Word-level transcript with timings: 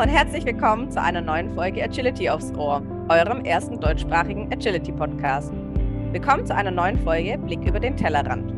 Und 0.00 0.10
herzlich 0.10 0.46
willkommen 0.46 0.88
zu 0.92 1.02
einer 1.02 1.20
neuen 1.20 1.52
Folge 1.56 1.82
Agility 1.82 2.30
aufs 2.30 2.54
Ohr, 2.54 2.80
eurem 3.08 3.44
ersten 3.44 3.80
deutschsprachigen 3.80 4.48
Agility-Podcast. 4.52 5.52
Willkommen 6.12 6.46
zu 6.46 6.54
einer 6.54 6.70
neuen 6.70 6.96
Folge 7.00 7.36
Blick 7.36 7.64
über 7.66 7.80
den 7.80 7.96
Tellerrand. 7.96 8.54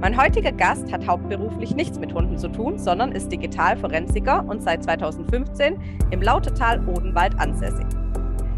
Mein 0.00 0.16
heutiger 0.16 0.52
Gast 0.52 0.92
hat 0.92 1.04
hauptberuflich 1.08 1.74
nichts 1.74 1.98
mit 1.98 2.14
Hunden 2.14 2.38
zu 2.38 2.46
tun, 2.46 2.78
sondern 2.78 3.10
ist 3.10 3.32
Digitalforensiker 3.32 4.44
und 4.46 4.62
seit 4.62 4.84
2015 4.84 5.76
im 6.12 6.22
Lautertal 6.22 6.86
Odenwald 6.86 7.36
ansässig. 7.40 7.86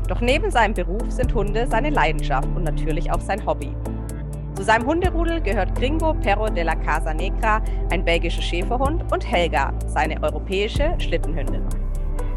Doch 0.07 0.21
neben 0.21 0.51
seinem 0.51 0.75
Beruf 0.75 1.11
sind 1.11 1.33
Hunde 1.33 1.67
seine 1.67 1.89
Leidenschaft 1.89 2.49
und 2.55 2.65
natürlich 2.65 3.11
auch 3.11 3.23
sein 3.23 3.47
Hobby. 3.47 3.75
Zu 4.55 4.65
seinem 4.65 4.85
Hunderudel 4.85 5.41
gehört 5.41 5.75
Gringo 5.77 6.13
Perro 6.13 6.51
de 6.51 6.63
la 6.63 6.75
Casa 6.75 7.15
Negra, 7.15 7.63
ein 7.91 8.05
belgischer 8.05 8.43
Schäferhund, 8.43 9.11
und 9.11 9.27
Helga, 9.27 9.73
seine 9.87 10.23
europäische 10.23 10.95
Schlittenhündin. 10.99 11.63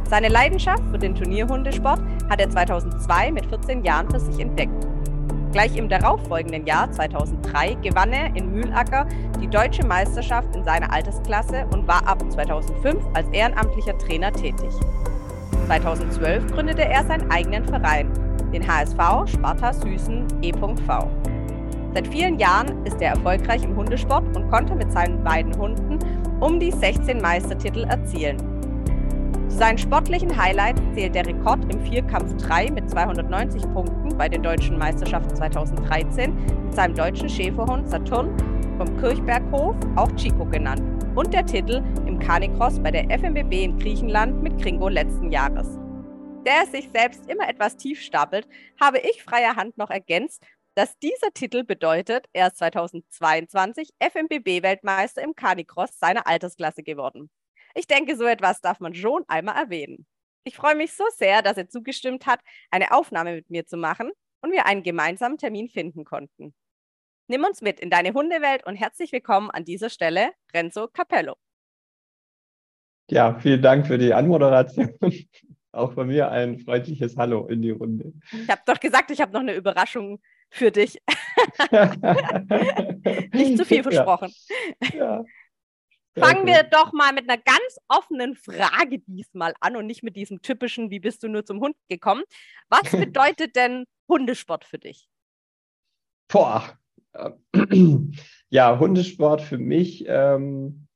Seine 0.08 0.27
Leidenschaft 0.27 0.84
für 0.91 1.00
den 1.00 1.16
Turnierhundesport 1.16 2.00
hat 2.30 2.40
er 2.40 2.50
2002 2.50 3.32
mit 3.32 3.45
14 3.48 3.84
Jahren 3.84 4.09
für 4.09 4.20
sich 4.20 4.40
entdeckt. 4.40 4.88
Gleich 5.52 5.76
im 5.78 5.90
darauffolgenden 5.90 6.66
Jahr 6.68 6.91
2003 6.91 7.76
gewann 7.76 8.14
er 8.14 8.36
in 8.36 8.52
Mühlacker 8.52 9.08
die 9.41 9.48
deutsche 9.48 9.86
Meisterschaft 9.86 10.55
in 10.55 10.64
seiner 10.64 10.91
Altersklasse 10.94 11.66
und 11.72 11.88
war 11.88 12.08
ab 12.08 12.23
2005 12.30 13.04
als 13.14 13.28
ehrenamtlicher 13.30 13.97
Trainer 13.97 14.31
tätig. 14.31 14.70
2012 15.66 16.52
gründete 16.52 16.86
er 16.86 17.03
seinen 17.06 17.31
eigenen 17.31 17.66
Verein, 17.66 18.12
den 18.53 18.67
HSV 18.67 19.31
Sparta 19.34 19.73
Süßen 19.73 20.28
E.V. 20.44 21.09
Seit 21.95 22.08
vielen 22.09 22.38
Jahren 22.38 22.86
ist 22.86 23.02
er 23.02 23.14
erfolgreich 23.14 23.64
im 23.64 23.75
Hundesport 23.75 24.36
und 24.36 24.52
konnte 24.52 24.75
mit 24.75 24.92
seinen 24.92 25.23
beiden 25.23 25.58
Hunden 25.58 25.97
um 26.42 26.59
die 26.59 26.72
16 26.72 27.22
Meistertitel 27.22 27.86
erzielen. 27.86 28.55
Zu 29.56 29.59
seinen 29.59 29.78
sportlichen 29.78 30.36
Highlights 30.36 30.81
zählt 30.95 31.16
der 31.16 31.25
Rekord 31.25 31.73
im 31.73 31.80
Vierkampf 31.86 32.36
3 32.45 32.72
mit 32.72 32.89
290 32.89 33.62
Punkten 33.72 34.09
bei 34.17 34.28
den 34.28 34.44
deutschen 34.44 34.78
Meisterschaften 34.78 35.34
2013 35.34 36.36
mit 36.66 36.75
seinem 36.75 36.94
deutschen 36.94 37.30
Schäferhund 37.30 37.89
Saturn 37.89 38.36
vom 38.78 38.97
Kirchberghof, 38.97 39.78
auch 39.95 40.12
Chico 40.17 40.44
genannt, 40.44 40.84
und 41.16 41.34
der 41.34 41.45
Titel 41.45 41.81
im 42.06 42.20
Canicross 42.20 42.81
bei 42.81 42.92
der 42.92 43.06
FMBB 43.17 43.64
in 43.64 43.80
Griechenland 43.80 44.44
mit 44.44 44.62
Kringo 44.62 44.89
letzten 44.89 45.31
Jahres. 45.31 45.80
Der 46.45 46.66
sich 46.69 46.90
selbst 46.94 47.25
immer 47.30 47.47
etwas 47.47 47.78
tief 47.78 48.02
stapelt, 48.02 48.50
habe 48.81 49.00
ich 49.00 49.23
freier 49.23 49.56
Hand 49.56 49.78
noch 49.78 49.90
ergänzt 49.90 50.44
dass 50.78 51.00
dieser 51.00 51.31
Titel 51.34 51.64
bedeutet, 51.64 52.25
er 52.34 52.47
ist 52.47 52.58
2022 52.58 53.92
FMBB-Weltmeister 53.97 55.22
im 55.22 55.34
Canicross 55.34 55.97
seiner 55.97 56.28
Altersklasse 56.28 56.84
geworden. 56.84 57.30
Ich 57.78 57.88
denke, 57.88 58.16
so 58.16 58.23
etwas 58.23 58.62
darf 58.62 58.80
man 58.80 58.95
schon 58.95 59.26
einmal 59.28 59.58
erwähnen. 59.58 60.08
Ich 60.45 60.56
freue 60.56 60.76
mich 60.76 60.94
so 60.94 61.04
sehr, 61.14 61.42
dass 61.42 61.58
er 61.58 61.68
zugestimmt 61.68 62.26
hat, 62.26 62.40
eine 62.72 62.94
Aufnahme 62.94 63.36
mit 63.36 63.50
mir 63.50 63.66
zu 63.66 63.76
machen 63.76 64.12
und 64.42 64.52
wir 64.54 64.66
einen 64.66 64.81
gemeinsamen 64.81 65.38
Termin 65.38 65.68
finden 65.68 66.06
konnten. 66.06 66.56
Nimm 67.28 67.44
uns 67.44 67.62
mit 67.62 67.81
in 67.81 67.90
deine 67.90 68.14
Hundewelt 68.14 68.66
und 68.66 68.76
herzlich 68.76 69.12
willkommen 69.12 69.52
an 69.52 69.66
dieser 69.66 69.90
Stelle, 69.90 70.31
Renzo 70.53 70.88
Capello. 70.88 71.36
Ja, 73.09 73.38
vielen 73.40 73.62
Dank 73.62 73.88
für 73.88 73.98
die 73.98 74.14
Anmoderation. 74.14 74.94
Auch 75.73 75.92
von 75.94 76.08
mir 76.08 76.31
ein 76.31 76.59
freundliches 76.59 77.18
Hallo 77.18 77.47
in 77.47 77.62
die 77.62 77.72
Runde. 77.72 78.14
Ich 78.31 78.50
habe 78.50 78.62
doch 78.66 78.80
gesagt, 78.80 79.12
ich 79.12 79.19
habe 79.19 79.34
noch 79.34 79.41
eine 79.41 79.53
Überraschung 79.53 80.22
für 80.50 80.72
dich. 80.72 81.02
Nicht 83.34 83.58
zu 83.58 83.66
viel 83.66 83.84
versprochen. 83.84 84.31
Ja. 84.94 84.96
Ja. 84.96 85.25
Fangen 86.18 86.46
wir 86.46 86.64
doch 86.64 86.94
mal 86.94 87.14
mit 87.14 87.30
einer 87.30 87.42
ganz 87.42 87.78
offenen 87.88 88.36
Frage 88.36 89.00
diesmal 89.00 89.53
an 89.59 89.76
und 89.76 89.86
nicht 89.86 90.03
mit 90.03 90.16
diesem 90.16 90.42
typischen, 90.42 90.90
wie 90.90 91.00
bist 91.00 91.24
du 91.24 91.28
nur 91.28 91.46
zum 91.46 91.59
Hund 91.59 91.76
gekommen? 91.90 92.24
Was 92.70 92.84
bedeutet 92.92 93.56
denn 93.56 93.86
Hundesport 94.08 94.64
für 94.64 94.80
dich? 94.80 95.08
Boah. 96.28 96.78
Ja, 98.50 98.80
Hundesport 98.80 99.42
für 99.42 99.58
mich 99.58 100.06
ähm, 100.08 100.88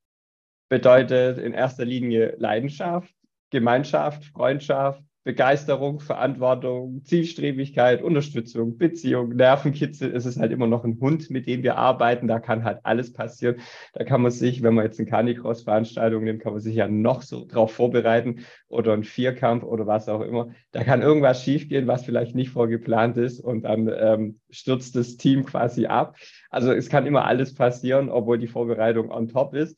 bedeutet 0.69 1.40
in 1.40 1.53
erster 1.53 1.84
Linie 1.84 2.36
Leidenschaft, 2.38 3.13
Gemeinschaft, 3.50 4.24
Freundschaft, 4.24 5.03
Begeisterung, 5.24 6.00
Verantwortung, 6.00 7.03
Zielstrebigkeit, 7.03 8.02
Unterstützung, 8.02 8.78
Beziehung, 8.78 9.35
Nervenkitzel. 9.35 10.16
Es 10.16 10.25
ist 10.25 10.40
halt 10.40 10.52
immer 10.52 10.68
noch 10.68 10.85
ein 10.85 10.97
Hund, 11.02 11.30
mit 11.30 11.46
dem 11.46 11.62
wir 11.62 11.78
arbeiten. 11.78 12.28
Da 12.28 12.40
kann 12.40 12.63
halt 12.63 12.80
alles 12.84 13.12
passieren. 13.12 13.57
Da 13.94 14.06
kann 14.06 14.22
man 14.22 14.31
sich, 14.31 14.63
wenn 14.63 14.74
man 14.74 14.85
jetzt 14.85 15.00
eine 15.00 15.09
Canicross-Veranstaltung 15.09 16.24
nimmt, 16.24 16.41
kann 16.41 16.53
man 16.53 16.62
sich 16.62 16.75
ja 16.75 16.88
noch 16.88 17.22
so 17.22 17.46
drauf 17.46 17.74
vorbereiten 17.74 18.46
oder 18.69 18.94
ein 18.94 19.03
Vierkampf 19.03 19.63
oder 19.63 19.85
was 19.85 20.07
auch 20.07 20.22
immer. 20.22 20.50
Da 20.72 20.84
kann 20.84 21.02
irgendwas 21.02 21.44
schiefgehen, 21.44 21.88
was 21.88 22.06
vielleicht 22.06 22.34
nicht 22.34 22.51
vorgeplant 22.51 23.18
ist 23.18 23.40
und 23.41 23.63
dann 23.63 23.91
ähm, 23.94 24.40
stürzt 24.50 24.96
das 24.96 25.18
Team 25.18 25.46
quasi 25.46 25.86
ab. 25.86 26.16
Also 26.50 26.72
es 26.72 26.90
kann 26.90 27.06
immer 27.06 27.25
alles 27.25 27.53
passieren, 27.53 28.09
obwohl 28.09 28.40
die 28.40 28.47
Vorbereitung 28.47 29.12
on 29.12 29.28
top 29.28 29.53
ist. 29.53 29.78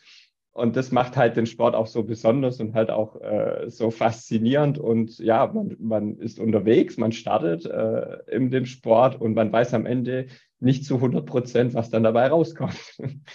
Und 0.54 0.76
das 0.76 0.92
macht 0.92 1.16
halt 1.16 1.38
den 1.38 1.46
Sport 1.46 1.76
auch 1.76 1.88
so 1.88 2.04
besonders 2.04 2.60
und 2.60 2.74
halt 2.74 2.90
auch 2.90 3.20
äh, 3.22 3.70
so 3.70 3.90
faszinierend. 3.90 4.78
Und 4.78 5.18
ja, 5.20 5.48
man, 5.48 5.78
man 5.80 6.18
ist 6.18 6.40
unterwegs, 6.40 6.98
man 6.98 7.14
startet 7.14 7.66
äh, 7.66 8.18
in 8.30 8.52
dem 8.52 8.66
Sport 8.66 9.20
und 9.20 9.34
man 9.34 9.52
weiß 9.52 9.74
am 9.74 9.86
Ende 9.86 10.28
nicht 10.60 10.86
zu 10.86 10.96
100 10.96 11.26
Prozent, 11.26 11.74
was 11.74 11.90
dann 11.90 12.04
dabei 12.04 12.28
rauskommt. 12.28 12.98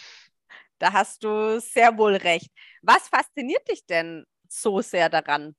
Da 0.78 0.92
hast 0.92 1.24
du 1.24 1.58
sehr 1.58 1.96
wohl 1.96 2.16
recht. 2.16 2.50
Was 2.82 3.08
fasziniert 3.08 3.66
dich 3.66 3.86
denn 3.86 4.26
so 4.46 4.82
sehr 4.82 5.08
daran? 5.08 5.54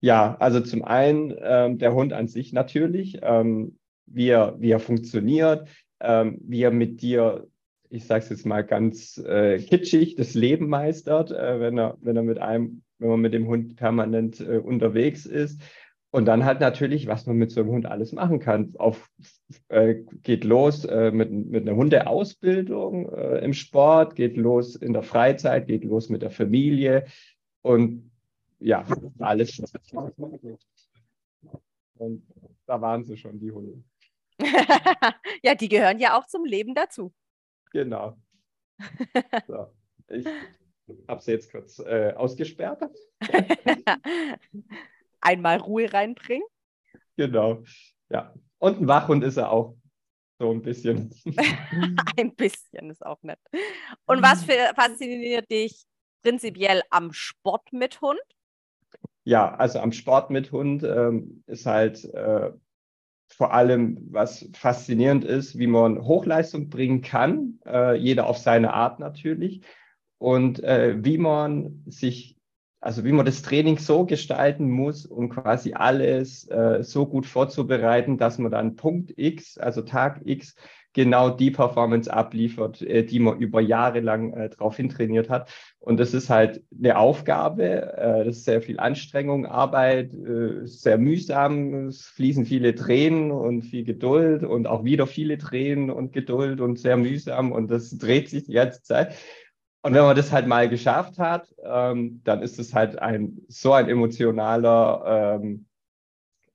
Ja, 0.00 0.36
also 0.38 0.60
zum 0.60 0.82
einen 0.82 1.34
ähm, 1.38 1.76
der 1.76 1.92
Hund 1.92 2.14
an 2.14 2.26
sich 2.26 2.54
natürlich, 2.54 3.18
ähm, 3.20 3.78
wie, 4.06 4.28
er, 4.28 4.58
wie 4.60 4.70
er 4.70 4.80
funktioniert, 4.80 5.68
ähm, 6.00 6.38
wie 6.42 6.62
er 6.62 6.70
mit 6.70 7.02
dir 7.02 7.46
ich 7.90 8.06
sage 8.06 8.24
es 8.24 8.30
jetzt 8.30 8.46
mal 8.46 8.62
ganz 8.62 9.18
äh, 9.18 9.58
kitschig, 9.58 10.16
das 10.16 10.34
Leben 10.34 10.68
meistert, 10.68 11.30
äh, 11.30 11.60
wenn 11.60 11.78
er, 11.78 11.96
wenn 12.00 12.16
er 12.16 12.22
mit 12.22 12.38
einem, 12.38 12.82
wenn 12.98 13.10
man 13.10 13.20
mit 13.20 13.34
dem 13.34 13.46
Hund 13.46 13.76
permanent 13.76 14.40
äh, 14.40 14.58
unterwegs 14.58 15.26
ist. 15.26 15.60
Und 16.10 16.24
dann 16.24 16.44
halt 16.44 16.60
natürlich, 16.60 17.08
was 17.08 17.26
man 17.26 17.36
mit 17.36 17.50
so 17.50 17.60
einem 17.60 17.70
Hund 17.70 17.86
alles 17.86 18.12
machen 18.12 18.38
kann. 18.38 18.74
Auf, 18.78 19.10
äh, 19.68 19.96
geht 20.22 20.44
los 20.44 20.84
äh, 20.84 21.10
mit, 21.10 21.30
mit 21.30 21.68
einer 21.68 21.76
Hundeausbildung 21.76 23.12
äh, 23.12 23.38
im 23.38 23.52
Sport, 23.52 24.14
geht 24.14 24.36
los 24.36 24.76
in 24.76 24.92
der 24.92 25.02
Freizeit, 25.02 25.66
geht 25.66 25.84
los 25.84 26.08
mit 26.08 26.22
der 26.22 26.30
Familie 26.30 27.04
und 27.62 28.10
ja, 28.58 28.86
alles. 29.18 29.60
Und 31.98 32.22
da 32.66 32.80
waren 32.80 33.04
sie 33.04 33.16
schon, 33.16 33.38
die 33.38 33.52
Hunde. 33.52 33.82
ja, 35.42 35.54
die 35.54 35.68
gehören 35.68 35.98
ja 35.98 36.18
auch 36.18 36.26
zum 36.26 36.44
Leben 36.44 36.74
dazu. 36.74 37.12
Genau. 37.76 38.16
So, 39.46 39.66
ich 40.08 40.26
habe 41.08 41.20
sie 41.20 41.32
jetzt 41.32 41.50
kurz 41.50 41.78
äh, 41.80 42.14
ausgesperrt. 42.16 42.82
Einmal 45.20 45.58
Ruhe 45.58 45.92
reinbringen. 45.92 46.46
Genau. 47.16 47.64
Ja. 48.08 48.32
Und 48.58 48.80
ein 48.80 48.88
Wachhund 48.88 49.24
ist 49.24 49.36
er 49.36 49.50
auch. 49.50 49.76
So 50.38 50.50
ein 50.52 50.62
bisschen. 50.62 51.10
ein 52.16 52.34
bisschen 52.34 52.90
ist 52.90 53.04
auch 53.04 53.22
nett. 53.22 53.40
Und 54.06 54.22
was 54.22 54.44
für, 54.44 54.72
fasziniert 54.74 55.50
dich 55.50 55.84
prinzipiell 56.22 56.82
am 56.90 57.12
Sport 57.12 57.72
mit 57.72 58.00
Hund? 58.00 58.20
Ja, 59.24 59.54
also 59.54 59.80
am 59.80 59.92
Sport 59.92 60.30
mit 60.30 60.50
Hund 60.52 60.82
ähm, 60.82 61.42
ist 61.46 61.66
halt 61.66 62.04
äh, 62.04 62.52
vor 63.28 63.52
allem, 63.52 63.98
was 64.10 64.48
faszinierend 64.54 65.24
ist, 65.24 65.58
wie 65.58 65.66
man 65.66 66.02
Hochleistung 66.04 66.68
bringen 66.68 67.02
kann, 67.02 67.58
äh, 67.66 67.96
jeder 67.96 68.26
auf 68.26 68.38
seine 68.38 68.72
Art 68.72 68.98
natürlich, 68.98 69.62
und 70.18 70.62
äh, 70.64 70.96
wie 71.04 71.18
man 71.18 71.82
sich, 71.86 72.36
also 72.80 73.04
wie 73.04 73.12
man 73.12 73.26
das 73.26 73.42
Training 73.42 73.78
so 73.78 74.06
gestalten 74.06 74.70
muss, 74.70 75.04
um 75.04 75.28
quasi 75.28 75.74
alles 75.74 76.48
äh, 76.48 76.82
so 76.82 77.06
gut 77.06 77.26
vorzubereiten, 77.26 78.16
dass 78.16 78.38
man 78.38 78.50
dann 78.50 78.76
Punkt 78.76 79.12
X, 79.16 79.58
also 79.58 79.82
Tag 79.82 80.22
X, 80.24 80.54
genau 80.96 81.28
die 81.28 81.50
Performance 81.50 82.10
abliefert, 82.10 82.80
äh, 82.80 83.04
die 83.04 83.20
man 83.20 83.38
über 83.38 83.60
Jahre 83.60 84.00
lang 84.00 84.32
äh, 84.32 84.48
drauf 84.48 84.76
hintrainiert 84.78 85.28
hat. 85.28 85.50
Und 85.78 86.00
das 86.00 86.14
ist 86.14 86.30
halt 86.30 86.64
eine 86.76 86.96
Aufgabe, 86.96 87.94
äh, 87.96 88.24
das 88.24 88.38
ist 88.38 88.44
sehr 88.44 88.62
viel 88.62 88.80
Anstrengung, 88.80 89.44
Arbeit, 89.44 90.14
äh, 90.14 90.66
sehr 90.66 90.96
mühsam, 90.96 91.88
es 91.88 92.06
fließen 92.06 92.46
viele 92.46 92.74
Tränen 92.74 93.30
und 93.30 93.62
viel 93.62 93.84
Geduld 93.84 94.42
und 94.42 94.66
auch 94.66 94.84
wieder 94.84 95.06
viele 95.06 95.36
Tränen 95.36 95.90
und 95.90 96.14
Geduld 96.14 96.62
und 96.62 96.78
sehr 96.78 96.96
mühsam 96.96 97.52
und 97.52 97.70
das 97.70 97.90
dreht 97.98 98.30
sich 98.30 98.44
die 98.44 98.54
ganze 98.54 98.82
Zeit. 98.82 99.14
Und 99.82 99.92
wenn 99.92 100.02
man 100.02 100.16
das 100.16 100.32
halt 100.32 100.46
mal 100.46 100.68
geschafft 100.70 101.18
hat, 101.18 101.54
ähm, 101.62 102.22
dann 102.24 102.40
ist 102.40 102.58
es 102.58 102.74
halt 102.74 102.98
ein 102.98 103.42
so 103.48 103.72
ein 103.74 103.90
emotionaler 103.90 105.40
ähm, 105.42 105.66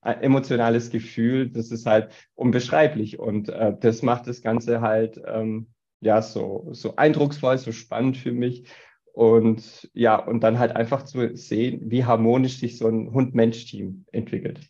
emotionales 0.02 0.90
Gefühl, 0.90 1.50
das 1.50 1.70
ist 1.70 1.86
halt 1.86 2.10
unbeschreiblich. 2.34 3.18
Und 3.18 3.48
äh, 3.48 3.74
das 3.78 4.02
macht 4.02 4.26
das 4.26 4.42
Ganze 4.42 4.80
halt 4.80 5.20
ähm, 5.26 5.68
ja 6.00 6.20
so, 6.22 6.68
so 6.72 6.96
eindrucksvoll, 6.96 7.58
so 7.58 7.72
spannend 7.72 8.16
für 8.16 8.32
mich. 8.32 8.64
Und 9.12 9.90
ja, 9.92 10.16
und 10.16 10.40
dann 10.40 10.58
halt 10.58 10.74
einfach 10.74 11.04
zu 11.04 11.36
sehen, 11.36 11.90
wie 11.90 12.04
harmonisch 12.04 12.58
sich 12.58 12.78
so 12.78 12.88
ein 12.88 13.12
Hund-Mensch-Team 13.12 14.06
entwickelt. 14.10 14.60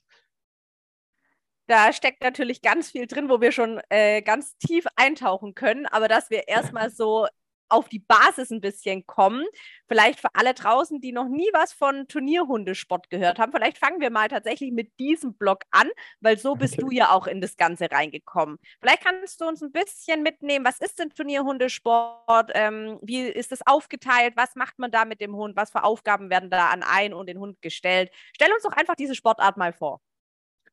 Da 1.69 1.93
steckt 1.93 2.23
natürlich 2.23 2.61
ganz 2.61 2.90
viel 2.90 3.06
drin, 3.06 3.28
wo 3.31 3.40
wir 3.40 3.52
schon 3.52 3.81
äh, 3.88 4.20
ganz 4.20 4.56
tief 4.58 4.85
eintauchen 4.96 5.55
können, 5.55 5.87
aber 5.87 6.08
dass 6.08 6.28
wir 6.28 6.49
erstmal 6.49 6.90
so 6.90 7.26
auf 7.72 7.88
die 7.88 7.98
Basis 7.98 8.50
ein 8.50 8.60
bisschen 8.60 9.06
kommen. 9.06 9.44
Vielleicht 9.88 10.20
für 10.20 10.28
alle 10.34 10.54
draußen, 10.54 11.00
die 11.00 11.12
noch 11.12 11.28
nie 11.28 11.48
was 11.52 11.72
von 11.72 12.06
Turnierhundesport 12.06 13.10
gehört 13.10 13.38
haben. 13.38 13.52
Vielleicht 13.52 13.78
fangen 13.78 14.00
wir 14.00 14.10
mal 14.10 14.28
tatsächlich 14.28 14.72
mit 14.72 14.98
diesem 14.98 15.34
Blog 15.34 15.62
an, 15.70 15.88
weil 16.20 16.38
so 16.38 16.54
bist 16.54 16.74
okay. 16.74 16.82
du 16.82 16.90
ja 16.90 17.10
auch 17.10 17.26
in 17.26 17.40
das 17.40 17.56
Ganze 17.56 17.90
reingekommen. 17.90 18.58
Vielleicht 18.80 19.04
kannst 19.04 19.40
du 19.40 19.46
uns 19.46 19.62
ein 19.62 19.72
bisschen 19.72 20.22
mitnehmen. 20.22 20.64
Was 20.64 20.80
ist 20.80 20.98
denn 20.98 21.10
Turnierhundesport? 21.10 22.50
Ähm, 22.54 22.98
wie 23.02 23.22
ist 23.22 23.52
es 23.52 23.66
aufgeteilt? 23.66 24.34
Was 24.36 24.54
macht 24.54 24.78
man 24.78 24.90
da 24.90 25.04
mit 25.04 25.20
dem 25.20 25.34
Hund? 25.34 25.56
Was 25.56 25.70
für 25.70 25.84
Aufgaben 25.84 26.30
werden 26.30 26.50
da 26.50 26.68
an 26.68 26.82
einen 26.82 27.14
und 27.14 27.28
den 27.28 27.38
Hund 27.38 27.60
gestellt? 27.62 28.10
Stell 28.34 28.52
uns 28.52 28.62
doch 28.62 28.72
einfach 28.72 28.94
diese 28.94 29.14
Sportart 29.14 29.56
mal 29.56 29.72
vor. 29.72 30.00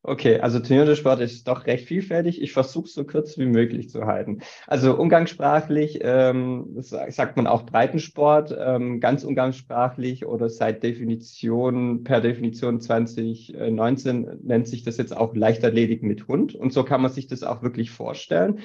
Okay, 0.01 0.39
also 0.39 0.59
Turniersport 0.59 1.19
ist 1.19 1.45
doch 1.45 1.65
recht 1.65 1.85
vielfältig. 1.85 2.41
Ich 2.41 2.53
versuche 2.53 2.85
es 2.85 2.93
so 2.93 3.03
kurz 3.03 3.37
wie 3.37 3.45
möglich 3.45 3.89
zu 3.89 4.05
halten. 4.05 4.39
Also 4.65 4.97
umgangssprachlich 4.97 5.99
ähm, 6.01 6.67
sagt 6.79 7.35
man 7.35 7.47
auch 7.47 7.65
Breitensport, 7.65 8.55
ähm, 8.57 9.01
ganz 9.01 9.25
umgangssprachlich 9.25 10.25
oder 10.25 10.47
seit 10.47 10.83
Definition, 10.83 12.05
per 12.05 12.21
Definition 12.21 12.79
2019 12.79 14.39
nennt 14.41 14.69
sich 14.69 14.83
das 14.83 14.95
jetzt 14.95 15.15
auch 15.15 15.35
Leichtathletik 15.35 16.01
mit 16.01 16.29
Hund. 16.29 16.55
Und 16.55 16.71
so 16.71 16.85
kann 16.85 17.01
man 17.01 17.11
sich 17.11 17.27
das 17.27 17.43
auch 17.43 17.61
wirklich 17.61 17.91
vorstellen. 17.91 18.59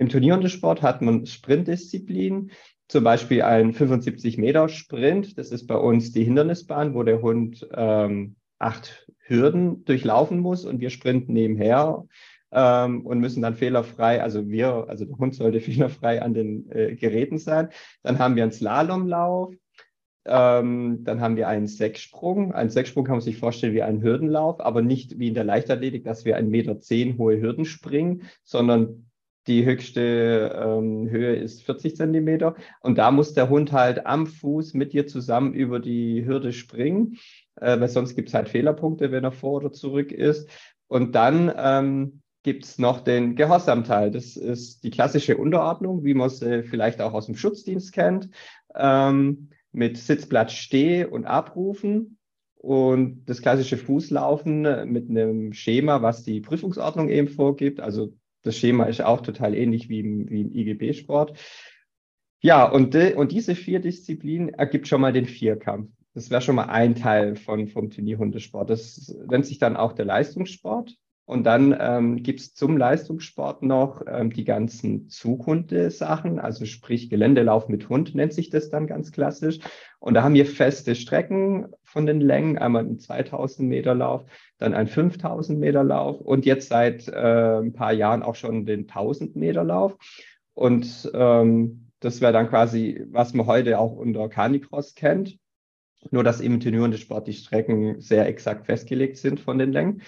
Im 0.00 0.08
Turnierhundesport 0.08 0.82
hat 0.82 1.00
man 1.00 1.26
Sprintdisziplin, 1.26 2.50
zum 2.88 3.04
Beispiel 3.04 3.42
ein 3.42 3.72
75 3.72 4.36
Meter 4.36 4.68
Sprint. 4.68 5.38
Das 5.38 5.52
ist 5.52 5.68
bei 5.68 5.76
uns 5.76 6.10
die 6.10 6.24
Hindernisbahn, 6.24 6.94
wo 6.94 7.04
der 7.04 7.22
Hund 7.22 7.68
ähm, 7.72 8.34
acht 8.58 9.06
Hürden 9.22 9.84
durchlaufen 9.84 10.38
muss 10.38 10.64
und 10.64 10.80
wir 10.80 10.90
sprinten 10.90 11.32
nebenher 11.32 12.04
ähm, 12.52 13.06
und 13.06 13.18
müssen 13.18 13.42
dann 13.42 13.54
fehlerfrei, 13.54 14.22
also 14.22 14.48
wir, 14.48 14.86
also 14.88 15.04
der 15.04 15.18
Hund 15.18 15.34
sollte 15.34 15.60
fehlerfrei 15.62 16.22
an 16.22 16.34
den 16.34 16.70
äh, 16.70 16.94
Geräten 16.94 17.38
sein. 17.38 17.68
Dann 18.02 18.18
haben 18.18 18.36
wir 18.36 18.42
einen 18.42 18.52
Slalomlauf. 18.52 19.54
Ähm, 20.24 21.02
dann 21.02 21.20
haben 21.20 21.36
wir 21.36 21.48
einen 21.48 21.66
Sechssprung. 21.66 22.52
Ein 22.52 22.70
Sechssprung 22.70 23.04
kann 23.04 23.16
man 23.16 23.22
sich 23.22 23.38
vorstellen 23.38 23.74
wie 23.74 23.82
einen 23.82 24.02
Hürdenlauf, 24.02 24.60
aber 24.60 24.80
nicht 24.80 25.18
wie 25.18 25.28
in 25.28 25.34
der 25.34 25.42
Leichtathletik, 25.42 26.04
dass 26.04 26.24
wir 26.24 26.36
einen 26.36 26.50
Meter 26.50 26.78
zehn 26.78 27.18
hohe 27.18 27.40
Hürden 27.40 27.64
springen, 27.64 28.22
sondern 28.44 29.10
die 29.48 29.64
höchste 29.64 30.56
ähm, 30.56 31.10
Höhe 31.10 31.34
ist 31.34 31.64
40 31.64 31.96
Zentimeter. 31.96 32.54
Und 32.80 32.98
da 32.98 33.10
muss 33.10 33.34
der 33.34 33.48
Hund 33.48 33.72
halt 33.72 34.06
am 34.06 34.28
Fuß 34.28 34.74
mit 34.74 34.92
dir 34.92 35.08
zusammen 35.08 35.54
über 35.54 35.80
die 35.80 36.24
Hürde 36.24 36.52
springen 36.52 37.18
äh, 37.60 37.78
weil 37.78 37.88
sonst 37.88 38.14
gibt 38.14 38.28
es 38.28 38.34
halt 38.34 38.48
Fehlerpunkte, 38.48 39.12
wenn 39.12 39.24
er 39.24 39.32
vor 39.32 39.54
oder 39.54 39.72
zurück 39.72 40.12
ist. 40.12 40.48
Und 40.88 41.14
dann 41.14 41.52
ähm, 41.56 42.22
gibt 42.42 42.64
es 42.64 42.78
noch 42.78 43.00
den 43.00 43.36
Gehorsamteil. 43.36 44.10
Das 44.10 44.36
ist 44.36 44.84
die 44.84 44.90
klassische 44.90 45.36
Unterordnung, 45.36 46.04
wie 46.04 46.14
man 46.14 46.28
sie 46.28 46.62
vielleicht 46.62 47.00
auch 47.00 47.14
aus 47.14 47.26
dem 47.26 47.36
Schutzdienst 47.36 47.92
kennt, 47.92 48.28
ähm, 48.74 49.50
mit 49.72 49.96
Sitzplatz 49.96 50.52
Steh 50.52 51.04
und 51.04 51.24
Abrufen. 51.24 52.18
Und 52.56 53.24
das 53.24 53.42
klassische 53.42 53.76
Fußlaufen 53.76 54.88
mit 54.92 55.10
einem 55.10 55.52
Schema, 55.52 56.00
was 56.00 56.22
die 56.22 56.40
Prüfungsordnung 56.40 57.08
eben 57.08 57.26
vorgibt. 57.26 57.80
Also 57.80 58.14
das 58.42 58.56
Schema 58.56 58.84
ist 58.84 59.02
auch 59.02 59.20
total 59.20 59.54
ähnlich 59.54 59.88
wie 59.88 60.00
im, 60.00 60.30
wie 60.30 60.42
im 60.42 60.54
IGB-Sport. 60.54 61.38
Ja, 62.40 62.68
und, 62.68 62.94
de, 62.94 63.14
und 63.14 63.32
diese 63.32 63.54
vier 63.54 63.80
Disziplinen 63.80 64.48
ergibt 64.50 64.88
schon 64.88 65.00
mal 65.00 65.12
den 65.12 65.26
Vierkampf. 65.26 65.90
Das 66.14 66.30
wäre 66.30 66.42
schon 66.42 66.56
mal 66.56 66.66
ein 66.66 66.94
Teil 66.94 67.36
von, 67.36 67.68
vom 67.68 67.90
Turnierhundesport. 67.90 68.68
Das 68.68 69.14
nennt 69.28 69.46
sich 69.46 69.58
dann 69.58 69.76
auch 69.76 69.92
der 69.92 70.04
Leistungssport. 70.04 70.96
Und 71.24 71.44
dann 71.44 71.74
ähm, 71.78 72.22
gibt 72.22 72.40
es 72.40 72.54
zum 72.54 72.76
Leistungssport 72.76 73.62
noch 73.62 74.02
ähm, 74.06 74.30
die 74.30 74.44
ganzen 74.44 75.08
Zughunde-Sachen, 75.08 76.40
also 76.40 76.66
sprich 76.66 77.10
Geländelauf 77.10 77.68
mit 77.68 77.88
Hund 77.88 78.14
nennt 78.14 78.32
sich 78.32 78.50
das 78.50 78.70
dann 78.70 78.88
ganz 78.88 79.12
klassisch. 79.12 79.60
Und 80.00 80.14
da 80.14 80.24
haben 80.24 80.34
wir 80.34 80.46
feste 80.46 80.96
Strecken 80.96 81.68
von 81.84 82.06
den 82.06 82.20
Längen, 82.20 82.58
einmal 82.58 82.84
ein 82.84 82.98
2000 82.98 83.68
Meter 83.68 83.94
Lauf, 83.94 84.24
dann 84.58 84.74
ein 84.74 84.88
5000 84.88 85.58
Meter 85.60 85.84
Lauf 85.84 86.20
und 86.20 86.44
jetzt 86.44 86.68
seit 86.68 87.06
äh, 87.08 87.60
ein 87.60 87.72
paar 87.72 87.92
Jahren 87.92 88.24
auch 88.24 88.34
schon 88.34 88.66
den 88.66 88.80
1000 88.80 89.36
Meter 89.36 89.62
Lauf. 89.62 89.96
Und 90.54 91.10
ähm, 91.14 91.92
das 92.00 92.20
wäre 92.20 92.32
dann 92.32 92.48
quasi, 92.48 93.06
was 93.10 93.32
man 93.32 93.46
heute 93.46 93.78
auch 93.78 93.92
unter 93.92 94.28
Canicross 94.28 94.96
kennt. 94.96 95.38
Nur, 96.10 96.24
dass 96.24 96.40
im 96.40 96.60
Turniersport 96.60 97.28
die 97.28 97.32
Strecken 97.32 98.00
sehr 98.00 98.26
exakt 98.26 98.66
festgelegt 98.66 99.16
sind 99.16 99.40
von 99.40 99.58
den 99.58 99.72
Längen. 99.72 100.02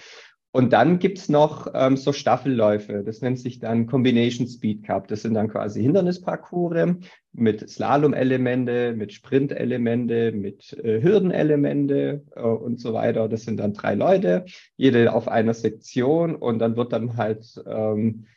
Und 0.55 0.71
dann 0.71 0.99
gibt's 0.99 1.27
noch 1.27 1.67
ähm, 1.73 1.97
so 1.97 2.13
Staffelläufe. 2.13 3.03
Das 3.03 3.19
nennt 3.19 3.37
sich 3.39 3.59
dann 3.59 3.87
Combination 3.87 4.47
Speed 4.47 4.85
Cup. 4.85 5.09
Das 5.09 5.23
sind 5.23 5.33
dann 5.33 5.49
quasi 5.49 5.81
Hindernisparcours 5.81 6.95
mit 7.33 7.69
Slalom-Elemente, 7.69 8.93
mit 8.95 9.11
Sprint-Elemente, 9.11 10.31
mit 10.31 10.71
äh, 10.81 11.01
Hürdenelemente 11.01 12.23
äh, 12.37 12.39
und 12.39 12.79
so 12.79 12.93
weiter. 12.93 13.27
Das 13.27 13.43
sind 13.43 13.57
dann 13.57 13.73
drei 13.73 13.95
Leute, 13.95 14.45
jede 14.77 15.11
auf 15.11 15.27
einer 15.27 15.53
Sektion. 15.53 16.37
Und 16.37 16.59
dann 16.59 16.77
wird 16.77 16.93
dann 16.93 17.17
halt, 17.17 17.61
ähm, 17.67 18.27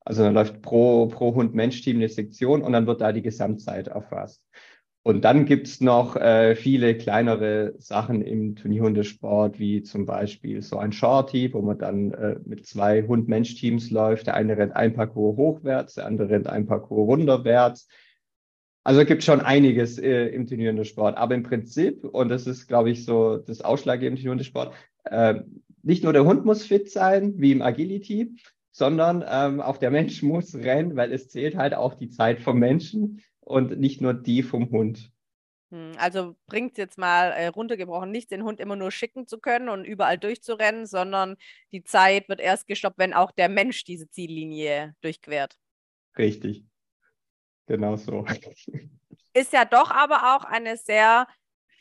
also 0.00 0.24
dann 0.24 0.34
läuft 0.34 0.60
pro, 0.62 1.06
pro 1.06 1.36
Hund-Mensch-Team 1.36 1.98
eine 1.98 2.08
Sektion 2.08 2.62
und 2.62 2.72
dann 2.72 2.88
wird 2.88 3.02
da 3.02 3.12
die 3.12 3.22
Gesamtzeit 3.22 3.86
erfasst. 3.86 4.42
Und 5.08 5.22
dann 5.22 5.46
gibt's 5.46 5.80
noch 5.80 6.16
äh, 6.16 6.54
viele 6.54 6.94
kleinere 6.94 7.72
Sachen 7.78 8.20
im 8.20 8.56
Turnierhundesport, 8.56 9.58
wie 9.58 9.82
zum 9.82 10.04
Beispiel 10.04 10.60
so 10.60 10.76
ein 10.76 10.92
Shorty, 10.92 11.54
wo 11.54 11.62
man 11.62 11.78
dann 11.78 12.12
äh, 12.12 12.36
mit 12.44 12.66
zwei 12.66 13.02
Hund-Mensch-Teams 13.04 13.90
läuft. 13.90 14.26
Der 14.26 14.34
eine 14.34 14.58
rennt 14.58 14.76
ein 14.76 14.92
Parcours 14.92 15.38
hochwärts, 15.38 15.94
der 15.94 16.04
andere 16.04 16.28
rennt 16.28 16.46
ein 16.46 16.66
Parcours 16.66 17.08
runterwärts. 17.08 17.88
Also 18.84 19.02
gibt 19.06 19.24
schon 19.24 19.40
einiges 19.40 19.98
äh, 19.98 20.26
im 20.26 20.46
Turnierhundesport. 20.46 21.16
Aber 21.16 21.34
im 21.34 21.42
Prinzip, 21.42 22.04
und 22.04 22.28
das 22.28 22.46
ist, 22.46 22.66
glaube 22.66 22.90
ich, 22.90 23.06
so 23.06 23.38
das 23.38 23.62
Ausschlaggebende 23.62 24.20
im 24.20 24.22
Turnierhundesport, 24.22 24.74
äh, 25.04 25.36
nicht 25.82 26.04
nur 26.04 26.12
der 26.12 26.26
Hund 26.26 26.44
muss 26.44 26.66
fit 26.66 26.90
sein, 26.90 27.32
wie 27.38 27.52
im 27.52 27.62
Agility, 27.62 28.34
sondern 28.72 29.24
ähm, 29.26 29.62
auch 29.62 29.78
der 29.78 29.90
Mensch 29.90 30.22
muss 30.22 30.54
rennen, 30.54 30.96
weil 30.96 31.14
es 31.14 31.30
zählt 31.30 31.56
halt 31.56 31.72
auch 31.72 31.94
die 31.94 32.10
Zeit 32.10 32.40
vom 32.40 32.58
Menschen 32.58 33.22
und 33.48 33.78
nicht 33.78 34.00
nur 34.00 34.14
die 34.14 34.42
vom 34.42 34.70
Hund. 34.70 35.10
Hm, 35.70 35.92
also 35.98 36.36
bringt 36.46 36.72
es 36.72 36.78
jetzt 36.78 36.98
mal 36.98 37.30
äh, 37.32 37.46
runtergebrochen 37.46 38.10
nicht, 38.10 38.30
den 38.30 38.44
Hund 38.44 38.60
immer 38.60 38.76
nur 38.76 38.90
schicken 38.90 39.26
zu 39.26 39.38
können 39.38 39.68
und 39.68 39.84
überall 39.84 40.18
durchzurennen, 40.18 40.86
sondern 40.86 41.36
die 41.72 41.82
Zeit 41.82 42.28
wird 42.28 42.40
erst 42.40 42.66
gestoppt, 42.66 42.98
wenn 42.98 43.14
auch 43.14 43.32
der 43.32 43.48
Mensch 43.48 43.84
diese 43.84 44.08
Ziellinie 44.10 44.94
durchquert. 45.00 45.58
Richtig. 46.16 46.64
Genau 47.66 47.96
so. 47.96 48.24
Ist 49.34 49.52
ja 49.52 49.64
doch 49.64 49.90
aber 49.90 50.36
auch 50.36 50.44
eine 50.44 50.76
sehr 50.76 51.26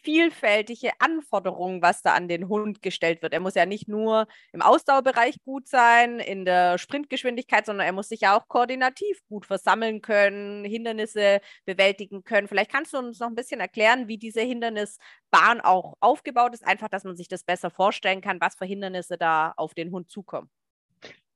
vielfältige 0.08 0.92
Anforderungen, 1.00 1.82
was 1.82 2.02
da 2.02 2.14
an 2.14 2.30
den 2.30 2.48
Hund 2.48 2.82
gestellt 2.82 3.22
wird. 3.22 3.34
Er 3.34 3.42
muss 3.42 3.56
ja 3.56 3.66
nicht 3.66 3.90
nur 3.90 4.26
im 4.54 4.62
Ausdauerbereich 4.62 5.44
gut 5.44 5.68
sein, 5.68 6.22
in 6.22 6.46
der 6.46 6.78
Sprintgeschwindigkeit, 6.78 7.66
sondern 7.66 7.86
er 7.86 7.92
muss 7.92 8.08
sich 8.08 8.22
ja 8.22 8.38
auch 8.38 8.48
koordinativ 8.48 9.20
gut 9.28 9.46
versammeln 9.46 10.02
können, 10.02 10.64
Hindernisse 10.64 11.42
bewältigen 11.66 12.24
können. 12.24 12.48
Vielleicht 12.48 12.72
kannst 12.72 12.94
du 12.94 13.00
uns 13.00 13.20
noch 13.20 13.28
ein 13.28 13.36
bisschen 13.36 13.60
erklären, 13.60 14.08
wie 14.08 14.18
diese 14.18 14.40
Hindernisbahn 14.40 15.60
auch 15.60 15.96
aufgebaut 16.00 16.54
ist, 16.54 16.66
einfach, 16.66 16.88
dass 16.88 17.04
man 17.04 17.18
sich 17.18 17.28
das 17.28 17.44
besser 17.44 17.70
vorstellen 17.70 18.22
kann, 18.22 18.40
was 18.40 18.56
für 18.56 18.66
Hindernisse 18.66 19.18
da 19.18 19.54
auf 19.58 19.74
den 19.74 19.92
Hund 19.92 20.10
zukommen. 20.10 20.50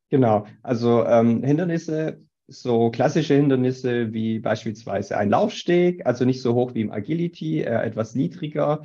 Genau, 0.07 0.47
also 0.63 1.05
ähm, 1.05 1.43
Hindernisse 1.43 2.25
so 2.51 2.91
klassische 2.91 3.35
Hindernisse 3.35 4.13
wie 4.13 4.39
beispielsweise 4.39 5.17
ein 5.17 5.29
Laufsteg, 5.29 6.05
also 6.05 6.25
nicht 6.25 6.41
so 6.41 6.53
hoch 6.53 6.73
wie 6.75 6.81
im 6.81 6.91
Agility, 6.91 7.59
eher 7.59 7.83
etwas 7.83 8.13
niedriger. 8.15 8.83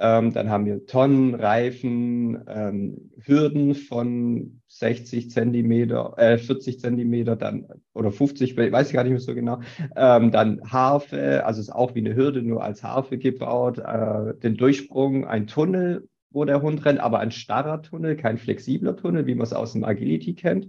Ähm, 0.00 0.32
dann 0.32 0.48
haben 0.48 0.64
wir 0.64 0.86
Tonnen, 0.86 1.34
Reifen, 1.34 2.40
ähm, 2.46 3.10
Hürden 3.20 3.74
von 3.74 4.60
60 4.68 5.30
Zentimeter, 5.30 6.14
äh, 6.16 6.38
40 6.38 6.78
Zentimeter, 6.78 7.34
dann 7.34 7.66
oder 7.94 8.12
50, 8.12 8.56
weiß 8.56 8.88
ich 8.88 8.94
gar 8.94 9.02
nicht 9.02 9.10
mehr 9.10 9.20
so 9.20 9.34
genau. 9.34 9.60
Ähm, 9.96 10.30
dann 10.30 10.60
Harfe, 10.70 11.44
also 11.44 11.60
ist 11.60 11.70
auch 11.74 11.96
wie 11.96 12.00
eine 12.00 12.14
Hürde, 12.14 12.42
nur 12.42 12.62
als 12.62 12.84
Harfe 12.84 13.18
gebaut. 13.18 13.78
Äh, 13.78 14.34
den 14.40 14.56
Durchsprung, 14.56 15.26
ein 15.26 15.48
Tunnel, 15.48 16.08
wo 16.30 16.44
der 16.44 16.62
Hund 16.62 16.84
rennt, 16.84 17.00
aber 17.00 17.18
ein 17.18 17.32
starrer 17.32 17.82
Tunnel, 17.82 18.16
kein 18.16 18.38
flexibler 18.38 18.96
Tunnel, 18.96 19.26
wie 19.26 19.34
man 19.34 19.44
es 19.44 19.52
aus 19.52 19.72
dem 19.72 19.82
Agility 19.82 20.34
kennt. 20.34 20.68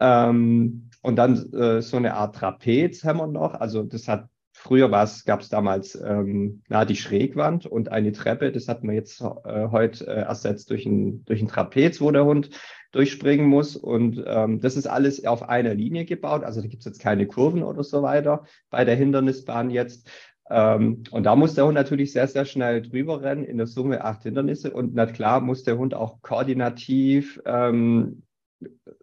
Ähm, 0.00 0.87
und 1.02 1.16
dann 1.16 1.52
äh, 1.52 1.80
so 1.82 1.96
eine 1.96 2.14
Art 2.14 2.36
Trapez 2.36 3.04
haben 3.04 3.18
wir 3.18 3.26
noch. 3.26 3.54
Also 3.54 3.82
das 3.82 4.08
hat 4.08 4.28
früher 4.52 4.90
was 4.90 5.24
gab 5.24 5.40
es 5.40 5.48
damals 5.48 5.94
ähm, 5.94 6.62
na, 6.68 6.84
die 6.84 6.96
Schrägwand 6.96 7.66
und 7.66 7.90
eine 7.90 8.12
Treppe. 8.12 8.50
Das 8.50 8.68
hat 8.68 8.82
man 8.82 8.94
jetzt 8.94 9.20
äh, 9.20 9.68
heute 9.70 10.06
äh, 10.06 10.22
ersetzt 10.22 10.70
durch 10.70 10.84
ein, 10.84 11.24
durch 11.24 11.40
ein 11.40 11.48
Trapez, 11.48 12.00
wo 12.00 12.10
der 12.10 12.24
Hund 12.24 12.50
durchspringen 12.90 13.46
muss. 13.46 13.76
Und 13.76 14.22
ähm, 14.26 14.60
das 14.60 14.76
ist 14.76 14.86
alles 14.86 15.24
auf 15.24 15.48
einer 15.48 15.74
Linie 15.74 16.04
gebaut. 16.04 16.42
Also 16.42 16.60
da 16.60 16.66
gibt 16.66 16.80
es 16.80 16.86
jetzt 16.86 17.00
keine 17.00 17.26
Kurven 17.26 17.62
oder 17.62 17.84
so 17.84 18.02
weiter 18.02 18.44
bei 18.70 18.84
der 18.84 18.96
Hindernisbahn 18.96 19.70
jetzt. 19.70 20.10
Ähm, 20.50 21.04
und 21.10 21.24
da 21.24 21.36
muss 21.36 21.54
der 21.54 21.66
Hund 21.66 21.74
natürlich 21.74 22.12
sehr, 22.12 22.26
sehr 22.26 22.44
schnell 22.44 22.82
drüber 22.82 23.22
rennen, 23.22 23.44
in 23.44 23.58
der 23.58 23.66
Summe 23.66 24.04
acht 24.04 24.24
Hindernisse. 24.24 24.72
Und 24.72 24.94
na 24.94 25.06
klar 25.06 25.40
muss 25.40 25.62
der 25.62 25.78
Hund 25.78 25.94
auch 25.94 26.20
koordinativ 26.22 27.40
ähm, 27.44 28.22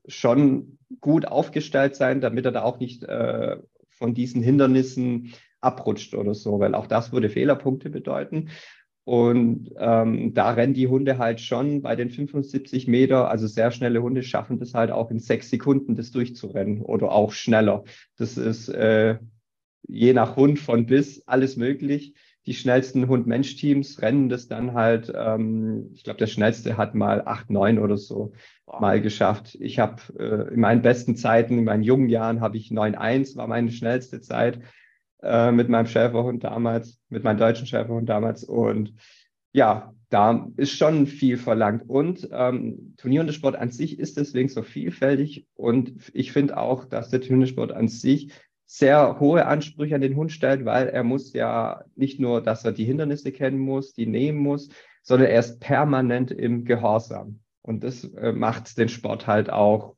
schon 0.07 0.77
gut 1.01 1.27
aufgestellt 1.27 1.95
sein, 1.95 2.21
damit 2.21 2.45
er 2.45 2.51
da 2.51 2.63
auch 2.63 2.79
nicht 2.79 3.03
äh, 3.03 3.57
von 3.89 4.13
diesen 4.13 4.41
Hindernissen 4.41 5.33
abrutscht 5.61 6.13
oder 6.13 6.33
so, 6.33 6.59
weil 6.59 6.75
auch 6.75 6.87
das 6.87 7.11
würde 7.11 7.29
Fehlerpunkte 7.29 7.89
bedeuten. 7.89 8.49
Und 9.05 9.71
ähm, 9.77 10.33
da 10.33 10.51
rennen 10.51 10.73
die 10.73 10.87
Hunde 10.87 11.19
halt 11.19 11.39
schon 11.39 11.83
bei 11.83 11.95
den 11.95 12.09
75 12.09 12.87
Meter, 12.87 13.29
also 13.29 13.45
sehr 13.45 13.69
schnelle 13.69 14.01
Hunde 14.01 14.23
schaffen 14.23 14.57
das 14.57 14.73
halt 14.73 14.89
auch 14.89 15.11
in 15.11 15.19
sechs 15.19 15.51
Sekunden, 15.51 15.95
das 15.95 16.11
durchzurennen 16.11 16.81
oder 16.81 17.11
auch 17.11 17.31
schneller. 17.31 17.83
Das 18.17 18.35
ist 18.37 18.67
äh, 18.69 19.19
je 19.87 20.13
nach 20.13 20.35
Hund 20.35 20.57
von 20.57 20.87
bis 20.87 21.27
alles 21.27 21.55
möglich. 21.55 22.15
Die 22.47 22.53
schnellsten 22.53 23.07
Hund-Mensch-Teams 23.07 24.01
rennen 24.01 24.29
das 24.29 24.47
dann 24.47 24.73
halt, 24.73 25.11
ähm, 25.15 25.89
ich 25.93 26.03
glaube, 26.03 26.19
der 26.19 26.27
schnellste 26.27 26.77
hat 26.77 26.93
mal 26.93 27.23
8, 27.25 27.49
9 27.49 27.79
oder 27.79 27.97
so 27.97 28.33
wow. 28.67 28.79
mal 28.79 29.01
geschafft. 29.01 29.57
Ich 29.59 29.79
habe 29.79 30.01
äh, 30.19 30.53
in 30.53 30.59
meinen 30.59 30.81
besten 30.81 31.15
Zeiten, 31.15 31.57
in 31.57 31.63
meinen 31.63 31.83
jungen 31.83 32.09
Jahren, 32.09 32.41
habe 32.41 32.57
ich 32.57 32.69
9-1, 32.69 33.35
war 33.35 33.47
meine 33.47 33.71
schnellste 33.71 34.21
Zeit 34.21 34.59
äh, 35.23 35.51
mit 35.51 35.69
meinem 35.69 35.87
Schäferhund 35.87 36.43
damals, 36.43 36.99
mit 37.09 37.23
meinem 37.23 37.39
deutschen 37.39 37.65
Schäferhund 37.65 38.07
damals. 38.07 38.43
Und 38.43 38.93
ja, 39.51 39.93
da 40.09 40.47
ist 40.55 40.77
schon 40.77 41.07
viel 41.07 41.37
verlangt. 41.37 41.89
Und 41.89 42.29
ähm, 42.31 42.93
Turnierhundesport 42.97 43.55
an 43.55 43.71
sich 43.71 43.97
ist 43.99 44.17
deswegen 44.17 44.49
so 44.49 44.61
vielfältig. 44.61 45.47
Und 45.55 45.93
ich 46.13 46.31
finde 46.31 46.57
auch, 46.57 46.85
dass 46.85 47.09
der 47.09 47.21
Turniersport 47.21 47.71
an 47.71 47.87
sich 47.87 48.31
sehr 48.65 49.19
hohe 49.19 49.45
Ansprüche 49.45 49.95
an 49.95 50.01
den 50.01 50.15
Hund 50.15 50.31
stellt, 50.31 50.65
weil 50.65 50.87
er 50.87 51.03
muss 51.03 51.33
ja 51.33 51.83
nicht 51.95 52.19
nur, 52.19 52.41
dass 52.41 52.65
er 52.65 52.71
die 52.71 52.85
Hindernisse 52.85 53.31
kennen 53.31 53.59
muss, 53.59 53.93
die 53.93 54.07
nehmen 54.07 54.39
muss, 54.39 54.69
sondern 55.03 55.29
er 55.29 55.39
ist 55.39 55.59
permanent 55.59 56.31
im 56.31 56.65
Gehorsam. 56.65 57.39
Und 57.61 57.83
das 57.83 58.03
äh, 58.03 58.31
macht 58.31 58.77
den 58.77 58.89
Sport 58.89 59.27
halt 59.27 59.49
auch, 59.49 59.95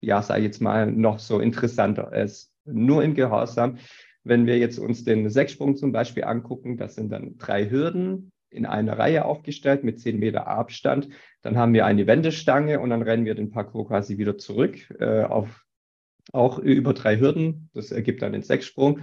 ja, 0.00 0.22
sage 0.22 0.40
ich 0.40 0.46
jetzt 0.46 0.60
mal, 0.60 0.90
noch 0.90 1.18
so 1.18 1.40
interessanter. 1.40 2.10
Er 2.12 2.24
ist 2.24 2.52
nur 2.64 3.02
im 3.02 3.14
Gehorsam. 3.14 3.78
Wenn 4.24 4.46
wir 4.46 4.58
jetzt 4.58 4.78
uns 4.78 5.04
den 5.04 5.30
Sechssprung 5.30 5.76
zum 5.76 5.92
Beispiel 5.92 6.24
angucken, 6.24 6.76
das 6.76 6.96
sind 6.96 7.10
dann 7.10 7.38
drei 7.38 7.70
Hürden 7.70 8.32
in 8.50 8.66
einer 8.66 8.98
Reihe 8.98 9.24
aufgestellt 9.24 9.84
mit 9.84 10.00
zehn 10.00 10.18
Meter 10.18 10.46
Abstand. 10.46 11.08
Dann 11.42 11.56
haben 11.56 11.72
wir 11.72 11.86
eine 11.86 12.06
Wendestange 12.06 12.80
und 12.80 12.90
dann 12.90 13.02
rennen 13.02 13.24
wir 13.24 13.34
den 13.34 13.50
Parcours 13.50 13.88
quasi 13.88 14.18
wieder 14.18 14.38
zurück 14.38 14.78
äh, 14.98 15.22
auf 15.22 15.64
auch 16.32 16.58
über 16.58 16.94
drei 16.94 17.18
Hürden. 17.18 17.70
Das 17.74 17.90
ergibt 17.90 18.22
dann 18.22 18.32
den 18.32 18.42
Sechssprung. 18.42 19.00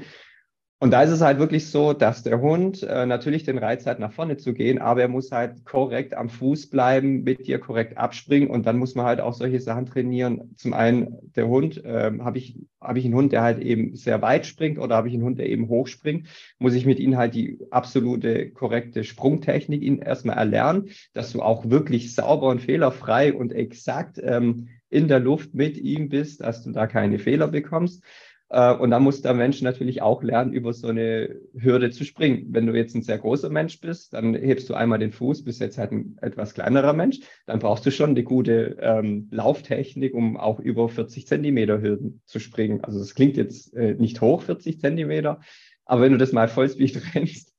Und 0.77 0.91
da 0.91 1.01
ist 1.03 1.11
es 1.11 1.21
halt 1.21 1.39
wirklich 1.39 1.71
so, 1.71 1.93
dass 1.93 2.21
der 2.21 2.41
Hund 2.41 2.83
äh, 2.83 3.05
natürlich 3.05 3.43
den 3.43 3.57
Reiz 3.57 3.85
hat, 3.85 3.97
nach 3.97 4.11
vorne 4.11 4.35
zu 4.35 4.53
gehen, 4.53 4.77
aber 4.77 5.01
er 5.01 5.07
muss 5.07 5.31
halt 5.31 5.63
korrekt 5.63 6.13
am 6.13 6.27
Fuß 6.27 6.69
bleiben, 6.69 7.23
mit 7.23 7.47
dir 7.47 7.59
korrekt 7.59 7.97
abspringen 7.97 8.49
und 8.49 8.65
dann 8.65 8.77
muss 8.77 8.93
man 8.93 9.05
halt 9.05 9.21
auch 9.21 9.33
solche 9.33 9.61
Sachen 9.61 9.85
trainieren. 9.85 10.53
Zum 10.57 10.73
einen 10.73 11.15
der 11.33 11.47
Hund, 11.47 11.83
äh, 11.85 12.11
habe 12.19 12.37
ich, 12.37 12.59
hab 12.81 12.97
ich 12.97 13.05
einen 13.05 13.15
Hund, 13.15 13.31
der 13.31 13.41
halt 13.41 13.59
eben 13.59 13.95
sehr 13.95 14.21
weit 14.21 14.45
springt 14.45 14.77
oder 14.77 14.97
habe 14.97 15.07
ich 15.07 15.13
einen 15.13 15.23
Hund, 15.23 15.39
der 15.39 15.47
eben 15.47 15.69
hoch 15.69 15.87
springt, 15.87 16.27
muss 16.59 16.73
ich 16.73 16.85
mit 16.85 16.99
ihm 16.99 17.15
halt 17.15 17.35
die 17.35 17.57
absolute 17.71 18.51
korrekte 18.51 19.05
Sprungtechnik 19.05 19.81
ihn 19.81 19.99
erstmal 19.99 20.37
erlernen, 20.37 20.89
dass 21.13 21.31
du 21.31 21.41
auch 21.41 21.69
wirklich 21.69 22.13
sauber 22.13 22.49
und 22.49 22.61
fehlerfrei 22.61 23.33
und 23.33 23.53
exakt 23.53 24.19
ähm, 24.21 24.67
in 24.95 25.09
der 25.09 25.19
Luft 25.19 25.53
mit 25.53 25.77
ihm 25.77 26.09
bist, 26.09 26.41
dass 26.41 26.63
du 26.63 26.71
da 26.71 26.87
keine 26.87 27.19
Fehler 27.19 27.49
bekommst. 27.49 28.01
Äh, 28.49 28.73
und 28.73 28.91
da 28.91 28.99
muss 28.99 29.21
der 29.21 29.33
Mensch 29.33 29.61
natürlich 29.61 30.01
auch 30.01 30.23
lernen, 30.23 30.53
über 30.53 30.71
so 30.71 30.87
eine 30.87 31.35
Hürde 31.53 31.89
zu 31.89 32.05
springen. 32.05 32.47
Wenn 32.49 32.65
du 32.65 32.73
jetzt 32.73 32.95
ein 32.95 33.01
sehr 33.01 33.17
großer 33.17 33.49
Mensch 33.49 33.81
bist, 33.81 34.13
dann 34.13 34.33
hebst 34.33 34.69
du 34.69 34.73
einmal 34.73 34.99
den 34.99 35.11
Fuß, 35.11 35.43
bist 35.43 35.59
jetzt 35.59 35.77
halt 35.77 35.91
ein 35.91 36.17
etwas 36.21 36.53
kleinerer 36.53 36.93
Mensch, 36.93 37.19
dann 37.45 37.59
brauchst 37.59 37.85
du 37.85 37.91
schon 37.91 38.11
eine 38.11 38.23
gute 38.23 38.77
ähm, 38.79 39.27
Lauftechnik, 39.31 40.13
um 40.13 40.37
auch 40.37 40.59
über 40.59 40.87
40 40.87 41.27
Zentimeter 41.27 41.81
Hürden 41.81 42.21
zu 42.25 42.39
springen. 42.39 42.81
Also 42.83 42.99
das 42.99 43.15
klingt 43.15 43.35
jetzt 43.35 43.73
äh, 43.73 43.95
nicht 43.95 44.21
hoch, 44.21 44.43
40 44.43 44.79
Zentimeter, 44.79 45.41
aber 45.83 46.01
wenn 46.01 46.13
du 46.13 46.17
das 46.17 46.31
mal 46.31 46.47
Vollspeed 46.47 47.01
rennst, 47.15 47.53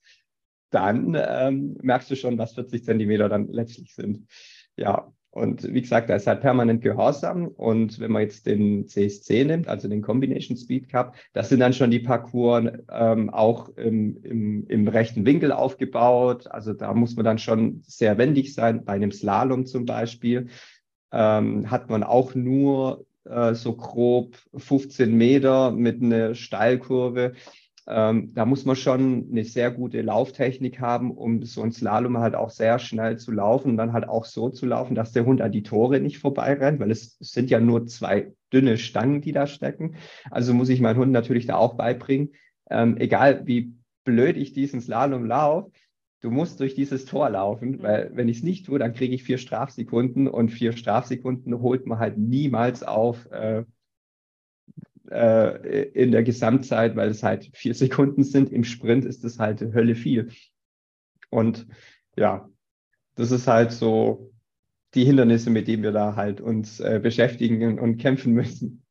dann 0.70 1.16
ähm, 1.18 1.76
merkst 1.82 2.10
du 2.10 2.16
schon, 2.16 2.38
was 2.38 2.54
40 2.54 2.84
Zentimeter 2.84 3.28
dann 3.28 3.48
letztlich 3.48 3.94
sind. 3.94 4.26
Ja, 4.76 5.12
und 5.36 5.74
wie 5.74 5.82
gesagt, 5.82 6.08
da 6.08 6.16
ist 6.16 6.26
halt 6.26 6.40
permanent 6.40 6.80
Gehorsam. 6.80 7.48
Und 7.48 8.00
wenn 8.00 8.10
man 8.10 8.22
jetzt 8.22 8.46
den 8.46 8.88
CSC 8.88 9.44
nimmt, 9.44 9.68
also 9.68 9.86
den 9.86 10.00
Combination 10.00 10.56
Speed 10.56 10.88
Cup, 10.88 11.14
das 11.34 11.50
sind 11.50 11.60
dann 11.60 11.74
schon 11.74 11.90
die 11.90 11.98
Parcours 11.98 12.72
ähm, 12.90 13.28
auch 13.28 13.68
im, 13.76 14.16
im, 14.22 14.66
im 14.66 14.88
rechten 14.88 15.26
Winkel 15.26 15.52
aufgebaut. 15.52 16.46
Also 16.46 16.72
da 16.72 16.94
muss 16.94 17.16
man 17.16 17.26
dann 17.26 17.38
schon 17.38 17.82
sehr 17.86 18.16
wendig 18.16 18.54
sein. 18.54 18.86
Bei 18.86 18.94
einem 18.94 19.12
Slalom 19.12 19.66
zum 19.66 19.84
Beispiel 19.84 20.46
ähm, 21.12 21.70
hat 21.70 21.90
man 21.90 22.02
auch 22.02 22.34
nur 22.34 23.04
äh, 23.24 23.52
so 23.52 23.76
grob 23.76 24.36
15 24.56 25.14
Meter 25.14 25.70
mit 25.70 26.00
einer 26.00 26.34
Steilkurve. 26.34 27.34
Ähm, 27.88 28.32
da 28.34 28.46
muss 28.46 28.64
man 28.64 28.74
schon 28.74 29.28
eine 29.30 29.44
sehr 29.44 29.70
gute 29.70 30.02
Lauftechnik 30.02 30.80
haben, 30.80 31.12
um 31.12 31.44
so 31.44 31.62
ein 31.62 31.70
Slalom 31.70 32.18
halt 32.18 32.34
auch 32.34 32.50
sehr 32.50 32.78
schnell 32.80 33.16
zu 33.18 33.30
laufen 33.30 33.70
und 33.70 33.76
dann 33.76 33.92
halt 33.92 34.08
auch 34.08 34.24
so 34.24 34.48
zu 34.50 34.66
laufen, 34.66 34.96
dass 34.96 35.12
der 35.12 35.24
Hund 35.24 35.40
an 35.40 35.52
die 35.52 35.62
Tore 35.62 36.00
nicht 36.00 36.18
vorbeirennt, 36.18 36.80
weil 36.80 36.90
es, 36.90 37.16
sind 37.20 37.48
ja 37.50 37.60
nur 37.60 37.86
zwei 37.86 38.32
dünne 38.52 38.76
Stangen, 38.76 39.20
die 39.20 39.32
da 39.32 39.46
stecken. 39.46 39.96
Also 40.30 40.52
muss 40.52 40.68
ich 40.68 40.80
meinen 40.80 40.98
Hund 40.98 41.12
natürlich 41.12 41.46
da 41.46 41.56
auch 41.56 41.74
beibringen, 41.74 42.32
ähm, 42.70 42.96
egal 42.98 43.46
wie 43.46 43.74
blöd 44.04 44.36
ich 44.36 44.52
diesen 44.52 44.80
Slalom 44.80 45.24
laufe, 45.24 45.70
du 46.20 46.30
musst 46.30 46.58
durch 46.58 46.74
dieses 46.74 47.04
Tor 47.04 47.30
laufen, 47.30 47.72
mhm. 47.72 47.82
weil 47.82 48.10
wenn 48.14 48.28
ich 48.28 48.38
es 48.38 48.42
nicht 48.42 48.66
tue, 48.66 48.78
dann 48.78 48.94
kriege 48.94 49.14
ich 49.14 49.22
vier 49.22 49.38
Strafsekunden 49.38 50.26
und 50.26 50.48
vier 50.48 50.72
Strafsekunden 50.72 51.60
holt 51.60 51.86
man 51.86 52.00
halt 52.00 52.18
niemals 52.18 52.82
auf, 52.82 53.30
äh, 53.30 53.64
äh, 55.10 55.82
in 55.90 56.12
der 56.12 56.22
Gesamtzeit, 56.22 56.96
weil 56.96 57.10
es 57.10 57.22
halt 57.22 57.50
vier 57.54 57.74
Sekunden 57.74 58.24
sind. 58.24 58.52
Im 58.52 58.64
Sprint 58.64 59.04
ist 59.04 59.24
es 59.24 59.38
halt 59.38 59.60
Hölle 59.60 59.94
viel. 59.94 60.32
Und 61.30 61.66
ja, 62.16 62.48
das 63.14 63.30
ist 63.30 63.46
halt 63.46 63.72
so 63.72 64.32
die 64.94 65.04
Hindernisse, 65.04 65.50
mit 65.50 65.68
denen 65.68 65.82
wir 65.82 65.92
da 65.92 66.16
halt 66.16 66.40
uns 66.40 66.80
äh, 66.80 67.00
beschäftigen 67.02 67.78
und 67.78 67.98
kämpfen 67.98 68.32
müssen. 68.32 68.82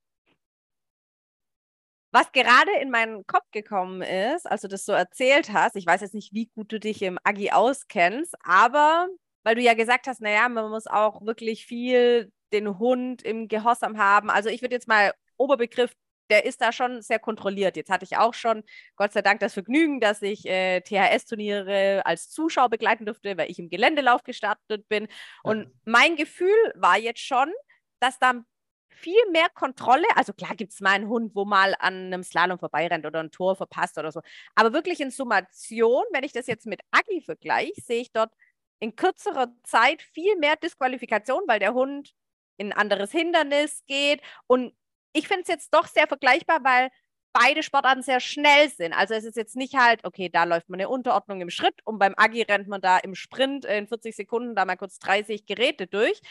Was 2.11 2.31
gerade 2.31 2.71
in 2.81 2.91
meinen 2.91 3.25
Kopf 3.27 3.49
gekommen 3.51 4.01
ist, 4.01 4.49
als 4.49 4.61
du 4.61 4.69
das 4.69 4.85
so 4.85 4.93
erzählt 4.93 5.51
hast, 5.51 5.75
ich 5.75 5.85
weiß 5.85 5.99
jetzt 5.99 6.13
nicht, 6.13 6.33
wie 6.33 6.47
gut 6.55 6.71
du 6.71 6.79
dich 6.79 7.01
im 7.01 7.19
Agi 7.23 7.51
auskennst, 7.51 8.35
aber 8.41 9.07
weil 9.43 9.55
du 9.55 9.61
ja 9.61 9.73
gesagt 9.73 10.07
hast, 10.07 10.21
naja, 10.21 10.47
man 10.47 10.69
muss 10.69 10.87
auch 10.87 11.25
wirklich 11.25 11.65
viel 11.65 12.31
den 12.53 12.79
Hund 12.79 13.21
im 13.21 13.47
Gehorsam 13.47 13.97
haben. 13.97 14.29
Also 14.29 14.49
ich 14.49 14.61
würde 14.61 14.75
jetzt 14.75 14.87
mal 14.87 15.11
Oberbegriff 15.37 15.93
der 16.29 16.45
ist 16.45 16.61
da 16.61 16.71
schon 16.71 17.01
sehr 17.01 17.19
kontrolliert. 17.19 17.75
Jetzt 17.75 17.89
hatte 17.89 18.05
ich 18.05 18.17
auch 18.17 18.33
schon, 18.33 18.63
Gott 18.95 19.13
sei 19.13 19.21
Dank, 19.21 19.39
das 19.39 19.53
Vergnügen, 19.53 19.99
dass 19.99 20.21
ich 20.21 20.45
äh, 20.45 20.81
THS-Turniere 20.81 22.05
als 22.05 22.29
Zuschauer 22.29 22.69
begleiten 22.69 23.05
durfte, 23.05 23.37
weil 23.37 23.49
ich 23.51 23.59
im 23.59 23.69
Geländelauf 23.69 24.23
gestartet 24.23 24.87
bin. 24.89 25.07
Und 25.43 25.63
ja. 25.63 25.69
mein 25.85 26.15
Gefühl 26.15 26.73
war 26.75 26.97
jetzt 26.97 27.21
schon, 27.21 27.51
dass 27.99 28.19
da 28.19 28.43
viel 28.89 29.29
mehr 29.31 29.49
Kontrolle, 29.53 30.05
also 30.15 30.33
klar 30.33 30.55
gibt 30.55 30.71
es 30.73 30.79
mal 30.79 30.91
einen 30.91 31.09
Hund, 31.09 31.35
wo 31.35 31.45
mal 31.45 31.75
an 31.79 32.05
einem 32.05 32.23
Slalom 32.23 32.59
vorbeirennt 32.59 33.05
oder 33.05 33.19
ein 33.19 33.31
Tor 33.31 33.55
verpasst 33.55 33.97
oder 33.97 34.11
so, 34.11 34.21
aber 34.55 34.73
wirklich 34.73 35.01
in 35.01 35.11
Summation, 35.11 36.03
wenn 36.13 36.23
ich 36.23 36.31
das 36.31 36.47
jetzt 36.47 36.65
mit 36.65 36.81
Agi 36.91 37.21
vergleiche, 37.21 37.73
sehe 37.81 38.01
ich 38.01 38.11
dort 38.11 38.31
in 38.79 38.95
kürzerer 38.95 39.53
Zeit 39.63 40.01
viel 40.01 40.37
mehr 40.37 40.55
Disqualifikation, 40.55 41.43
weil 41.47 41.59
der 41.59 41.73
Hund 41.73 42.13
in 42.57 42.71
ein 42.71 42.77
anderes 42.77 43.11
Hindernis 43.11 43.83
geht 43.85 44.21
und 44.47 44.73
ich 45.15 45.27
finde 45.27 45.43
es 45.43 45.47
jetzt 45.47 45.73
doch 45.73 45.87
sehr 45.87 46.07
vergleichbar, 46.07 46.63
weil 46.63 46.89
beide 47.33 47.63
Sportarten 47.63 48.01
sehr 48.01 48.19
schnell 48.19 48.69
sind. 48.69 48.93
Also 48.93 49.13
es 49.13 49.25
ist 49.25 49.35
jetzt 49.37 49.55
nicht 49.55 49.75
halt, 49.75 50.05
okay, 50.05 50.29
da 50.29 50.45
läuft 50.45 50.69
man 50.69 50.79
eine 50.79 50.89
Unterordnung 50.89 51.41
im 51.41 51.49
Schritt 51.49 51.75
und 51.85 51.99
beim 51.99 52.13
Agi 52.17 52.43
rennt 52.43 52.67
man 52.67 52.81
da 52.81 52.97
im 52.97 53.15
Sprint 53.15 53.65
in 53.65 53.87
40 53.87 54.15
Sekunden 54.15 54.55
da 54.55 54.65
mal 54.65 54.77
kurz 54.77 54.99
30 54.99 55.45
Geräte 55.45 55.87
durch. 55.87 56.21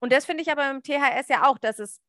Und 0.00 0.12
das 0.12 0.26
finde 0.26 0.42
ich 0.42 0.50
aber 0.50 0.70
im 0.70 0.82
THS 0.82 1.28
ja 1.28 1.46
auch, 1.46 1.58
dass 1.58 1.78
es 1.78 2.00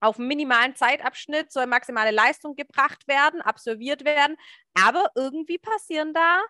auf 0.00 0.18
minimalen 0.18 0.74
Zeitabschnitt 0.76 1.52
soll 1.52 1.66
maximale 1.66 2.10
Leistung 2.10 2.54
gebracht 2.54 3.08
werden, 3.08 3.40
absolviert 3.40 4.04
werden. 4.04 4.36
Aber 4.74 5.10
irgendwie 5.14 5.58
passieren 5.58 6.12
da 6.14 6.42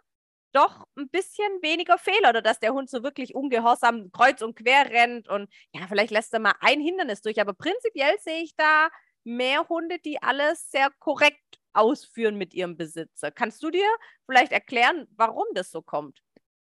doch 0.53 0.87
ein 0.97 1.09
bisschen 1.11 1.47
weniger 1.63 1.99
Fehler 1.99 2.31
oder 2.31 2.43
dass 2.43 2.59
der 2.61 2.73
Hund 2.73 2.91
so 2.91 3.03
wirklich 3.03 3.35
ungehorsam 3.35 4.11
kreuz 4.13 4.43
und 4.43 4.57
quer 4.57 4.91
rennt 4.91 5.29
und 5.29 5.51
ja, 5.73 5.87
vielleicht 5.89 6.11
lässt 6.11 6.33
er 6.33 6.41
mal 6.41 6.55
ein 6.61 6.81
Hindernis 6.81 7.21
durch. 7.23 7.41
Aber 7.41 7.53
prinzipiell 7.55 8.17
sehe 8.21 8.43
ich 8.43 8.55
da 8.57 8.89
mehr 9.27 9.69
Hunde, 9.69 9.97
die 10.05 10.23
alles 10.23 10.71
sehr 10.71 10.89
korrekt 10.99 11.61
ausführen 11.73 12.37
mit 12.37 12.55
ihrem 12.55 12.77
Besitzer. 12.77 13.31
Kannst 13.31 13.63
du 13.63 13.71
dir 13.71 13.87
vielleicht 14.25 14.53
erklären, 14.53 15.07
warum 15.17 15.45
das 15.55 15.71
so 15.71 15.83
kommt? 15.83 16.23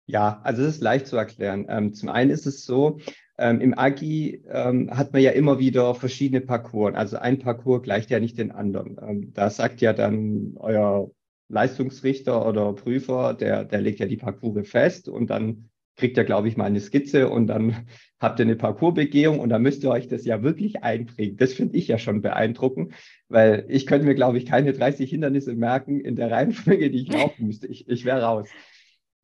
Ja, 0.07 0.41
also 0.45 0.63
es 0.63 0.77
ist 0.77 0.83
leicht 0.83 1.09
zu 1.09 1.17
erklären. 1.17 1.67
Ähm, 1.69 1.93
zum 1.93 2.09
einen 2.09 2.31
ist 2.31 2.47
es 2.47 2.65
so, 2.65 3.01
ähm, 3.39 3.61
im 3.61 3.77
Agi 3.77 4.45
ähm, 4.49 4.89
hat 4.97 5.13
man 5.13 5.21
ja 5.21 5.33
immer 5.33 5.59
wieder 5.59 5.95
verschiedene 5.95 6.41
Parcours. 6.41 6.95
Also 6.95 7.19
ein 7.19 7.41
Parcours 7.41 7.83
gleicht 7.83 8.11
ja 8.11 8.21
nicht 8.21 8.39
den 8.39 8.53
anderen. 8.53 8.97
Ähm, 9.03 9.33
da 9.35 9.51
sagt 9.51 9.81
ja 9.81 9.93
dann 9.93 10.55
euer 10.57 11.11
Leistungsrichter 11.49 12.47
oder 12.47 12.73
Prüfer, 12.73 13.35
der, 13.35 13.65
der 13.65 13.81
legt 13.81 13.99
ja 13.99 14.07
die 14.07 14.17
Parcours 14.17 14.69
fest 14.69 15.09
und 15.09 15.29
dann 15.29 15.69
kriegt 15.97 16.17
ihr, 16.17 16.25
glaube 16.25 16.49
ich, 16.49 16.57
mal 16.57 16.65
eine 16.65 16.81
Skizze 16.81 17.29
und 17.29 17.47
dann 17.49 17.87
habt 18.21 18.39
ihr 18.39 18.45
eine 18.45 18.57
Parcoursbegehung 18.57 19.41
und 19.41 19.49
dann 19.49 19.63
müsst 19.63 19.83
ihr 19.83 19.91
euch 19.91 20.09
das 20.09 20.25
ja 20.25 20.43
wirklich 20.43 20.83
einprägen. 20.83 21.37
Das 21.37 21.53
finde 21.53 21.77
ich 21.77 21.89
ja 21.89 21.99
schon 21.99 22.23
beeindruckend, 22.23 22.95
weil 23.29 23.67
ich 23.69 23.87
könnte 23.87 24.07
mir, 24.07 24.15
glaube 24.15 24.39
ich, 24.39 24.47
keine 24.47 24.73
30 24.73 25.11
Hindernisse 25.11 25.55
merken 25.55 26.01
in 26.01 26.17
der 26.17 26.31
Reihenfolge, 26.31 26.91
die 26.91 27.03
ich 27.03 27.13
laufen 27.13 27.47
müsste. 27.47 27.67
Ich, 27.67 27.89
ich 27.89 28.05
wäre 28.05 28.23
raus. 28.23 28.49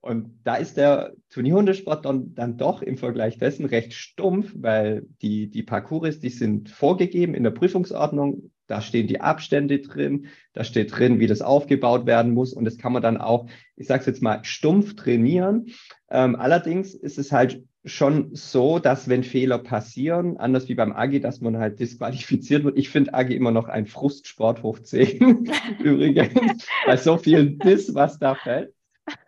Und 0.03 0.41
da 0.43 0.57
ist 0.57 0.77
der 0.77 1.13
Turnierhundesport 1.31 2.05
dann, 2.05 2.35
dann 2.35 2.57
doch 2.57 2.83
im 2.83 2.99
Vergleich 2.99 3.39
dessen 3.39 3.67
recht 3.67 3.95
stumpf, 3.95 4.53
weil 4.57 5.07
die, 5.23 5.49
die 5.49 5.63
Parcours, 5.63 6.19
die 6.19 6.29
sind 6.29 6.69
vorgegeben 6.69 7.35
in 7.35 7.45
der 7.45 7.53
Prüfungsordnung. 7.53 8.51
Da 8.67 8.81
stehen 8.81 9.07
die 9.07 9.21
Abstände 9.21 9.79
drin, 9.79 10.27
da 10.55 10.65
steht 10.65 10.97
drin, 10.97 11.21
wie 11.21 11.29
das 11.29 11.41
aufgebaut 11.41 12.05
werden 12.05 12.33
muss. 12.33 12.53
Und 12.53 12.65
das 12.65 12.79
kann 12.79 12.93
man 12.93 13.03
dann 13.03 13.17
auch, 13.17 13.47
ich 13.77 13.87
sage 13.87 14.01
es 14.01 14.07
jetzt 14.07 14.23
mal, 14.23 14.43
stumpf 14.45 14.97
trainieren. 14.97 15.67
Ähm, 16.13 16.37
allerdings 16.37 16.95
ist 16.95 17.19
es 17.19 17.33
halt 17.33 17.65
schon 17.87 18.35
so, 18.35 18.79
dass 18.79 19.09
wenn 19.09 19.25
Fehler 19.25 19.59
passieren, 19.59 20.37
anders 20.37 20.69
wie 20.69 20.75
beim 20.75 20.93
Agi, 20.93 21.21
dass 21.21 21.41
man 21.41 21.57
halt 21.57 21.81
disqualifiziert 21.81 22.65
wird. 22.65 22.77
Ich 22.77 22.91
finde 22.91 23.15
Agi 23.15 23.35
immer 23.35 23.51
noch 23.51 23.69
ein 23.69 23.87
Frustsport 23.87 24.63
hoch 24.63 24.79
10, 24.79 25.51
übrigens, 25.83 26.67
bei 26.85 26.99
so 26.99 27.17
viel 27.17 27.57
Biss, 27.57 27.95
was 27.95 28.19
da 28.19 28.35
fällt. 28.35 28.75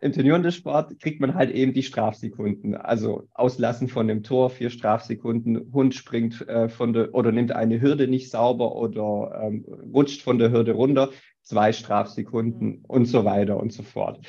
Im 0.03 0.13
Turniersport 0.13 1.01
kriegt 1.01 1.21
man 1.21 1.35
halt 1.35 1.51
eben 1.51 1.73
die 1.73 1.83
Strafsekunden. 1.83 2.77
Also 2.77 3.29
Auslassen 3.33 3.89
von 3.89 4.07
dem 4.07 4.23
Tor, 4.23 4.51
vier 4.51 4.69
Strafsekunden, 4.69 5.73
Hund 5.73 5.95
springt 5.95 6.47
äh, 6.47 6.69
von 6.69 6.93
der 6.93 7.15
oder 7.15 7.33
nimmt 7.33 7.51
eine 7.51 7.81
Hürde 7.81 8.07
nicht 8.09 8.31
sauber 8.31 8.77
oder 8.77 9.41
ähm, 9.43 9.65
rutscht 9.93 10.21
von 10.21 10.39
der 10.39 10.53
Hürde 10.53 10.73
runter, 10.73 11.11
zwei 11.43 11.73
Strafsekunden 11.73 12.69
mhm. 12.69 12.85
und 12.87 13.07
so 13.07 13.25
weiter 13.25 13.59
und 13.59 13.73
so 13.73 13.83
fort. 13.83 14.25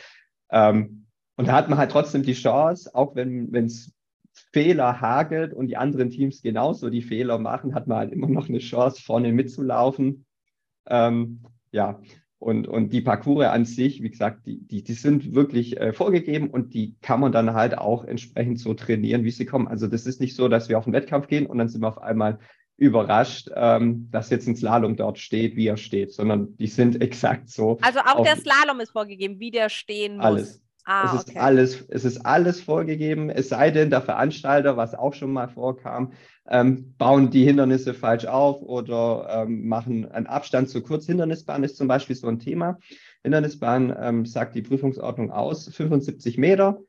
Ähm, 0.50 1.05
und 1.38 1.48
da 1.48 1.54
hat 1.54 1.70
man 1.70 1.78
halt 1.78 1.92
trotzdem 1.92 2.24
die 2.24 2.34
Chance, 2.34 2.94
auch 2.94 3.16
wenn 3.16 3.54
es 3.54 3.94
Fehler 4.52 5.00
hagelt 5.02 5.54
und 5.54 5.68
die 5.68 5.78
anderen 5.78 6.10
Teams 6.10 6.42
genauso 6.42 6.90
die 6.90 7.02
Fehler 7.02 7.40
machen, 7.40 7.74
hat 7.74 7.88
man 7.88 7.98
halt 7.98 8.12
immer 8.12 8.28
noch 8.28 8.50
eine 8.50 8.60
Chance, 8.60 9.02
vorne 9.02 9.32
mitzulaufen. 9.32 10.26
Ähm, 10.88 11.42
ja, 11.72 12.02
und, 12.38 12.68
und 12.68 12.92
die 12.92 13.02
Parcours 13.02 13.48
an 13.48 13.66
sich, 13.66 14.04
wie 14.04 14.10
gesagt, 14.10 14.46
die, 14.46 14.60
die, 14.62 14.84
die 14.84 14.94
sind 14.94 15.34
wirklich 15.34 15.80
äh, 15.80 15.94
vorgegeben 15.94 16.50
und 16.50 16.74
die 16.74 16.96
kann 17.02 17.20
man 17.20 17.32
dann 17.32 17.54
halt 17.54 17.78
auch 17.78 18.04
entsprechend 18.04 18.60
so 18.60 18.74
trainieren, 18.74 19.24
wie 19.24 19.32
sie 19.32 19.46
kommen. 19.46 19.68
Also 19.68 19.88
das 19.88 20.06
ist 20.06 20.20
nicht 20.22 20.36
so, 20.36 20.48
dass 20.48 20.70
wir 20.70 20.78
auf 20.78 20.84
den 20.84 20.94
Wettkampf 20.94 21.28
gehen 21.28 21.48
und 21.48 21.58
dann 21.58 21.70
sind 21.70 21.82
wir 21.82 21.88
auf 21.88 22.02
einmal 22.02 22.40
überrascht, 22.78 23.50
ähm, 23.56 24.10
dass 24.12 24.30
jetzt 24.30 24.48
ein 24.48 24.56
Slalom 24.56 24.98
dort 24.98 25.18
steht, 25.18 25.56
wie 25.56 25.68
er 25.68 25.78
steht, 25.78 26.12
sondern 26.12 26.56
die 26.58 26.68
sind 26.68 27.02
exakt 27.02 27.50
so. 27.50 27.78
Also 27.82 28.00
auch 28.00 28.24
der 28.24 28.36
Slalom 28.36 28.82
ist 28.82 28.92
vorgegeben, 28.92 29.40
wie 29.40 29.52
der 29.52 29.70
stehen 29.70 30.18
muss. 30.18 30.26
Alles. 30.26 30.65
Ah, 30.86 31.06
es, 31.06 31.22
ist 31.22 31.30
okay. 31.30 31.40
alles, 31.40 31.82
es 31.90 32.06
ist 32.06 32.26
alles 32.26 32.62
vorgegeben, 32.62 33.32
es 33.32 33.50
sei 33.50 33.72
denn, 33.72 33.90
der 33.90 34.02
Veranstalter, 34.02 34.78
was 34.78 34.94
auch 34.94 35.16
schon 35.16 35.34
mal 35.34 35.48
vorkam, 35.48 36.14
ähm, 36.48 36.94
bauen 37.00 37.32
die 37.32 37.44
Hindernisse 37.44 37.96
falsch 37.96 38.26
auf 38.26 38.62
oder 38.62 39.28
ähm, 39.32 39.68
machen 39.68 40.10
einen 40.12 40.28
Abstand 40.28 40.70
zu 40.70 40.84
kurz. 40.84 41.08
Hindernisbahn 41.08 41.64
ist 41.64 41.78
zum 41.78 41.88
Beispiel 41.88 42.16
so 42.16 42.28
ein 42.28 42.38
Thema. 42.38 42.78
Hindernisbahn 43.24 43.96
ähm, 44.00 44.26
sagt 44.28 44.54
die 44.54 44.62
Prüfungsordnung 44.62 45.32
aus, 45.32 45.68
75 45.74 46.38
Meter. 46.38 46.80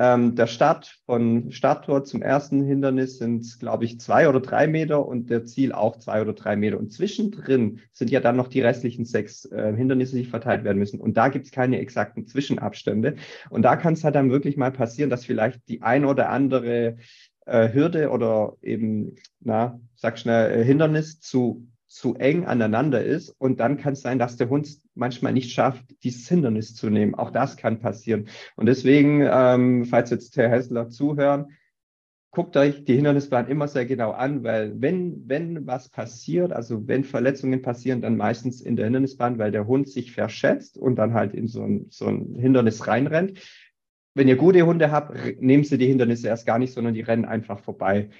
Ähm, 0.00 0.36
der 0.36 0.46
Start 0.46 1.00
von 1.06 1.50
Starttor 1.50 2.04
zum 2.04 2.22
ersten 2.22 2.64
Hindernis 2.64 3.18
sind, 3.18 3.58
glaube 3.58 3.84
ich, 3.84 3.98
zwei 3.98 4.28
oder 4.28 4.38
drei 4.38 4.68
Meter 4.68 5.04
und 5.04 5.28
der 5.28 5.44
Ziel 5.44 5.72
auch 5.72 5.98
zwei 5.98 6.22
oder 6.22 6.34
drei 6.34 6.54
Meter. 6.54 6.78
Und 6.78 6.92
zwischendrin 6.92 7.80
sind 7.92 8.10
ja 8.10 8.20
dann 8.20 8.36
noch 8.36 8.46
die 8.46 8.60
restlichen 8.60 9.04
sechs 9.04 9.44
äh, 9.46 9.74
Hindernisse, 9.74 10.16
die 10.16 10.24
verteilt 10.24 10.62
werden 10.62 10.78
müssen. 10.78 11.00
Und 11.00 11.16
da 11.16 11.28
gibt 11.28 11.46
es 11.46 11.52
keine 11.52 11.80
exakten 11.80 12.28
Zwischenabstände. 12.28 13.16
Und 13.50 13.62
da 13.62 13.74
kann 13.74 13.94
es 13.94 14.04
halt 14.04 14.14
dann 14.14 14.30
wirklich 14.30 14.56
mal 14.56 14.70
passieren, 14.70 15.10
dass 15.10 15.24
vielleicht 15.24 15.68
die 15.68 15.82
ein 15.82 16.04
oder 16.04 16.30
andere 16.30 16.98
äh, 17.46 17.72
Hürde 17.72 18.10
oder 18.10 18.56
eben, 18.62 19.16
na, 19.40 19.80
sag 19.96 20.16
schnell, 20.18 20.60
äh, 20.60 20.64
Hindernis 20.64 21.18
zu 21.18 21.66
zu 21.88 22.14
eng 22.14 22.44
aneinander 22.44 23.02
ist. 23.02 23.30
Und 23.38 23.60
dann 23.60 23.78
kann 23.78 23.94
es 23.94 24.02
sein, 24.02 24.18
dass 24.18 24.36
der 24.36 24.50
Hund 24.50 24.68
manchmal 24.98 25.32
nicht 25.32 25.52
schafft, 25.52 25.84
dieses 26.02 26.28
Hindernis 26.28 26.74
zu 26.74 26.90
nehmen. 26.90 27.14
Auch 27.14 27.30
das 27.30 27.56
kann 27.56 27.80
passieren. 27.80 28.28
Und 28.56 28.66
deswegen, 28.66 29.26
ähm, 29.30 29.84
falls 29.84 30.10
jetzt 30.10 30.36
Herr 30.36 30.50
Hessler 30.50 30.90
zuhören, 30.90 31.46
guckt 32.30 32.56
euch 32.56 32.84
die 32.84 32.94
Hindernisplan 32.94 33.48
immer 33.48 33.68
sehr 33.68 33.86
genau 33.86 34.10
an, 34.10 34.44
weil 34.44 34.80
wenn, 34.80 35.28
wenn 35.28 35.66
was 35.66 35.88
passiert, 35.88 36.52
also 36.52 36.86
wenn 36.86 37.04
Verletzungen 37.04 37.62
passieren, 37.62 38.02
dann 38.02 38.16
meistens 38.16 38.60
in 38.60 38.76
der 38.76 38.84
Hindernisbahn, 38.84 39.38
weil 39.38 39.50
der 39.50 39.66
Hund 39.66 39.88
sich 39.88 40.12
verschätzt 40.12 40.76
und 40.76 40.96
dann 40.96 41.14
halt 41.14 41.34
in 41.34 41.48
so 41.48 41.62
ein, 41.62 41.86
so 41.90 42.06
ein 42.06 42.34
Hindernis 42.34 42.86
reinrennt. 42.86 43.40
Wenn 44.14 44.28
ihr 44.28 44.36
gute 44.36 44.66
Hunde 44.66 44.90
habt, 44.90 45.40
nehmen 45.40 45.64
sie 45.64 45.78
die 45.78 45.86
Hindernisse 45.86 46.28
erst 46.28 46.46
gar 46.46 46.58
nicht, 46.58 46.72
sondern 46.72 46.94
die 46.94 47.00
rennen 47.00 47.24
einfach 47.24 47.60
vorbei. 47.60 48.10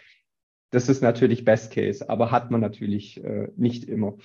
Das 0.71 0.89
ist 0.89 1.03
natürlich 1.03 1.45
Best 1.45 1.73
Case, 1.73 2.09
aber 2.09 2.31
hat 2.31 2.51
man 2.51 2.61
natürlich 2.61 3.23
äh, 3.23 3.49
nicht 3.57 3.85
immer. 3.85 4.17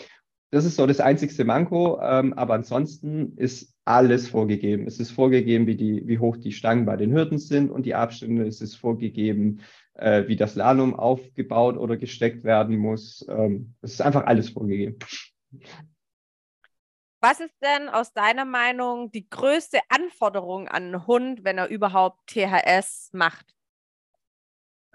Das 0.54 0.66
ist 0.66 0.76
so 0.76 0.86
das 0.86 1.00
einzigste 1.00 1.46
Manko, 1.46 2.00
ähm, 2.00 2.34
aber 2.34 2.54
ansonsten 2.54 3.36
ist 3.38 3.74
alles 3.86 4.30
vorgegeben. 4.30 4.86
Es 4.86 5.00
ist 5.00 5.10
vorgegeben, 5.10 5.66
wie, 5.66 5.76
die, 5.76 6.08
wie 6.08 6.20
hoch 6.20 6.38
die 6.38 6.52
Stangen 6.52 6.86
bei 6.86 6.96
den 6.96 7.12
Hürden 7.12 7.40
sind 7.40 7.72
und 7.72 7.88
die 7.88 7.96
Abstände. 7.96 8.46
Es 8.46 8.62
ist 8.62 8.76
vorgegeben, 8.76 9.62
äh, 9.96 10.28
wie 10.28 10.36
das 10.36 10.54
Lanum 10.54 10.94
aufgebaut 10.94 11.76
oder 11.76 11.98
gesteckt 11.98 12.44
werden 12.44 12.78
muss. 12.78 13.26
Ähm, 13.30 13.74
es 13.82 13.94
ist 13.94 14.02
einfach 14.04 14.28
alles 14.28 14.52
vorgegeben. 14.52 15.00
Was 17.20 17.40
ist 17.40 17.56
denn 17.64 17.90
aus 17.90 18.14
deiner 18.14 18.46
Meinung 18.46 19.12
die 19.12 19.28
größte 19.28 19.80
Anforderung 19.90 20.68
an 20.68 20.84
einen 20.84 21.08
Hund, 21.08 21.44
wenn 21.44 21.58
er 21.58 21.70
überhaupt 21.70 22.28
THS 22.28 23.10
macht? 23.12 23.53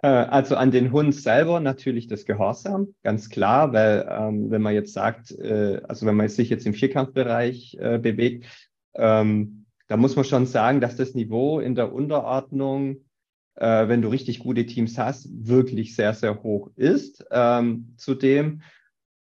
Äh, 0.03 0.09
also 0.09 0.57
an 0.57 0.71
den 0.71 0.93
Hund 0.93 1.15
selber 1.15 1.61
natürlich 1.61 2.07
das 2.07 2.25
Gehorsam, 2.25 2.95
ganz 3.03 3.29
klar, 3.31 3.73
weil 3.73 4.09
ähm, 4.11 4.51
wenn 4.51 4.63
man 4.63 4.75
jetzt 4.75 4.93
sagt, 4.93 5.33
äh, 5.33 5.81
also 5.89 6.07
wenn 6.07 6.17
man 6.17 6.29
sich 6.29 6.51
jetzt 6.51 6.67
im 6.67 6.75
Vierkampfbereich 6.75 7.77
äh, 7.81 7.99
bewegt, 7.99 8.47
ähm, 8.95 9.67
da 9.89 9.97
muss 9.97 10.17
man 10.17 10.25
schon 10.25 10.47
sagen, 10.47 10.81
dass 10.81 10.97
das 10.97 11.15
Niveau 11.15 11.61
in 11.61 11.75
der 11.75 11.93
Unterordnung, 11.93 13.05
äh, 13.57 13.89
wenn 13.89 14.03
du 14.03 14.09
richtig 14.09 14.39
gute 14.41 14.67
Teams 14.67 14.99
hast, 14.99 15.29
wirklich 15.33 15.97
sehr, 15.97 16.15
sehr 16.15 16.43
hoch 16.43 16.71
ist 16.77 17.25
ähm, 17.31 17.95
zudem. 17.97 18.63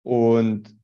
Und 0.03 0.75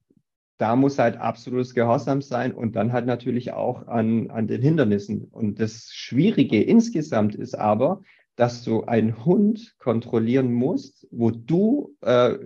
da 0.57 0.75
muss 0.75 0.99
halt 0.99 1.17
absolutes 1.17 1.73
Gehorsam 1.73 2.21
sein 2.21 2.53
und 2.53 2.75
dann 2.75 2.91
halt 2.91 3.05
natürlich 3.05 3.53
auch 3.53 3.87
an, 3.87 4.29
an 4.29 4.47
den 4.47 4.61
Hindernissen. 4.61 5.23
Und 5.23 5.59
das 5.59 5.89
Schwierige 5.91 6.61
insgesamt 6.61 7.33
ist 7.33 7.57
aber, 7.57 8.01
dass 8.39 8.63
du 8.63 8.85
einen 8.85 9.25
Hund 9.25 9.75
kontrollieren 9.79 10.53
musst, 10.53 11.05
wo 11.11 11.29
du 11.29 11.97
äh, 11.99 12.37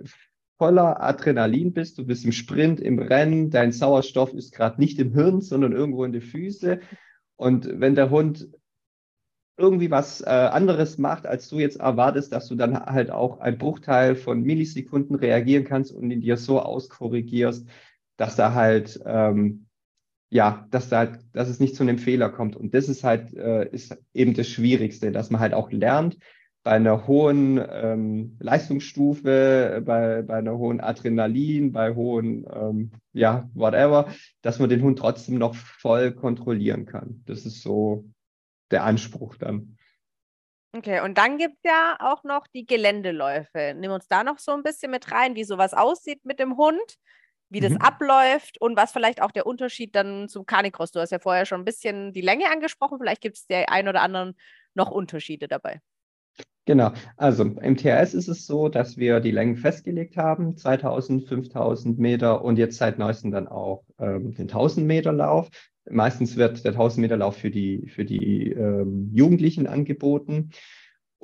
voller 0.58 1.00
Adrenalin 1.00 1.72
bist. 1.72 1.98
Du 1.98 2.04
bist 2.04 2.24
im 2.24 2.32
Sprint, 2.32 2.80
im 2.80 2.98
Rennen, 2.98 3.50
dein 3.50 3.70
Sauerstoff 3.70 4.34
ist 4.34 4.52
gerade 4.52 4.80
nicht 4.80 4.98
im 4.98 5.12
Hirn, 5.12 5.40
sondern 5.40 5.70
irgendwo 5.70 6.02
in 6.02 6.10
den 6.10 6.20
Füßen. 6.20 6.80
Und 7.36 7.78
wenn 7.78 7.94
der 7.94 8.10
Hund 8.10 8.48
irgendwie 9.56 9.92
was 9.92 10.20
äh, 10.20 10.24
anderes 10.24 10.98
macht, 10.98 11.26
als 11.26 11.48
du 11.48 11.60
jetzt 11.60 11.76
erwartest, 11.76 12.32
dass 12.32 12.48
du 12.48 12.56
dann 12.56 12.76
halt 12.86 13.12
auch 13.12 13.38
ein 13.38 13.56
Bruchteil 13.56 14.16
von 14.16 14.42
Millisekunden 14.42 15.14
reagieren 15.14 15.62
kannst 15.62 15.92
und 15.92 16.10
in 16.10 16.20
dir 16.20 16.36
so 16.36 16.60
auskorrigierst, 16.60 17.68
dass 18.16 18.34
da 18.34 18.52
halt 18.52 19.00
ähm, 19.06 19.63
ja, 20.34 20.66
dass, 20.72 20.88
da, 20.88 21.06
dass 21.32 21.48
es 21.48 21.60
nicht 21.60 21.76
zu 21.76 21.84
einem 21.84 21.96
Fehler 21.96 22.28
kommt. 22.28 22.56
Und 22.56 22.74
das 22.74 22.88
ist 22.88 23.04
halt 23.04 23.32
äh, 23.34 23.68
ist 23.68 23.96
eben 24.12 24.34
das 24.34 24.48
Schwierigste, 24.48 25.12
dass 25.12 25.30
man 25.30 25.40
halt 25.40 25.54
auch 25.54 25.70
lernt, 25.70 26.18
bei 26.64 26.72
einer 26.72 27.06
hohen 27.06 27.64
ähm, 27.70 28.36
Leistungsstufe, 28.40 29.80
bei, 29.84 30.22
bei 30.22 30.34
einer 30.34 30.58
hohen 30.58 30.80
Adrenalin, 30.80 31.70
bei 31.70 31.94
hohen, 31.94 32.44
ähm, 32.52 32.90
ja, 33.12 33.48
whatever, 33.54 34.08
dass 34.42 34.58
man 34.58 34.68
den 34.68 34.82
Hund 34.82 34.98
trotzdem 34.98 35.38
noch 35.38 35.54
voll 35.54 36.10
kontrollieren 36.10 36.84
kann. 36.84 37.22
Das 37.26 37.46
ist 37.46 37.62
so 37.62 38.04
der 38.72 38.82
Anspruch 38.82 39.36
dann. 39.36 39.76
Okay, 40.76 41.00
und 41.04 41.16
dann 41.16 41.38
gibt 41.38 41.58
es 41.62 41.70
ja 41.70 41.96
auch 42.00 42.24
noch 42.24 42.48
die 42.48 42.66
Geländeläufe. 42.66 43.76
Nimm 43.76 43.92
uns 43.92 44.08
da 44.08 44.24
noch 44.24 44.40
so 44.40 44.50
ein 44.50 44.64
bisschen 44.64 44.90
mit 44.90 45.12
rein, 45.12 45.36
wie 45.36 45.44
sowas 45.44 45.74
aussieht 45.74 46.24
mit 46.24 46.40
dem 46.40 46.56
Hund 46.56 46.96
wie 47.54 47.60
das 47.60 47.72
mhm. 47.72 47.78
abläuft 47.78 48.60
und 48.60 48.76
was 48.76 48.92
vielleicht 48.92 49.22
auch 49.22 49.30
der 49.30 49.46
Unterschied 49.46 49.94
dann 49.94 50.28
zum 50.28 50.44
Canicross. 50.44 50.90
Du 50.90 51.00
hast 51.00 51.12
ja 51.12 51.18
vorher 51.18 51.46
schon 51.46 51.62
ein 51.62 51.64
bisschen 51.64 52.12
die 52.12 52.20
Länge 52.20 52.50
angesprochen, 52.50 52.98
vielleicht 52.98 53.22
gibt 53.22 53.36
es 53.36 53.46
der 53.46 53.70
ein 53.70 53.88
oder 53.88 54.02
anderen 54.02 54.34
noch 54.74 54.90
Unterschiede 54.90 55.48
dabei. 55.48 55.80
Genau, 56.66 56.92
also 57.16 57.44
im 57.44 57.76
TRS 57.76 58.14
ist 58.14 58.28
es 58.28 58.46
so, 58.46 58.68
dass 58.68 58.96
wir 58.96 59.20
die 59.20 59.30
Längen 59.30 59.56
festgelegt 59.56 60.16
haben, 60.16 60.56
2000, 60.56 61.28
5000 61.28 61.98
Meter 61.98 62.42
und 62.42 62.58
jetzt 62.58 62.78
seit 62.78 62.98
neuestem 62.98 63.30
dann 63.30 63.48
auch 63.48 63.84
ähm, 63.98 64.34
den 64.34 64.48
1000 64.48 64.86
Meter 64.86 65.12
Lauf. 65.12 65.48
Meistens 65.88 66.36
wird 66.36 66.64
der 66.64 66.72
1000 66.72 67.02
Meter 67.02 67.18
Lauf 67.18 67.36
für 67.36 67.50
die, 67.50 67.86
für 67.88 68.06
die 68.06 68.50
ähm, 68.50 69.10
Jugendlichen 69.12 69.66
angeboten. 69.66 70.50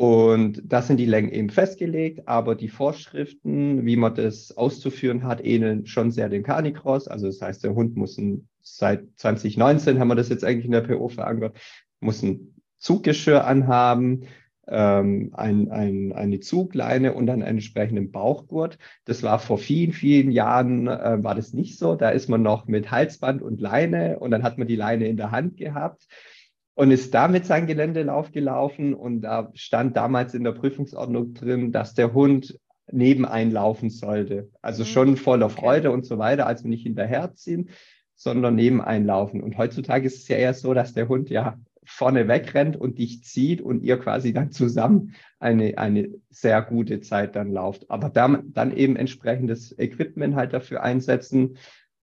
Und 0.00 0.62
das 0.64 0.86
sind 0.86 0.96
die 0.96 1.04
Längen 1.04 1.30
eben 1.30 1.50
festgelegt, 1.50 2.26
aber 2.26 2.54
die 2.54 2.70
Vorschriften, 2.70 3.84
wie 3.84 3.96
man 3.96 4.14
das 4.14 4.56
auszuführen 4.56 5.24
hat, 5.24 5.44
ähneln 5.44 5.84
schon 5.84 6.10
sehr 6.10 6.30
dem 6.30 6.42
Canicross. 6.42 7.06
Also 7.06 7.26
das 7.26 7.42
heißt, 7.42 7.62
der 7.64 7.74
Hund 7.74 7.96
muss 7.96 8.16
ein 8.16 8.48
seit 8.62 9.04
2019 9.16 10.00
haben 10.00 10.08
wir 10.08 10.14
das 10.14 10.30
jetzt 10.30 10.42
eigentlich 10.42 10.64
in 10.64 10.72
der 10.72 10.80
PO 10.80 11.08
verankert, 11.08 11.54
muss 12.00 12.22
ein 12.22 12.54
Zuggeschirr 12.78 13.44
anhaben, 13.44 14.22
ähm, 14.68 15.32
ein, 15.34 15.70
ein, 15.70 16.14
eine 16.14 16.40
Zugleine 16.40 17.12
und 17.12 17.26
dann 17.26 17.42
einen 17.42 17.58
entsprechenden 17.58 18.10
Bauchgurt. 18.10 18.78
Das 19.04 19.22
war 19.22 19.38
vor 19.38 19.58
vielen, 19.58 19.92
vielen 19.92 20.30
Jahren, 20.30 20.88
äh, 20.88 21.22
war 21.22 21.34
das 21.34 21.52
nicht 21.52 21.76
so. 21.76 21.94
Da 21.94 22.08
ist 22.08 22.30
man 22.30 22.40
noch 22.40 22.66
mit 22.66 22.90
Halsband 22.90 23.42
und 23.42 23.60
Leine 23.60 24.18
und 24.18 24.30
dann 24.30 24.44
hat 24.44 24.56
man 24.56 24.66
die 24.66 24.76
Leine 24.76 25.08
in 25.08 25.18
der 25.18 25.30
Hand 25.30 25.58
gehabt 25.58 26.06
und 26.80 26.92
ist 26.92 27.12
damit 27.12 27.44
sein 27.44 27.66
Geländelauf 27.66 28.32
gelaufen. 28.32 28.94
Und 28.94 29.20
da 29.20 29.50
stand 29.52 29.98
damals 29.98 30.32
in 30.32 30.44
der 30.44 30.52
Prüfungsordnung 30.52 31.34
drin, 31.34 31.72
dass 31.72 31.92
der 31.92 32.14
Hund 32.14 32.58
nebeneinlaufen 32.90 33.90
sollte. 33.90 34.48
Also 34.62 34.84
mhm. 34.84 34.86
schon 34.86 35.16
voller 35.18 35.50
Freude 35.50 35.90
und 35.90 36.06
so 36.06 36.16
weiter, 36.16 36.46
also 36.46 36.66
nicht 36.66 36.84
hinterherziehen, 36.84 37.68
sondern 38.14 38.54
nebeneinlaufen. 38.54 39.42
Und 39.42 39.58
heutzutage 39.58 40.06
ist 40.06 40.22
es 40.22 40.28
ja 40.28 40.38
eher 40.38 40.54
so, 40.54 40.72
dass 40.72 40.94
der 40.94 41.10
Hund 41.10 41.28
ja 41.28 41.58
vorne 41.84 42.28
wegrennt 42.28 42.78
und 42.78 42.96
dich 42.96 43.24
zieht 43.24 43.60
und 43.60 43.82
ihr 43.82 43.98
quasi 43.98 44.32
dann 44.32 44.50
zusammen 44.50 45.14
eine, 45.38 45.76
eine 45.76 46.08
sehr 46.30 46.62
gute 46.62 47.02
Zeit 47.02 47.36
dann 47.36 47.52
lauft. 47.52 47.90
Aber 47.90 48.08
dann, 48.08 48.54
dann 48.54 48.74
eben 48.74 48.96
entsprechendes 48.96 49.78
Equipment 49.78 50.34
halt 50.34 50.54
dafür 50.54 50.82
einsetzen. 50.82 51.58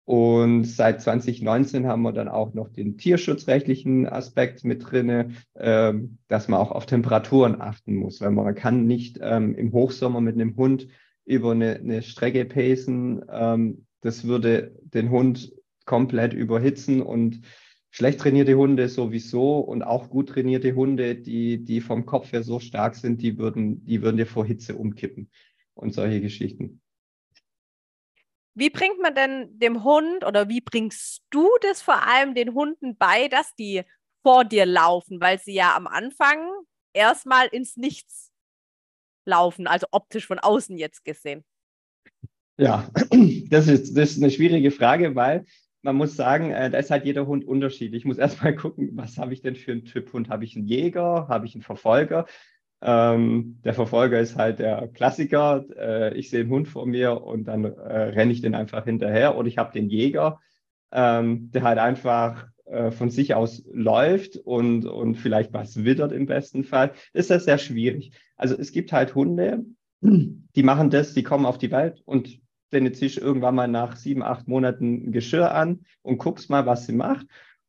Und 0.06 0.66
seit 0.66 1.02
2019 1.02 1.88
haben 1.88 2.02
wir 2.02 2.12
dann 2.12 2.28
auch 2.28 2.54
noch 2.54 2.70
den 2.70 2.98
tierschutzrechtlichen 2.98 4.06
Aspekt 4.08 4.66
mit 4.66 4.92
drinne, 4.92 5.30
ähm, 5.56 6.18
dass 6.28 6.50
man 6.50 6.60
auch 6.60 6.72
auf 6.72 6.86
Temperaturen 6.86 7.62
achten 7.62 7.96
muss, 7.96 8.20
weil 8.20 8.32
man 8.32 8.54
kann 8.54 8.86
nicht 8.86 9.20
ähm, 9.22 9.56
im 9.56 9.72
Hochsommer 9.72 10.20
mit 10.20 10.36
einem 10.36 10.58
Hund 10.58 10.88
über 11.26 11.52
eine, 11.52 11.76
eine 11.76 12.02
Strecke 12.02 12.44
pacen. 12.44 13.24
Ähm, 13.30 13.86
das 14.02 14.26
würde 14.26 14.76
den 14.82 15.10
Hund 15.10 15.54
komplett 15.86 16.34
überhitzen 16.34 17.02
und 17.02 17.42
schlecht 17.90 18.20
trainierte 18.20 18.56
Hunde 18.56 18.90
sowieso 18.90 19.60
und 19.60 19.84
auch 19.84 20.10
gut 20.10 20.30
trainierte 20.30 20.76
Hunde, 20.76 21.16
die, 21.16 21.64
die 21.64 21.80
vom 21.80 22.06
Kopf 22.06 22.34
her 22.34 22.44
so 22.44 22.60
stark 22.60 22.96
sind, 22.96 23.22
die 23.22 23.38
würden, 23.38 23.86
die 23.86 24.02
würden 24.02 24.18
dir 24.18 24.26
vor 24.26 24.46
Hitze 24.46 24.76
umkippen 24.76 25.30
und 25.76 25.94
solche 25.94 26.20
Geschichten. 26.20 26.82
Wie 28.56 28.70
bringt 28.70 29.00
man 29.02 29.16
denn 29.16 29.58
dem 29.60 29.84
Hund 29.84 30.24
oder 30.24 30.48
wie 30.48 30.62
bringst 30.62 31.24
du 31.32 31.50
das 31.62 31.82
vor 31.82 32.08
allem 32.08 32.36
den 32.36 32.54
Hunden 32.54 32.96
bei, 32.98 33.28
dass 33.28 33.56
die 33.56 33.84
vor 34.22 34.46
dir 34.46 34.66
laufen, 34.66 35.20
weil 35.20 35.40
sie 35.40 35.54
ja 35.54 35.76
am 35.76 35.88
Anfang 35.88 36.50
erstmal 36.94 37.48
ins 37.48 37.78
Nichts 37.78 38.32
laufen, 39.26 39.68
also 39.68 39.88
optisch 39.92 40.28
von 40.28 40.40
außen 40.40 40.78
jetzt 40.78 41.04
gesehen? 41.04 41.44
Ja, 42.58 42.90
das 43.50 43.68
ist, 43.68 43.98
das 43.98 44.12
ist 44.12 44.22
eine 44.22 44.32
schwierige 44.32 44.72
Frage, 44.72 45.16
weil 45.16 45.46
man 45.82 45.96
muss 45.96 46.16
sagen, 46.16 46.52
äh, 46.52 46.70
da 46.70 46.78
ist 46.78 46.92
halt 46.92 47.06
jeder 47.06 47.28
Hund 47.28 47.46
unterschiedlich. 47.46 48.02
Ich 48.02 48.06
muss 48.06 48.18
erstmal 48.18 48.56
gucken, 48.56 48.92
was 48.94 49.18
habe 49.18 49.34
ich 49.34 49.42
denn 49.42 49.56
für 49.56 49.72
einen 49.72 49.86
Typ 49.86 50.14
Hund? 50.14 50.30
Habe 50.30 50.46
ich 50.46 50.56
einen 50.56 50.68
Jäger? 50.68 51.28
Habe 51.28 51.46
ich 51.46 51.56
einen 51.56 51.64
Verfolger? 51.64 52.26
Ähm, 52.86 53.60
der 53.64 53.74
Verfolger 53.74 54.20
ist 54.20 54.36
halt 54.36 54.60
der 54.60 54.90
Klassiker. 54.90 55.64
Äh, 55.78 56.18
ich 56.18 56.30
sehe 56.30 56.42
einen 56.42 56.50
Hund 56.50 56.68
vor 56.68 56.86
mir 56.86 57.24
und 57.24 57.46
dann 57.46 57.64
äh, 57.64 57.70
renne 57.70 58.34
ich 58.34 58.42
den 58.42 58.56
einfach 58.56 58.84
hinterher. 58.84 59.38
Oder 59.38 59.48
ich 59.48 59.58
habe 59.58 59.72
den 59.72 59.90
Jäger, 59.90 60.42
ähm, 60.92 61.50
der 61.52 61.64
halt 61.64 61.80
einfach 61.80 62.48
äh, 62.66 62.92
von 62.92 63.10
sich 63.10 63.36
aus 63.36 63.64
läuft 63.72 64.36
und, 64.36 64.86
und 64.86 65.16
vielleicht 65.16 65.54
was 65.54 65.86
wittert 65.86 66.12
im 66.12 66.26
besten 66.26 66.66
Fall. 66.66 66.92
Ist 67.14 67.30
das 67.30 67.46
sehr 67.46 67.58
schwierig. 67.58 68.12
Also 68.36 68.56
es 68.58 68.74
gibt 68.74 68.92
halt 68.92 69.16
Hunde, 69.16 69.64
die 70.02 70.64
machen 70.64 70.90
das, 70.90 71.14
die 71.14 71.24
kommen 71.24 71.46
auf 71.46 71.58
die 71.58 71.72
Welt 71.72 72.02
und 72.06 72.42
jetzt 72.72 73.00
ziehst 73.00 73.18
irgendwann 73.20 73.56
mal 73.56 73.68
nach 73.68 73.96
sieben, 73.96 74.24
acht 74.24 74.48
Monaten 74.48 75.08
ein 75.08 75.12
Geschirr 75.12 75.54
an 75.54 75.86
und 76.02 76.18
guckst 76.18 76.50
mal, 76.50 76.66
was 76.66 76.88
sie 76.88 76.94
macht. 76.94 77.28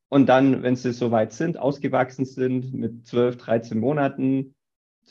Und 0.09 0.29
dann, 0.29 0.63
wenn 0.63 0.77
sie 0.77 0.93
soweit 0.93 1.33
sind, 1.33 1.59
ausgewachsen 1.59 2.25
sind, 2.25 2.73
mit 2.73 3.07
zwölf, 3.07 3.37
13 3.37 3.79
Monaten, 3.79 4.54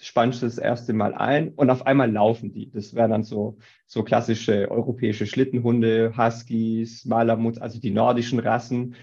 spannst 0.01 0.41
du 0.41 0.45
das 0.45 0.57
erste 0.57 0.93
Mal 0.93 1.13
ein 1.13 1.49
und 1.49 1.69
auf 1.69 1.85
einmal 1.85 2.11
laufen 2.11 2.51
die. 2.51 2.71
Das 2.71 2.93
wären 2.93 3.11
dann 3.11 3.23
so, 3.23 3.57
so 3.85 4.03
klassische 4.03 4.69
europäische 4.69 5.27
Schlittenhunde, 5.27 6.13
Huskies, 6.17 7.05
Malamuts, 7.05 7.59
also 7.59 7.79
die 7.79 7.91
nordischen 7.91 8.39
Rassen. 8.39 8.95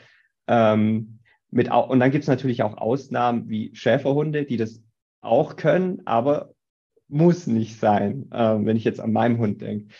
Ähm, 0.46 1.18
mit, 1.50 1.70
und 1.70 2.00
dann 2.00 2.10
gibt 2.10 2.22
es 2.22 2.28
natürlich 2.28 2.62
auch 2.62 2.76
Ausnahmen 2.76 3.48
wie 3.48 3.74
Schäferhunde, 3.74 4.44
die 4.44 4.56
das 4.56 4.82
auch 5.20 5.56
können, 5.56 6.02
aber 6.06 6.54
muss 7.08 7.46
nicht 7.46 7.78
sein, 7.78 8.30
äh, 8.30 8.56
wenn 8.64 8.76
ich 8.76 8.84
jetzt 8.84 9.00
an 9.00 9.12
meinem 9.12 9.38
Hund 9.38 9.60
denke. 9.60 9.92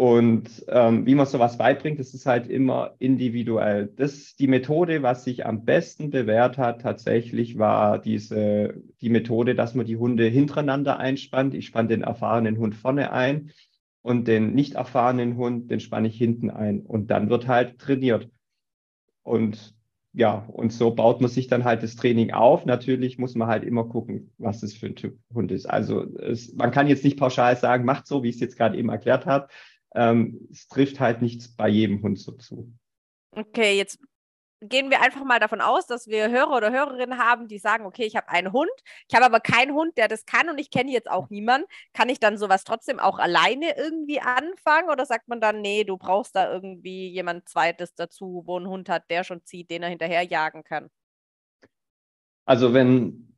Und 0.00 0.64
ähm, 0.68 1.04
wie 1.04 1.14
man 1.14 1.26
sowas 1.26 1.58
beibringt, 1.58 1.98
das 1.98 2.14
ist 2.14 2.24
halt 2.24 2.46
immer 2.46 2.94
individuell. 3.00 3.92
Das 3.96 4.34
die 4.34 4.46
Methode, 4.46 5.02
was 5.02 5.24
sich 5.24 5.44
am 5.44 5.66
besten 5.66 6.08
bewährt 6.08 6.56
hat, 6.56 6.80
tatsächlich 6.80 7.58
war 7.58 7.98
diese 7.98 8.82
die 9.02 9.10
Methode, 9.10 9.54
dass 9.54 9.74
man 9.74 9.84
die 9.84 9.98
Hunde 9.98 10.24
hintereinander 10.24 10.98
einspannt. 10.98 11.52
Ich 11.52 11.66
spanne 11.66 11.88
den 11.88 12.00
erfahrenen 12.00 12.56
Hund 12.56 12.74
vorne 12.76 13.12
ein 13.12 13.50
und 14.00 14.26
den 14.26 14.54
nicht 14.54 14.76
erfahrenen 14.76 15.36
Hund, 15.36 15.70
den 15.70 15.80
spanne 15.80 16.08
ich 16.08 16.16
hinten 16.16 16.48
ein. 16.48 16.80
Und 16.80 17.10
dann 17.10 17.28
wird 17.28 17.46
halt 17.46 17.78
trainiert. 17.78 18.30
Und 19.22 19.74
ja, 20.14 20.46
und 20.48 20.72
so 20.72 20.94
baut 20.94 21.20
man 21.20 21.28
sich 21.28 21.46
dann 21.46 21.64
halt 21.64 21.82
das 21.82 21.96
Training 21.96 22.30
auf. 22.30 22.64
Natürlich 22.64 23.18
muss 23.18 23.34
man 23.34 23.48
halt 23.48 23.64
immer 23.64 23.84
gucken, 23.84 24.32
was 24.38 24.62
das 24.62 24.72
für 24.72 24.86
ein 24.86 24.96
Typ 24.96 25.18
Hund 25.34 25.52
ist. 25.52 25.66
Also 25.66 26.06
es, 26.16 26.54
man 26.54 26.70
kann 26.70 26.88
jetzt 26.88 27.04
nicht 27.04 27.18
pauschal 27.18 27.54
sagen, 27.56 27.84
macht 27.84 28.06
so, 28.06 28.22
wie 28.22 28.30
ich 28.30 28.36
es 28.36 28.40
jetzt 28.40 28.56
gerade 28.56 28.78
eben 28.78 28.88
erklärt 28.88 29.26
habe 29.26 29.48
ähm, 29.94 30.48
es 30.50 30.68
trifft 30.68 31.00
halt 31.00 31.22
nichts 31.22 31.54
bei 31.54 31.68
jedem 31.68 32.02
Hund 32.02 32.18
so 32.18 32.32
zu. 32.32 32.72
Okay, 33.32 33.76
jetzt 33.76 33.98
gehen 34.62 34.90
wir 34.90 35.00
einfach 35.00 35.24
mal 35.24 35.40
davon 35.40 35.60
aus, 35.60 35.86
dass 35.86 36.06
wir 36.06 36.30
Hörer 36.30 36.56
oder 36.56 36.70
Hörerinnen 36.70 37.18
haben, 37.18 37.48
die 37.48 37.58
sagen, 37.58 37.86
okay, 37.86 38.04
ich 38.04 38.14
habe 38.14 38.28
einen 38.28 38.52
Hund, 38.52 38.70
ich 39.08 39.14
habe 39.14 39.24
aber 39.24 39.40
keinen 39.40 39.72
Hund, 39.72 39.96
der 39.96 40.06
das 40.08 40.26
kann 40.26 40.50
und 40.50 40.58
ich 40.58 40.70
kenne 40.70 40.92
jetzt 40.92 41.10
auch 41.10 41.30
niemanden. 41.30 41.66
Kann 41.94 42.08
ich 42.08 42.20
dann 42.20 42.36
sowas 42.36 42.64
trotzdem 42.64 43.00
auch 43.00 43.18
alleine 43.18 43.76
irgendwie 43.76 44.20
anfangen 44.20 44.90
oder 44.90 45.06
sagt 45.06 45.28
man 45.28 45.40
dann, 45.40 45.62
nee, 45.62 45.84
du 45.84 45.96
brauchst 45.96 46.36
da 46.36 46.52
irgendwie 46.52 47.08
jemand 47.08 47.48
Zweites 47.48 47.94
dazu, 47.94 48.42
wo 48.44 48.58
ein 48.58 48.68
Hund 48.68 48.88
hat, 48.88 49.08
der 49.10 49.24
schon 49.24 49.44
zieht, 49.44 49.70
den 49.70 49.82
er 49.82 49.88
hinterher 49.88 50.22
jagen 50.22 50.62
kann? 50.62 50.90
Also 52.44 52.74
wenn 52.74 53.29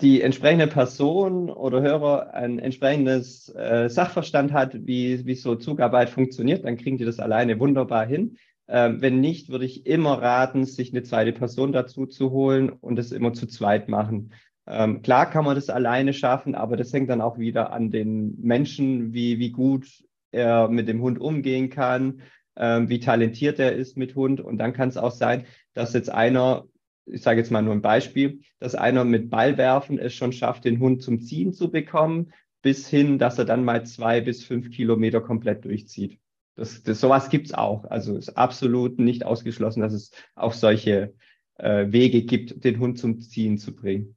die 0.00 0.20
entsprechende 0.20 0.66
Person 0.66 1.48
oder 1.48 1.80
Hörer 1.80 2.34
ein 2.34 2.58
entsprechendes 2.58 3.48
äh, 3.54 3.88
Sachverstand 3.88 4.52
hat, 4.52 4.86
wie, 4.86 5.24
wie 5.24 5.34
so 5.34 5.54
Zugarbeit 5.56 6.10
funktioniert, 6.10 6.64
dann 6.64 6.76
kriegen 6.76 6.98
die 6.98 7.04
das 7.04 7.18
alleine 7.18 7.58
wunderbar 7.58 8.04
hin. 8.04 8.36
Ähm, 8.68 9.00
wenn 9.00 9.20
nicht, 9.20 9.48
würde 9.48 9.64
ich 9.64 9.86
immer 9.86 10.20
raten, 10.20 10.64
sich 10.66 10.92
eine 10.92 11.02
zweite 11.02 11.32
Person 11.32 11.72
dazu 11.72 12.06
zu 12.06 12.30
holen 12.30 12.68
und 12.68 12.98
es 12.98 13.12
immer 13.12 13.32
zu 13.32 13.46
zweit 13.46 13.88
machen. 13.88 14.32
Ähm, 14.66 15.02
klar 15.02 15.30
kann 15.30 15.44
man 15.44 15.54
das 15.54 15.70
alleine 15.70 16.12
schaffen, 16.12 16.54
aber 16.54 16.76
das 16.76 16.92
hängt 16.92 17.08
dann 17.08 17.20
auch 17.20 17.38
wieder 17.38 17.72
an 17.72 17.90
den 17.90 18.36
Menschen, 18.40 19.14
wie, 19.14 19.38
wie 19.38 19.50
gut 19.50 19.86
er 20.32 20.68
mit 20.68 20.88
dem 20.88 21.00
Hund 21.00 21.20
umgehen 21.20 21.70
kann, 21.70 22.20
ähm, 22.56 22.88
wie 22.88 22.98
talentiert 22.98 23.58
er 23.60 23.72
ist 23.72 23.96
mit 23.96 24.14
Hund. 24.14 24.40
Und 24.40 24.58
dann 24.58 24.72
kann 24.72 24.88
es 24.88 24.96
auch 24.96 25.12
sein, 25.12 25.44
dass 25.72 25.94
jetzt 25.94 26.10
einer 26.10 26.64
ich 27.06 27.22
sage 27.22 27.40
jetzt 27.40 27.50
mal 27.50 27.62
nur 27.62 27.74
ein 27.74 27.82
Beispiel, 27.82 28.40
dass 28.58 28.74
einer 28.74 29.04
mit 29.04 29.30
Ballwerfen 29.30 29.98
es 29.98 30.14
schon 30.14 30.32
schafft, 30.32 30.64
den 30.64 30.80
Hund 30.80 31.02
zum 31.02 31.20
Ziehen 31.20 31.52
zu 31.52 31.70
bekommen, 31.70 32.32
bis 32.62 32.88
hin, 32.88 33.18
dass 33.18 33.38
er 33.38 33.44
dann 33.44 33.64
mal 33.64 33.86
zwei 33.86 34.20
bis 34.20 34.44
fünf 34.44 34.70
Kilometer 34.70 35.20
komplett 35.20 35.64
durchzieht. 35.64 36.18
Das, 36.56 36.82
das, 36.82 37.00
sowas 37.00 37.28
gibt's 37.30 37.54
auch. 37.54 37.84
Also 37.84 38.16
ist 38.16 38.36
absolut 38.36 38.98
nicht 38.98 39.24
ausgeschlossen, 39.24 39.82
dass 39.82 39.92
es 39.92 40.10
auch 40.34 40.52
solche 40.52 41.14
äh, 41.58 41.86
Wege 41.90 42.22
gibt, 42.22 42.64
den 42.64 42.80
Hund 42.80 42.98
zum 42.98 43.20
Ziehen 43.20 43.58
zu 43.58 43.74
bringen. 43.74 44.16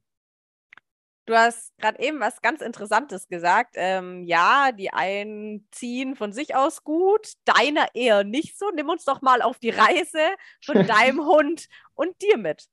Du 1.26 1.36
hast 1.36 1.76
gerade 1.78 2.02
eben 2.02 2.18
was 2.18 2.40
ganz 2.42 2.60
Interessantes 2.60 3.28
gesagt. 3.28 3.74
Ähm, 3.76 4.24
ja, 4.24 4.72
die 4.72 4.92
einen 4.92 5.68
ziehen 5.70 6.16
von 6.16 6.32
sich 6.32 6.56
aus 6.56 6.82
gut, 6.82 7.34
deiner 7.44 7.94
eher 7.94 8.24
nicht 8.24 8.58
so. 8.58 8.70
Nimm 8.74 8.88
uns 8.88 9.04
doch 9.04 9.22
mal 9.22 9.42
auf 9.42 9.60
die 9.60 9.70
Reise 9.70 10.18
von 10.64 10.74
deinem 10.88 11.24
Hund 11.24 11.68
und 11.94 12.20
dir 12.20 12.36
mit. 12.36 12.64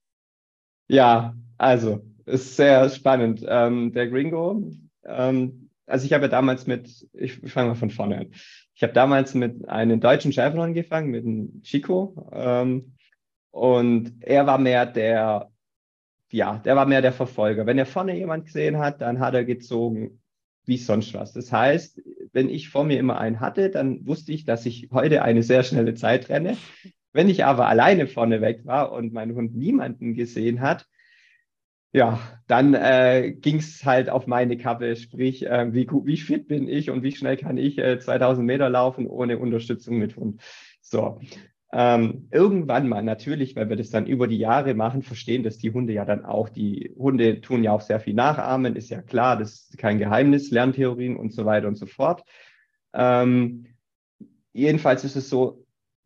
Ja, 0.88 1.36
also, 1.58 2.02
ist 2.26 2.56
sehr 2.56 2.90
spannend. 2.90 3.44
Ähm, 3.48 3.94
der 3.94 4.10
Gringo, 4.10 4.72
ähm, 5.06 5.70
also 5.86 6.06
ich 6.06 6.14
habe 6.14 6.26
ja 6.26 6.30
damals 6.30 6.68
mit, 6.68 7.08
ich, 7.14 7.42
ich 7.44 7.52
fange 7.54 7.70
mal 7.70 7.76
von 7.76 7.90
vorne 7.90 8.18
an. 8.20 8.28
Ich 8.76 8.84
habe 8.84 8.94
damals 8.94 9.34
mit 9.34 9.68
einem 9.70 10.00
deutschen 10.00 10.34
Schäfer 10.34 10.60
angefangen, 10.60 11.10
mit 11.10 11.26
einem 11.26 11.62
Chico. 11.64 12.30
Ähm, 12.34 12.94
und 13.52 14.14
er 14.22 14.46
war 14.46 14.58
mehr 14.58 14.86
der, 14.86 15.50
ja, 16.32 16.58
der 16.60 16.76
war 16.76 16.86
mehr 16.86 17.02
der 17.02 17.14
Verfolger. 17.14 17.66
Wenn 17.66 17.78
er 17.78 17.86
vorne 17.86 18.16
jemand 18.16 18.46
gesehen 18.46 18.78
hat, 18.78 19.02
dann 19.02 19.20
hat 19.20 19.34
er 19.34 19.46
gezogen 19.46 20.22
wie 20.66 20.78
sonst 20.78 21.14
was. 21.14 21.32
Das 21.32 21.52
heißt, 21.52 22.02
wenn 22.34 22.50
ich 22.50 22.70
vor 22.70 22.84
mir 22.84 23.00
immer 23.00 23.18
einen 23.18 23.40
hatte, 23.40 23.70
dann 23.70 24.06
wusste 24.06 24.34
ich, 24.34 24.44
dass 24.44 24.66
ich 24.66 24.90
heute 24.92 25.22
eine 25.24 25.42
sehr 25.42 25.64
schnelle 25.64 25.96
Zeit 25.96 26.30
renne. 26.30 26.58
Wenn 27.14 27.30
ich 27.30 27.46
aber 27.46 27.68
alleine 27.68 28.08
vorne 28.08 28.42
weg 28.42 28.66
war 28.66 28.92
und 28.92 29.14
mein 29.14 29.34
Hund 29.34 29.56
niemanden 29.56 30.14
gesehen 30.14 30.62
hat, 30.62 30.88
ja, 31.94 32.20
dann 32.48 32.74
äh, 32.74 33.32
ging 33.32 33.58
es 33.58 33.86
halt 33.86 34.10
auf 34.10 34.28
meine 34.28 34.58
Kappe, 34.58 34.96
sprich, 34.96 35.46
äh, 35.46 35.74
wie, 35.74 35.88
wie 35.90 36.18
fit 36.18 36.48
bin 36.48 36.68
ich 36.68 36.90
und 36.90 37.02
wie 37.02 37.14
schnell 37.14 37.38
kann 37.38 37.58
ich 37.58 37.78
äh, 37.78 38.00
2000 38.00 38.46
Meter 38.46 38.70
laufen 38.70 39.08
ohne 39.08 39.40
Unterstützung 39.40 39.98
mit 39.98 40.16
Hund. 40.16 40.42
So. 40.82 41.20
Ähm, 41.74 42.30
irgendwann 42.32 42.88
mal 42.88 43.04
natürlich, 43.04 43.56
weil 43.56 43.70
wir 43.70 43.76
das 43.76 43.90
dann 43.90 44.06
über 44.06 44.28
die 44.28 44.38
Jahre 44.38 44.74
machen, 44.74 45.02
verstehen 45.02 45.44
das 45.44 45.58
die 45.58 45.72
Hunde 45.72 45.94
ja 45.94 46.06
dann 46.06 46.24
auch. 46.24 46.50
Die 46.50 46.94
Hunde 46.98 47.42
tun 47.42 47.64
ja 47.64 47.72
auch 47.72 47.82
sehr 47.82 48.00
viel 48.00 48.14
nachahmen, 48.14 48.76
ist 48.76 48.90
ja 48.90 49.02
klar, 49.02 49.38
das 49.38 49.68
ist 49.70 49.78
kein 49.78 49.98
Geheimnis, 50.00 50.52
Lerntheorien 50.52 51.18
und 51.18 51.34
so 51.34 51.46
weiter 51.46 51.68
und 51.68 51.76
so 51.76 51.86
fort. 51.86 52.24
Ähm, 52.94 53.66
jedenfalls 54.54 55.04
ist 55.04 55.18
es 55.18 55.30
so, 55.30 55.66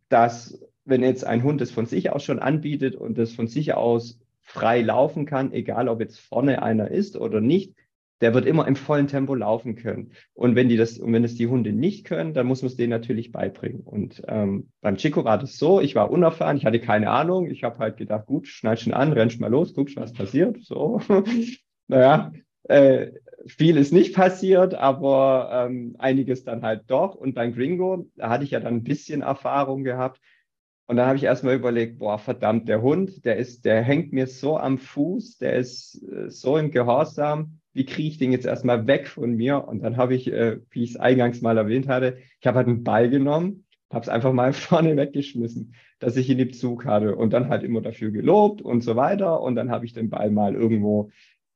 dass 0.09 0.59
wenn 0.85 1.03
jetzt 1.03 1.25
ein 1.25 1.43
Hund 1.43 1.61
das 1.61 1.71
von 1.71 1.85
sich 1.85 2.11
aus 2.11 2.23
schon 2.23 2.39
anbietet 2.39 2.95
und 2.95 3.17
das 3.17 3.33
von 3.33 3.47
sich 3.47 3.73
aus 3.73 4.19
frei 4.41 4.81
laufen 4.81 5.25
kann, 5.25 5.53
egal 5.53 5.87
ob 5.87 5.99
jetzt 5.99 6.19
vorne 6.19 6.61
einer 6.61 6.89
ist 6.89 7.15
oder 7.15 7.41
nicht, 7.41 7.73
der 8.21 8.33
wird 8.35 8.45
immer 8.45 8.67
im 8.67 8.75
vollen 8.75 9.07
Tempo 9.07 9.33
laufen 9.33 9.75
können. 9.75 10.11
Und 10.33 10.55
wenn 10.55 10.69
die 10.69 10.77
das, 10.77 10.99
und 10.99 11.11
wenn 11.11 11.23
es 11.23 11.35
die 11.35 11.47
Hunde 11.47 11.73
nicht 11.73 12.05
können, 12.05 12.33
dann 12.33 12.45
muss 12.45 12.61
man 12.61 12.67
es 12.67 12.77
denen 12.77 12.91
natürlich 12.91 13.31
beibringen. 13.31 13.81
Und 13.81 14.21
ähm, 14.27 14.69
beim 14.81 14.97
Chico 14.97 15.25
war 15.25 15.39
das 15.39 15.57
so, 15.57 15.81
ich 15.81 15.95
war 15.95 16.11
unerfahren, 16.11 16.55
ich 16.55 16.65
hatte 16.65 16.79
keine 16.79 17.09
Ahnung. 17.09 17.49
Ich 17.49 17.63
habe 17.63 17.79
halt 17.79 17.97
gedacht, 17.97 18.27
gut, 18.27 18.47
schneid 18.47 18.79
schon 18.79 18.93
an, 18.93 19.13
rennst 19.13 19.41
mal 19.41 19.49
los, 19.49 19.73
guckst, 19.73 19.95
was 19.95 20.13
passiert. 20.13 20.57
So. 20.61 21.01
naja, 21.87 22.31
äh, 22.65 23.07
viel 23.47 23.77
ist 23.77 23.91
nicht 23.91 24.15
passiert, 24.15 24.75
aber 24.75 25.67
ähm, 25.67 25.95
einiges 25.97 26.43
dann 26.43 26.61
halt 26.61 26.83
doch. 26.87 27.15
Und 27.15 27.33
beim 27.33 27.53
Gringo, 27.53 28.07
da 28.15 28.29
hatte 28.29 28.43
ich 28.43 28.51
ja 28.51 28.59
dann 28.59 28.75
ein 28.75 28.83
bisschen 28.83 29.23
Erfahrung 29.23 29.83
gehabt. 29.83 30.21
Und 30.91 30.97
dann 30.97 31.07
habe 31.07 31.15
ich 31.15 31.23
erstmal 31.23 31.55
überlegt, 31.55 31.99
boah, 31.99 32.19
verdammt, 32.19 32.67
der 32.67 32.81
Hund, 32.81 33.23
der 33.23 33.37
ist, 33.37 33.63
der 33.63 33.81
hängt 33.81 34.11
mir 34.11 34.27
so 34.27 34.57
am 34.57 34.77
Fuß, 34.77 35.37
der 35.37 35.55
ist 35.55 36.03
äh, 36.11 36.29
so 36.29 36.57
im 36.57 36.69
Gehorsam 36.69 37.61
wie 37.73 37.85
kriege 37.85 38.09
ich 38.09 38.17
den 38.17 38.31
jetzt 38.31 38.45
erstmal 38.45 38.87
weg 38.87 39.07
von 39.07 39.33
mir? 39.33 39.67
Und 39.67 39.81
dann 39.83 39.97
habe 39.97 40.15
ich, 40.15 40.31
äh, 40.31 40.57
wie 40.69 40.83
ich 40.83 40.91
es 40.91 40.97
eingangs 40.97 41.41
mal 41.41 41.57
erwähnt 41.57 41.87
hatte, 41.87 42.17
ich 42.39 42.47
habe 42.47 42.57
halt 42.57 42.67
einen 42.67 42.83
Ball 42.83 43.09
genommen, 43.09 43.65
habe 43.89 44.03
es 44.03 44.09
einfach 44.09 44.33
mal 44.33 44.53
vorne 44.53 44.97
weggeschmissen, 44.97 45.73
dass 45.99 46.17
ich 46.17 46.29
ihn 46.29 46.39
im 46.39 46.53
Zug 46.53 46.85
hatte 46.85 47.15
und 47.15 47.31
dann 47.31 47.49
halt 47.49 47.63
immer 47.63 47.81
dafür 47.81 48.11
gelobt 48.11 48.61
und 48.61 48.81
so 48.81 48.95
weiter. 48.95 49.41
Und 49.41 49.55
dann 49.55 49.71
habe 49.71 49.85
ich 49.85 49.93
den 49.93 50.09
Ball 50.09 50.31
mal 50.31 50.55
irgendwo 50.55 51.11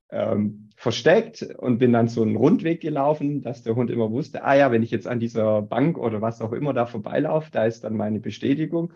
ähm, 0.10 0.70
versteckt 0.78 1.42
und 1.58 1.80
bin 1.80 1.92
dann 1.92 2.08
so 2.08 2.22
einen 2.22 2.36
Rundweg 2.36 2.80
gelaufen, 2.82 3.42
dass 3.42 3.64
der 3.64 3.76
Hund 3.76 3.90
immer 3.90 4.12
wusste, 4.12 4.44
ah 4.44 4.56
ja, 4.56 4.72
wenn 4.72 4.84
ich 4.84 4.92
jetzt 4.92 5.08
an 5.08 5.20
dieser 5.20 5.62
Bank 5.62 5.98
oder 5.98 6.22
was 6.22 6.42
auch 6.42 6.54
immer 6.54 6.74
da 6.74 6.86
vorbeilaufe, 6.86 7.50
da 7.52 7.66
ist 7.66 7.84
dann 7.84 7.98
meine 7.98 8.20
Bestätigung 8.20 8.94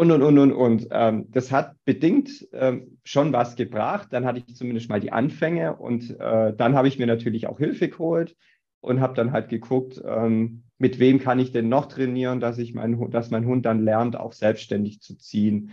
und, 0.00 0.10
und, 0.10 0.22
und, 0.22 0.38
und, 0.38 0.52
und. 0.52 0.88
Ähm, 0.92 1.30
das 1.30 1.52
hat 1.52 1.76
bedingt 1.84 2.48
ähm, 2.52 2.98
schon 3.04 3.34
was 3.34 3.54
gebracht. 3.54 4.08
Dann 4.12 4.24
hatte 4.24 4.38
ich 4.38 4.56
zumindest 4.56 4.88
mal 4.88 4.98
die 4.98 5.12
Anfänge 5.12 5.76
und 5.76 6.18
äh, 6.18 6.54
dann 6.56 6.74
habe 6.74 6.88
ich 6.88 6.98
mir 6.98 7.06
natürlich 7.06 7.46
auch 7.46 7.58
Hilfe 7.58 7.90
geholt 7.90 8.34
und 8.80 9.00
habe 9.00 9.12
dann 9.12 9.32
halt 9.32 9.50
geguckt, 9.50 10.00
ähm, 10.02 10.62
mit 10.78 10.98
wem 11.00 11.18
kann 11.18 11.38
ich 11.38 11.52
denn 11.52 11.68
noch 11.68 11.84
trainieren, 11.84 12.40
dass, 12.40 12.56
ich 12.56 12.72
mein, 12.72 13.10
dass 13.10 13.30
mein 13.30 13.44
Hund 13.44 13.66
dann 13.66 13.84
lernt, 13.84 14.16
auch 14.16 14.32
selbstständig 14.32 15.02
zu 15.02 15.18
ziehen. 15.18 15.72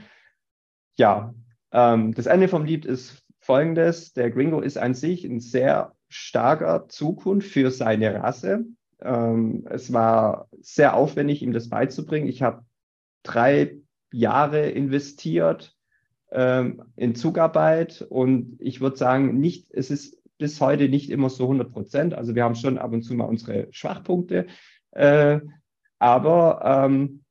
Ja, 0.97 1.33
ähm, 1.71 2.13
das 2.13 2.25
Ende 2.25 2.49
vom 2.49 2.65
Lied 2.65 2.85
ist 2.85 3.23
folgendes. 3.39 4.11
Der 4.11 4.29
Gringo 4.29 4.59
ist 4.59 4.77
an 4.77 4.93
sich 4.93 5.23
ein 5.23 5.39
sehr 5.39 5.93
starker 6.09 6.89
Zukunft 6.89 7.49
für 7.49 7.71
seine 7.71 8.13
Rasse. 8.15 8.65
Ähm, 8.99 9.65
es 9.69 9.93
war 9.93 10.49
sehr 10.59 10.95
aufwendig, 10.95 11.41
ihm 11.43 11.53
das 11.53 11.69
beizubringen. 11.69 12.27
Ich 12.27 12.41
habe 12.41 12.65
drei 13.23 13.77
Jahre 14.11 14.69
investiert 14.69 15.75
ähm, 16.31 16.83
in 16.95 17.15
Zugarbeit 17.15 18.05
und 18.09 18.57
ich 18.59 18.81
würde 18.81 18.97
sagen, 18.97 19.39
nicht, 19.39 19.71
es 19.71 19.91
ist 19.91 20.17
bis 20.37 20.61
heute 20.61 20.89
nicht 20.89 21.09
immer 21.09 21.29
so 21.29 21.43
100 21.43 21.71
Prozent. 21.71 22.13
Also 22.13 22.35
wir 22.35 22.43
haben 22.43 22.55
schon 22.55 22.77
ab 22.77 22.93
und 22.93 23.01
zu 23.01 23.13
mal 23.15 23.25
unsere 23.25 23.67
Schwachpunkte, 23.71 24.47
äh, 24.91 25.39
aber 25.99 26.61
ähm, 26.63 27.23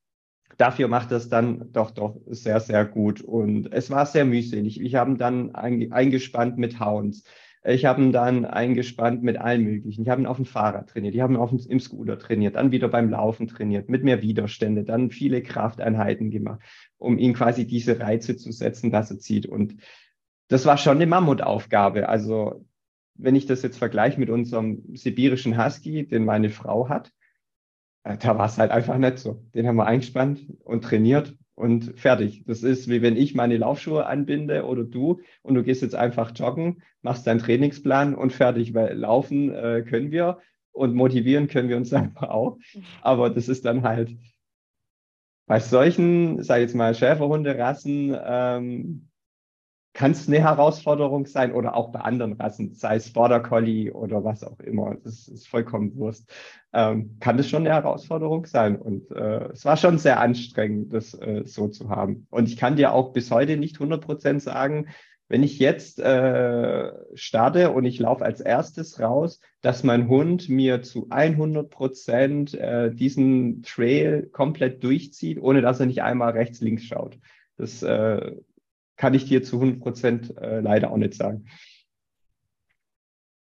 dafür 0.56 0.88
macht 0.88 1.12
das 1.12 1.28
dann 1.28 1.72
doch 1.72 1.90
doch 1.90 2.16
sehr, 2.26 2.60
sehr 2.60 2.84
gut. 2.84 3.20
Und 3.20 3.72
es 3.72 3.90
war 3.90 4.06
sehr 4.06 4.24
mühselig. 4.24 4.80
Ich 4.80 4.94
habe 4.94 5.16
dann 5.16 5.54
eingespannt 5.54 6.58
mit 6.58 6.80
Hounds. 6.80 7.24
Ich 7.68 7.84
habe 7.84 8.00
ihn 8.00 8.12
dann 8.12 8.44
eingespannt 8.44 9.24
mit 9.24 9.38
allen 9.38 9.64
möglichen. 9.64 10.02
Ich 10.02 10.08
habe 10.08 10.22
ihn 10.22 10.26
auf 10.26 10.36
dem 10.36 10.44
Fahrrad 10.44 10.88
trainiert, 10.88 11.16
ich 11.16 11.20
habe 11.20 11.32
ihn 11.32 11.38
auf 11.38 11.50
dem, 11.50 11.58
im 11.68 11.80
Scooter 11.80 12.16
trainiert, 12.16 12.54
dann 12.54 12.70
wieder 12.70 12.88
beim 12.88 13.10
Laufen 13.10 13.48
trainiert, 13.48 13.88
mit 13.88 14.04
mehr 14.04 14.22
Widerstände, 14.22 14.84
dann 14.84 15.10
viele 15.10 15.42
Krafteinheiten 15.42 16.30
gemacht, 16.30 16.60
um 16.96 17.18
ihn 17.18 17.34
quasi 17.34 17.66
diese 17.66 17.98
Reize 17.98 18.36
zu 18.36 18.52
setzen, 18.52 18.92
dass 18.92 19.10
er 19.10 19.18
zieht. 19.18 19.46
Und 19.46 19.76
das 20.46 20.64
war 20.64 20.78
schon 20.78 20.96
eine 20.96 21.06
Mammutaufgabe. 21.06 22.08
Also 22.08 22.64
wenn 23.14 23.34
ich 23.34 23.46
das 23.46 23.62
jetzt 23.62 23.78
vergleiche 23.78 24.20
mit 24.20 24.30
unserem 24.30 24.82
sibirischen 24.94 25.62
Husky, 25.62 26.06
den 26.06 26.24
meine 26.24 26.50
Frau 26.50 26.88
hat, 26.88 27.12
äh, 28.04 28.16
da 28.16 28.38
war 28.38 28.46
es 28.46 28.58
halt 28.58 28.70
einfach 28.70 28.96
nicht 28.96 29.18
so. 29.18 29.42
Den 29.54 29.66
haben 29.66 29.76
wir 29.76 29.86
eingespannt 29.86 30.46
und 30.62 30.84
trainiert 30.84 31.36
und 31.56 31.98
fertig. 31.98 32.44
Das 32.46 32.62
ist 32.62 32.88
wie 32.88 33.02
wenn 33.02 33.16
ich 33.16 33.34
meine 33.34 33.56
Laufschuhe 33.56 34.06
anbinde 34.06 34.64
oder 34.64 34.84
du 34.84 35.20
und 35.42 35.54
du 35.54 35.64
gehst 35.64 35.82
jetzt 35.82 35.96
einfach 35.96 36.32
joggen, 36.36 36.82
machst 37.02 37.26
deinen 37.26 37.40
Trainingsplan 37.40 38.14
und 38.14 38.32
fertig, 38.32 38.74
weil 38.74 38.94
laufen 38.96 39.52
äh, 39.52 39.82
können 39.82 40.12
wir 40.12 40.38
und 40.72 40.94
motivieren 40.94 41.48
können 41.48 41.68
wir 41.68 41.78
uns 41.78 41.92
einfach 41.94 42.28
auch. 42.28 42.58
Aber 43.02 43.30
das 43.30 43.48
ist 43.48 43.64
dann 43.64 43.82
halt 43.82 44.14
bei 45.46 45.58
solchen, 45.58 46.42
sag 46.42 46.56
ich 46.58 46.62
jetzt 46.62 46.74
mal, 46.74 46.94
Schäferhunderassen, 46.94 48.16
ähm, 48.22 49.08
kann 49.96 50.10
es 50.10 50.28
eine 50.28 50.40
Herausforderung 50.40 51.24
sein 51.24 51.52
oder 51.52 51.74
auch 51.74 51.90
bei 51.90 52.00
anderen 52.00 52.34
Rassen, 52.34 52.74
sei 52.74 52.96
es 52.96 53.10
Border 53.14 53.40
Collie 53.40 53.90
oder 53.90 54.24
was 54.24 54.44
auch 54.44 54.60
immer. 54.60 54.94
Das 55.02 55.26
ist 55.26 55.48
vollkommen 55.48 55.96
Wurst. 55.96 56.30
Ähm, 56.74 57.16
kann 57.18 57.38
das 57.38 57.48
schon 57.48 57.62
eine 57.66 57.74
Herausforderung 57.74 58.44
sein. 58.44 58.76
Und 58.76 59.10
äh, 59.10 59.46
es 59.52 59.64
war 59.64 59.78
schon 59.78 59.96
sehr 59.96 60.20
anstrengend, 60.20 60.92
das 60.92 61.14
äh, 61.14 61.44
so 61.46 61.68
zu 61.68 61.88
haben. 61.88 62.26
Und 62.28 62.46
ich 62.46 62.58
kann 62.58 62.76
dir 62.76 62.92
auch 62.92 63.14
bis 63.14 63.30
heute 63.30 63.56
nicht 63.56 63.76
100 63.76 64.04
Prozent 64.04 64.42
sagen, 64.42 64.88
wenn 65.28 65.42
ich 65.42 65.58
jetzt 65.58 65.98
äh, 65.98 66.92
starte 67.14 67.70
und 67.70 67.86
ich 67.86 67.98
laufe 67.98 68.22
als 68.22 68.42
erstes 68.42 69.00
raus, 69.00 69.40
dass 69.62 69.82
mein 69.82 70.08
Hund 70.08 70.50
mir 70.50 70.82
zu 70.82 71.06
100 71.08 71.70
Prozent 71.70 72.52
äh, 72.52 72.94
diesen 72.94 73.62
Trail 73.62 74.28
komplett 74.30 74.84
durchzieht, 74.84 75.40
ohne 75.40 75.62
dass 75.62 75.80
er 75.80 75.86
nicht 75.86 76.02
einmal 76.02 76.32
rechts, 76.32 76.60
links 76.60 76.84
schaut. 76.84 77.18
Das 77.56 77.82
äh, 77.82 78.32
kann 78.96 79.14
ich 79.14 79.26
dir 79.26 79.42
zu 79.42 79.56
100 79.56 79.80
Prozent 79.80 80.36
äh, 80.38 80.60
leider 80.60 80.90
auch 80.90 80.96
nicht 80.96 81.14
sagen. 81.14 81.46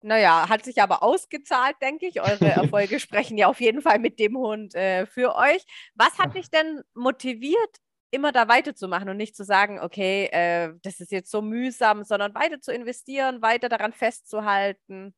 Naja, 0.02 0.48
hat 0.48 0.64
sich 0.64 0.80
aber 0.80 1.02
ausgezahlt, 1.02 1.76
denke 1.82 2.06
ich. 2.06 2.20
Eure 2.20 2.50
Erfolge 2.50 3.00
sprechen 3.00 3.36
ja 3.36 3.48
auf 3.48 3.60
jeden 3.60 3.82
Fall 3.82 3.98
mit 3.98 4.18
dem 4.18 4.36
Hund 4.36 4.74
äh, 4.74 5.06
für 5.06 5.34
euch. 5.34 5.64
Was 5.94 6.18
hat 6.18 6.34
dich 6.34 6.50
denn 6.50 6.82
motiviert, 6.94 7.76
immer 8.10 8.32
da 8.32 8.48
weiterzumachen 8.48 9.08
und 9.08 9.18
nicht 9.18 9.36
zu 9.36 9.44
sagen, 9.44 9.78
okay, 9.80 10.28
äh, 10.32 10.72
das 10.82 11.00
ist 11.00 11.12
jetzt 11.12 11.30
so 11.30 11.42
mühsam, 11.42 12.04
sondern 12.04 12.34
weiter 12.34 12.60
zu 12.60 12.72
investieren, 12.72 13.42
weiter 13.42 13.68
daran 13.68 13.92
festzuhalten? 13.92 15.14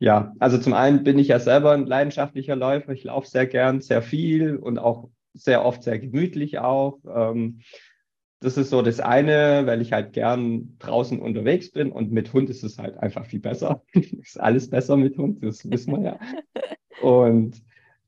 Ja, 0.00 0.32
also 0.38 0.58
zum 0.58 0.74
einen 0.74 1.02
bin 1.02 1.18
ich 1.18 1.28
ja 1.28 1.40
selber 1.40 1.72
ein 1.72 1.86
leidenschaftlicher 1.86 2.56
Läufer. 2.56 2.92
Ich 2.92 3.04
laufe 3.04 3.28
sehr 3.28 3.46
gern, 3.46 3.80
sehr 3.80 4.00
viel 4.00 4.56
und 4.56 4.78
auch 4.78 5.10
sehr 5.34 5.64
oft 5.64 5.82
sehr 5.82 5.98
gemütlich 5.98 6.58
auch. 6.58 6.98
Ähm, 7.06 7.60
das 8.40 8.56
ist 8.56 8.70
so 8.70 8.82
das 8.82 9.00
eine, 9.00 9.62
weil 9.66 9.82
ich 9.82 9.92
halt 9.92 10.12
gern 10.12 10.76
draußen 10.78 11.20
unterwegs 11.20 11.72
bin 11.72 11.90
und 11.90 12.12
mit 12.12 12.32
Hund 12.32 12.50
ist 12.50 12.62
es 12.62 12.78
halt 12.78 12.96
einfach 12.98 13.26
viel 13.26 13.40
besser. 13.40 13.82
ist 13.92 14.40
alles 14.40 14.70
besser 14.70 14.96
mit 14.96 15.18
Hund, 15.18 15.42
das 15.42 15.68
wissen 15.70 15.94
wir 15.94 16.02
ja. 16.02 16.18
Und 17.00 17.62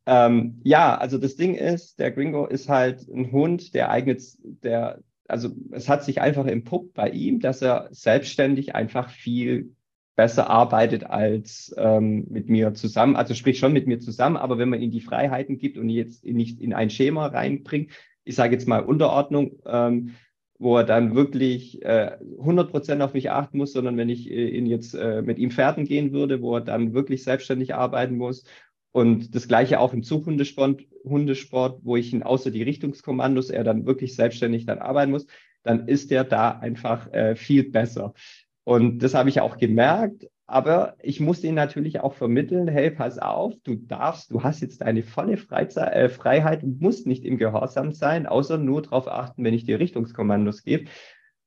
ähm, 0.06 0.60
ja, 0.64 0.96
also 0.96 1.18
das 1.18 1.36
Ding 1.36 1.54
ist, 1.54 2.00
der 2.00 2.10
Gringo 2.10 2.46
ist 2.46 2.68
halt 2.68 3.06
ein 3.08 3.30
Hund, 3.30 3.74
der 3.74 3.90
eignet, 3.90 4.22
der, 4.42 5.00
also 5.28 5.50
es 5.70 5.88
hat 5.88 6.02
sich 6.02 6.20
einfach 6.20 6.46
entpuppt 6.46 6.94
bei 6.94 7.10
ihm, 7.10 7.38
dass 7.38 7.62
er 7.62 7.88
selbstständig 7.92 8.74
einfach 8.74 9.10
viel 9.10 9.76
besser 10.16 10.50
arbeitet 10.50 11.04
als 11.04 11.74
ähm, 11.78 12.26
mit 12.28 12.48
mir 12.48 12.74
zusammen. 12.74 13.16
Also 13.16 13.34
sprich 13.34 13.58
schon 13.58 13.72
mit 13.72 13.86
mir 13.86 14.00
zusammen, 14.00 14.36
aber 14.36 14.58
wenn 14.58 14.68
man 14.68 14.82
ihm 14.82 14.90
die 14.90 15.00
Freiheiten 15.00 15.58
gibt 15.58 15.78
und 15.78 15.88
jetzt 15.88 16.24
nicht 16.24 16.60
in 16.60 16.74
ein 16.74 16.90
Schema 16.90 17.26
reinbringt, 17.26 17.92
ich 18.30 18.36
sage 18.36 18.54
jetzt 18.54 18.68
mal 18.68 18.84
Unterordnung, 18.84 19.58
ähm, 19.66 20.14
wo 20.58 20.76
er 20.76 20.84
dann 20.84 21.16
wirklich 21.16 21.82
äh, 21.82 22.16
100 22.38 22.70
Prozent 22.70 23.02
auf 23.02 23.12
mich 23.12 23.30
achten 23.30 23.58
muss, 23.58 23.72
sondern 23.72 23.96
wenn 23.96 24.08
ich 24.08 24.30
äh, 24.30 24.48
ihn 24.50 24.66
jetzt 24.66 24.94
äh, 24.94 25.20
mit 25.20 25.38
ihm 25.38 25.50
fährten 25.50 25.84
gehen 25.84 26.12
würde, 26.12 26.40
wo 26.40 26.54
er 26.56 26.60
dann 26.60 26.94
wirklich 26.94 27.24
selbstständig 27.24 27.74
arbeiten 27.74 28.16
muss. 28.16 28.44
Und 28.92 29.34
das 29.34 29.48
gleiche 29.48 29.80
auch 29.80 29.92
im 29.92 30.04
Zughundesport, 30.04 30.82
Hundesport, 31.04 31.80
wo 31.82 31.96
ich 31.96 32.12
ihn 32.12 32.22
außer 32.22 32.52
die 32.52 32.62
Richtungskommandos 32.62 33.50
er 33.50 33.64
dann 33.64 33.84
wirklich 33.84 34.14
selbstständig 34.14 34.64
dann 34.64 34.78
arbeiten 34.78 35.10
muss, 35.10 35.26
dann 35.64 35.88
ist 35.88 36.12
er 36.12 36.22
da 36.22 36.50
einfach 36.50 37.12
äh, 37.12 37.34
viel 37.34 37.68
besser. 37.70 38.14
Und 38.62 39.00
das 39.00 39.14
habe 39.14 39.28
ich 39.28 39.40
auch 39.40 39.56
gemerkt. 39.56 40.28
Aber 40.50 40.96
ich 41.00 41.20
muss 41.20 41.44
ihnen 41.44 41.54
natürlich 41.54 42.00
auch 42.00 42.14
vermitteln, 42.14 42.66
hey, 42.66 42.90
pass 42.90 43.20
auf, 43.20 43.54
du 43.62 43.76
darfst, 43.76 44.32
du 44.32 44.42
hast 44.42 44.60
jetzt 44.62 44.80
deine 44.80 45.04
volle 45.04 45.36
Freizeit, 45.36 45.94
äh, 45.94 46.08
Freiheit, 46.08 46.64
du 46.64 46.76
musst 46.80 47.06
nicht 47.06 47.24
im 47.24 47.38
Gehorsam 47.38 47.92
sein, 47.92 48.26
außer 48.26 48.58
nur 48.58 48.82
darauf 48.82 49.06
achten, 49.06 49.44
wenn 49.44 49.54
ich 49.54 49.64
dir 49.64 49.78
Richtungskommandos 49.78 50.64
gebe. 50.64 50.90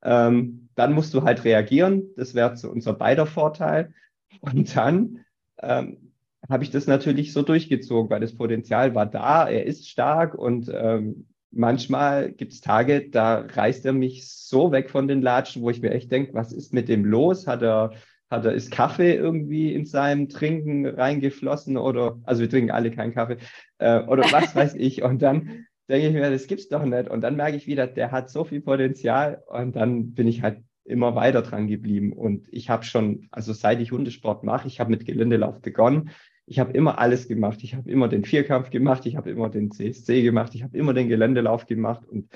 Ähm, 0.04 0.70
dann 0.76 0.94
musst 0.94 1.14
du 1.14 1.24
halt 1.24 1.44
reagieren. 1.44 2.04
Das 2.16 2.34
wäre 2.34 2.56
zu 2.56 2.72
unser 2.72 2.94
beider 2.94 3.26
Vorteil. 3.26 3.94
Und 4.40 4.74
dann 4.74 5.26
ähm, 5.62 6.14
habe 6.50 6.64
ich 6.64 6.72
das 6.72 6.88
natürlich 6.88 7.34
so 7.34 7.42
durchgezogen, 7.42 8.10
weil 8.10 8.22
das 8.22 8.38
Potenzial 8.38 8.96
war 8.96 9.06
da, 9.06 9.50
er 9.50 9.66
ist 9.66 9.90
stark 9.90 10.34
und 10.34 10.72
ähm, 10.74 11.28
manchmal 11.52 12.32
gibt 12.32 12.54
es 12.54 12.62
Tage, 12.62 13.10
da 13.10 13.40
reißt 13.40 13.86
er 13.86 13.92
mich 13.92 14.30
so 14.30 14.72
weg 14.72 14.90
von 14.90 15.10
den 15.10 15.22
Latschen, 15.22 15.62
wo 15.62 15.70
ich 15.70 15.82
mir 15.82 15.92
echt 15.92 16.10
denke, 16.10 16.34
was 16.34 16.54
ist 16.54 16.74
mit 16.74 16.88
dem 16.88 17.04
los? 17.04 17.48
Hat 17.48 17.62
er, 17.62 17.92
hat 18.34 18.46
er, 18.46 18.54
ist 18.54 18.72
Kaffee 18.72 19.16
irgendwie 19.16 19.74
in 19.74 19.86
seinem 19.86 20.28
Trinken 20.28 20.86
reingeflossen 20.86 21.78
oder, 21.78 22.20
also 22.24 22.42
wir 22.42 22.50
trinken 22.50 22.72
alle 22.72 22.92
keinen 22.92 23.14
Kaffee, 23.14 23.38
äh, 23.78 24.02
oder 24.02 24.24
was 24.32 24.56
weiß 24.56 24.76
ich. 24.76 25.04
Und 25.04 25.22
dann 25.22 25.66
denke 25.90 26.08
ich 26.08 26.14
mir, 26.14 26.30
das 26.30 26.48
gibt's 26.48 26.68
doch 26.68 26.84
nicht. 26.84 27.10
Und 27.10 27.22
dann 27.22 27.36
merke 27.36 27.56
ich 27.56 27.68
wieder, 27.68 27.88
der 27.88 28.12
hat 28.12 28.30
so 28.30 28.44
viel 28.44 28.62
Potenzial 28.62 29.44
und 29.48 29.76
dann 29.76 30.14
bin 30.14 30.28
ich 30.28 30.42
halt 30.42 30.58
immer 30.86 31.16
weiter 31.16 31.42
dran 31.42 31.68
geblieben. 31.68 32.14
Und 32.14 32.48
ich 32.52 32.70
habe 32.70 32.84
schon, 32.84 33.28
also 33.32 33.54
seit 33.54 33.80
ich 33.80 33.92
Hundesport 33.92 34.44
mache, 34.44 34.68
ich 34.68 34.80
habe 34.80 34.92
mit 34.92 35.06
Geländelauf 35.06 35.62
begonnen. 35.62 36.10
Ich 36.46 36.60
habe 36.60 36.74
immer 36.74 37.00
alles 37.00 37.30
gemacht. 37.30 37.60
Ich 37.64 37.74
habe 37.74 37.90
immer 37.90 38.10
den 38.10 38.26
Vierkampf 38.26 38.70
gemacht, 38.70 39.06
ich 39.06 39.16
habe 39.16 39.30
immer 39.30 39.50
den 39.50 39.72
CSC 39.72 40.24
gemacht, 40.24 40.56
ich 40.56 40.64
habe 40.64 40.78
immer 40.78 40.94
den 40.94 41.08
Geländelauf 41.08 41.66
gemacht 41.68 42.06
und 42.06 42.30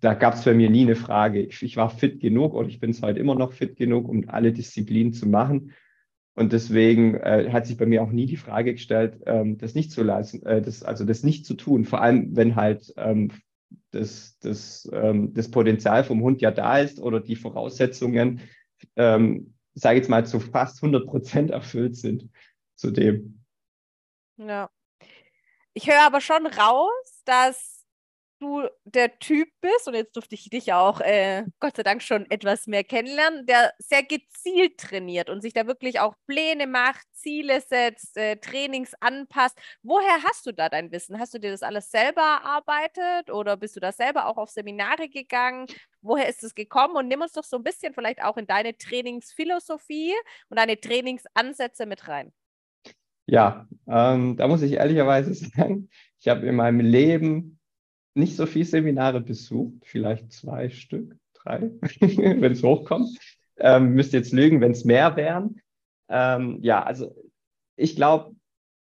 da 0.00 0.14
gab 0.14 0.34
es 0.34 0.44
bei 0.44 0.54
mir 0.54 0.70
nie 0.70 0.82
eine 0.82 0.96
Frage. 0.96 1.40
Ich, 1.40 1.62
ich 1.62 1.76
war 1.76 1.90
fit 1.90 2.20
genug 2.20 2.54
und 2.54 2.68
ich 2.68 2.80
bin 2.80 2.90
es 2.90 3.02
heute 3.02 3.20
immer 3.20 3.34
noch 3.34 3.52
fit 3.52 3.76
genug, 3.76 4.08
um 4.08 4.28
alle 4.28 4.52
Disziplinen 4.52 5.12
zu 5.12 5.26
machen. 5.26 5.72
Und 6.34 6.52
deswegen 6.52 7.14
äh, 7.14 7.50
hat 7.50 7.66
sich 7.66 7.76
bei 7.76 7.86
mir 7.86 8.02
auch 8.02 8.10
nie 8.10 8.26
die 8.26 8.36
Frage 8.36 8.74
gestellt, 8.74 9.22
ähm, 9.26 9.56
das 9.56 9.74
nicht 9.74 9.90
zu 9.90 10.02
lassen, 10.02 10.44
äh, 10.44 10.60
das, 10.60 10.82
also 10.82 11.04
das 11.04 11.22
nicht 11.22 11.46
zu 11.46 11.54
tun. 11.54 11.84
Vor 11.84 12.02
allem, 12.02 12.36
wenn 12.36 12.56
halt 12.56 12.92
ähm, 12.98 13.32
das, 13.90 14.38
das, 14.40 14.88
ähm, 14.92 15.32
das 15.32 15.50
Potenzial 15.50 16.04
vom 16.04 16.20
Hund 16.22 16.42
ja 16.42 16.50
da 16.50 16.78
ist 16.78 17.00
oder 17.00 17.20
die 17.20 17.36
Voraussetzungen, 17.36 18.40
ähm, 18.96 19.54
sage 19.74 19.96
ich 19.96 20.02
jetzt 20.02 20.10
mal, 20.10 20.26
zu 20.26 20.40
fast 20.40 20.82
100 20.82 21.06
Prozent 21.06 21.50
erfüllt 21.50 21.96
sind 21.96 22.28
zu 22.74 22.90
dem. 22.90 23.42
Ja. 24.36 24.68
Ich 25.72 25.88
höre 25.88 26.06
aber 26.06 26.20
schon 26.20 26.46
raus, 26.46 27.22
dass 27.24 27.75
du 28.40 28.68
der 28.84 29.18
Typ 29.18 29.48
bist, 29.60 29.86
und 29.88 29.94
jetzt 29.94 30.16
durfte 30.16 30.34
ich 30.34 30.48
dich 30.50 30.72
auch 30.72 31.00
äh, 31.00 31.44
Gott 31.60 31.76
sei 31.76 31.82
Dank 31.82 32.02
schon 32.02 32.30
etwas 32.30 32.66
mehr 32.66 32.84
kennenlernen, 32.84 33.46
der 33.46 33.72
sehr 33.78 34.02
gezielt 34.02 34.78
trainiert 34.78 35.30
und 35.30 35.42
sich 35.42 35.52
da 35.52 35.66
wirklich 35.66 36.00
auch 36.00 36.14
Pläne 36.26 36.66
macht, 36.66 37.06
Ziele 37.12 37.60
setzt, 37.60 38.16
äh, 38.16 38.36
Trainings 38.36 38.92
anpasst. 39.00 39.58
Woher 39.82 40.22
hast 40.22 40.46
du 40.46 40.52
da 40.52 40.68
dein 40.68 40.92
Wissen? 40.92 41.18
Hast 41.18 41.34
du 41.34 41.38
dir 41.38 41.50
das 41.50 41.62
alles 41.62 41.90
selber 41.90 42.22
erarbeitet 42.22 43.30
oder 43.30 43.56
bist 43.56 43.76
du 43.76 43.80
da 43.80 43.92
selber 43.92 44.26
auch 44.26 44.36
auf 44.36 44.50
Seminare 44.50 45.08
gegangen? 45.08 45.66
Woher 46.00 46.28
ist 46.28 46.44
es 46.44 46.54
gekommen? 46.54 46.96
Und 46.96 47.08
nimm 47.08 47.22
uns 47.22 47.32
doch 47.32 47.44
so 47.44 47.56
ein 47.56 47.64
bisschen 47.64 47.94
vielleicht 47.94 48.22
auch 48.22 48.36
in 48.36 48.46
deine 48.46 48.76
Trainingsphilosophie 48.76 50.14
und 50.48 50.58
deine 50.58 50.78
Trainingsansätze 50.78 51.86
mit 51.86 52.06
rein. 52.08 52.32
Ja, 53.26 53.66
ähm, 53.88 54.36
da 54.36 54.46
muss 54.46 54.62
ich 54.62 54.72
ehrlicherweise 54.72 55.34
sagen, 55.56 55.88
ich 56.20 56.28
habe 56.28 56.46
in 56.46 56.54
meinem 56.56 56.80
Leben 56.80 57.55
nicht 58.16 58.36
so 58.36 58.46
viele 58.46 58.64
Seminare 58.64 59.20
besucht, 59.20 59.84
vielleicht 59.84 60.32
zwei 60.32 60.70
Stück, 60.70 61.16
drei, 61.34 61.70
wenn 61.80 62.52
es 62.52 62.62
hochkommt. 62.62 63.16
Ähm, 63.58 63.94
müsst 63.94 64.12
jetzt 64.12 64.32
lügen, 64.32 64.60
wenn 64.60 64.72
es 64.72 64.84
mehr 64.84 65.16
wären. 65.16 65.60
Ähm, 66.08 66.58
ja, 66.62 66.82
also 66.82 67.14
ich 67.76 67.96
glaube, 67.96 68.34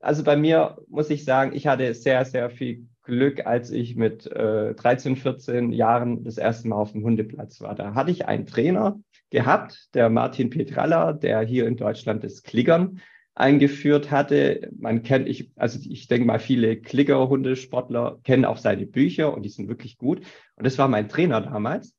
also 0.01 0.25
bei 0.25 0.37
mir 0.37 0.79
muss 0.89 1.11
ich 1.11 1.25
sagen, 1.25 1.55
ich 1.55 1.67
hatte 1.67 1.95
sehr, 1.95 2.25
sehr 2.25 2.51
viel 2.51 2.87
Glück, 3.03 3.47
als 3.47 3.71
ich 3.71 3.97
mit 3.97 4.27
äh, 4.27 4.75
13, 4.75 5.17
14 5.17 5.73
Jahren 5.73 6.25
das 6.25 6.39
erste 6.39 6.69
Mal 6.69 6.77
auf 6.77 6.93
dem 6.93 7.03
Hundeplatz 7.03 7.61
war. 7.61 7.75
Da 7.75 7.95
hatte 7.95 8.11
ich 8.11 8.27
einen 8.27 8.47
Trainer 8.47 9.01
gehabt, 9.31 9.89
der 9.95 10.09
Martin 10.09 10.51
Petralla, 10.51 11.13
der 11.13 11.41
hier 11.41 11.67
in 11.67 11.77
Deutschland 11.77 12.23
das 12.23 12.43
Klickern 12.43 13.01
eingeführt 13.35 14.11
hatte. 14.11 14.71
Man 14.79 15.03
kennt, 15.03 15.29
ich, 15.29 15.51
also 15.57 15.79
ich 15.83 16.07
denke 16.07 16.27
mal, 16.27 16.39
viele 16.39 16.77
Klicker-Hundesportler 16.77 18.21
kennen 18.25 18.45
auch 18.45 18.59
seine 18.59 18.87
Bücher 18.87 19.33
und 19.35 19.43
die 19.43 19.49
sind 19.49 19.69
wirklich 19.69 19.97
gut. 19.97 20.21
Und 20.57 20.67
das 20.67 20.79
war 20.79 20.89
mein 20.89 21.09
Trainer 21.09 21.41
damals. 21.41 21.95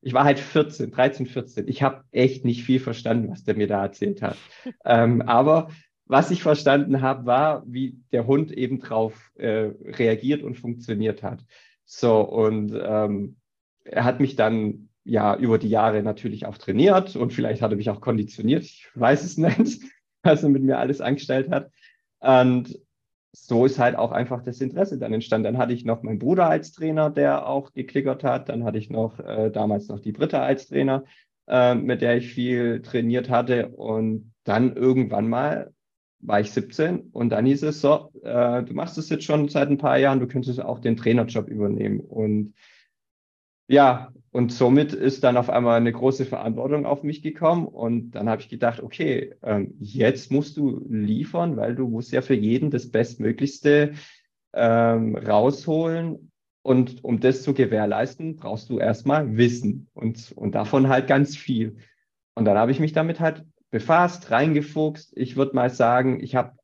Ich 0.00 0.12
war 0.12 0.24
halt 0.24 0.38
14, 0.38 0.90
13, 0.90 1.26
14. 1.26 1.68
Ich 1.68 1.82
habe 1.82 2.04
echt 2.10 2.44
nicht 2.44 2.64
viel 2.64 2.80
verstanden, 2.80 3.30
was 3.30 3.44
der 3.44 3.56
mir 3.56 3.66
da 3.66 3.82
erzählt 3.82 4.20
hat. 4.20 4.36
ähm, 4.84 5.22
aber 5.22 5.68
was 6.06 6.30
ich 6.30 6.42
verstanden 6.42 7.00
habe, 7.00 7.24
war, 7.24 7.62
wie 7.66 7.96
der 8.12 8.26
Hund 8.26 8.52
eben 8.52 8.80
drauf 8.80 9.30
äh, 9.36 9.70
reagiert 9.84 10.42
und 10.42 10.58
funktioniert 10.58 11.22
hat. 11.22 11.44
So, 11.86 12.20
und 12.20 12.78
ähm, 12.78 13.36
er 13.84 14.04
hat 14.04 14.20
mich 14.20 14.36
dann 14.36 14.88
ja 15.04 15.36
über 15.36 15.58
die 15.58 15.68
Jahre 15.68 16.02
natürlich 16.02 16.46
auch 16.46 16.58
trainiert 16.58 17.16
und 17.16 17.32
vielleicht 17.32 17.62
hat 17.62 17.70
er 17.70 17.76
mich 17.76 17.90
auch 17.90 18.00
konditioniert, 18.00 18.64
ich 18.64 18.88
weiß 18.94 19.22
es 19.22 19.38
nicht 19.38 19.82
was 20.24 20.42
er 20.42 20.48
mit 20.48 20.62
mir 20.62 20.78
alles 20.78 21.00
angestellt 21.00 21.50
hat. 21.50 21.70
Und 22.20 22.78
so 23.32 23.66
ist 23.66 23.78
halt 23.78 23.96
auch 23.96 24.12
einfach 24.12 24.42
das 24.42 24.60
Interesse 24.60 24.98
dann 24.98 25.12
entstanden. 25.12 25.44
Dann 25.44 25.58
hatte 25.58 25.72
ich 25.72 25.84
noch 25.84 26.02
meinen 26.02 26.18
Bruder 26.18 26.48
als 26.48 26.72
Trainer, 26.72 27.10
der 27.10 27.48
auch 27.48 27.72
geklickert 27.72 28.22
hat. 28.22 28.48
Dann 28.48 28.64
hatte 28.64 28.78
ich 28.78 28.90
noch 28.90 29.18
äh, 29.18 29.50
damals 29.50 29.88
noch 29.88 29.98
die 29.98 30.12
Britta 30.12 30.42
als 30.42 30.68
Trainer, 30.68 31.04
äh, 31.48 31.74
mit 31.74 32.00
der 32.00 32.16
ich 32.16 32.32
viel 32.32 32.80
trainiert 32.82 33.28
hatte. 33.30 33.68
Und 33.68 34.32
dann 34.44 34.76
irgendwann 34.76 35.28
mal 35.28 35.72
war 36.20 36.40
ich 36.40 36.52
17 36.52 37.10
und 37.12 37.28
dann 37.30 37.44
hieß 37.44 37.64
es 37.64 37.80
so, 37.82 38.10
äh, 38.22 38.62
du 38.62 38.72
machst 38.72 38.96
es 38.96 39.10
jetzt 39.10 39.24
schon 39.24 39.48
seit 39.48 39.68
ein 39.68 39.78
paar 39.78 39.98
Jahren, 39.98 40.20
du 40.20 40.26
könntest 40.26 40.60
auch 40.62 40.78
den 40.78 40.96
Trainerjob 40.96 41.48
übernehmen. 41.48 42.00
Und 42.00 42.54
ja, 43.68 44.10
und 44.34 44.52
somit 44.52 44.92
ist 44.92 45.22
dann 45.22 45.36
auf 45.36 45.48
einmal 45.48 45.76
eine 45.76 45.92
große 45.92 46.24
Verantwortung 46.24 46.86
auf 46.86 47.04
mich 47.04 47.22
gekommen. 47.22 47.68
Und 47.68 48.10
dann 48.10 48.28
habe 48.28 48.42
ich 48.42 48.48
gedacht, 48.48 48.82
okay, 48.82 49.36
ähm, 49.44 49.76
jetzt 49.78 50.32
musst 50.32 50.56
du 50.56 50.84
liefern, 50.88 51.56
weil 51.56 51.76
du 51.76 51.86
musst 51.86 52.10
ja 52.10 52.20
für 52.20 52.34
jeden 52.34 52.72
das 52.72 52.90
Bestmöglichste 52.90 53.92
ähm, 54.52 55.14
rausholen. 55.14 56.32
Und 56.62 57.04
um 57.04 57.20
das 57.20 57.44
zu 57.44 57.54
gewährleisten, 57.54 58.34
brauchst 58.34 58.70
du 58.70 58.80
erstmal 58.80 59.36
Wissen 59.36 59.88
und, 59.94 60.32
und 60.32 60.56
davon 60.56 60.88
halt 60.88 61.06
ganz 61.06 61.36
viel. 61.36 61.76
Und 62.34 62.44
dann 62.44 62.58
habe 62.58 62.72
ich 62.72 62.80
mich 62.80 62.92
damit 62.92 63.20
halt 63.20 63.44
befasst, 63.70 64.32
reingefuchst. 64.32 65.12
Ich 65.16 65.36
würde 65.36 65.54
mal 65.54 65.70
sagen, 65.70 66.18
ich 66.20 66.34
habe, 66.34 66.58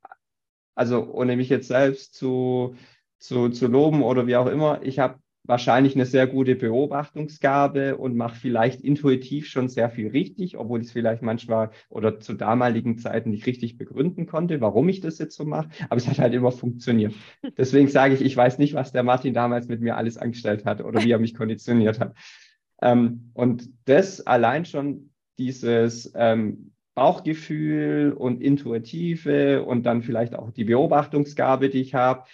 also 0.75 1.09
ohne 1.13 1.37
mich 1.37 1.49
jetzt 1.49 1.69
selbst 1.69 2.15
zu, 2.15 2.75
zu, 3.21 3.49
zu 3.51 3.69
loben 3.69 4.03
oder 4.03 4.27
wie 4.27 4.35
auch 4.35 4.49
immer, 4.49 4.83
ich 4.83 4.99
habe 4.99 5.21
wahrscheinlich 5.51 5.97
eine 5.97 6.07
sehr 6.07 6.27
gute 6.27 6.55
Beobachtungsgabe 6.55 7.97
und 7.99 8.17
mache 8.17 8.37
vielleicht 8.37 8.81
intuitiv 8.81 9.49
schon 9.49 9.69
sehr 9.69 9.91
viel 9.91 10.09
richtig, 10.09 10.57
obwohl 10.57 10.81
ich 10.81 10.87
es 10.87 10.93
vielleicht 10.93 11.23
manchmal 11.23 11.71
oder 11.91 12.21
zu 12.21 12.35
damaligen 12.35 12.97
Zeiten 12.97 13.31
nicht 13.31 13.47
richtig 13.47 13.77
begründen 13.77 14.27
konnte, 14.27 14.61
warum 14.61 14.89
ich 14.89 15.01
das 15.01 15.19
jetzt 15.19 15.37
so 15.37 15.45
mache. 15.45 15.69
Aber 15.91 15.97
es 15.97 16.09
hat 16.09 16.21
halt 16.21 16.33
immer 16.33 16.53
funktioniert. 16.53 17.13
Deswegen 17.59 17.89
sage 17.89 18.15
ich, 18.15 18.23
ich 18.23 18.37
weiß 18.37 18.59
nicht, 18.59 18.75
was 18.75 18.93
der 18.93 19.03
Martin 19.03 19.35
damals 19.35 19.69
mit 19.69 19.81
mir 19.81 19.97
alles 19.97 20.17
angestellt 20.17 20.65
hat 20.65 20.83
oder 20.83 21.03
wie 21.03 21.11
er 21.11 21.19
mich 21.19 21.35
konditioniert 21.35 22.01
hat. 22.01 22.15
Ähm, 22.81 23.33
und 23.35 23.69
das 23.85 24.27
allein 24.27 24.65
schon 24.65 25.11
dieses 25.37 26.13
ähm, 26.15 26.71
Bauchgefühl 26.95 28.13
und 28.13 28.41
Intuitive 28.41 29.65
und 29.65 29.85
dann 29.85 30.03
vielleicht 30.03 30.37
auch 30.37 30.53
die 30.53 30.65
Beobachtungsgabe, 30.65 31.71
die 31.71 31.81
ich 31.81 31.95
habe, 31.95 32.25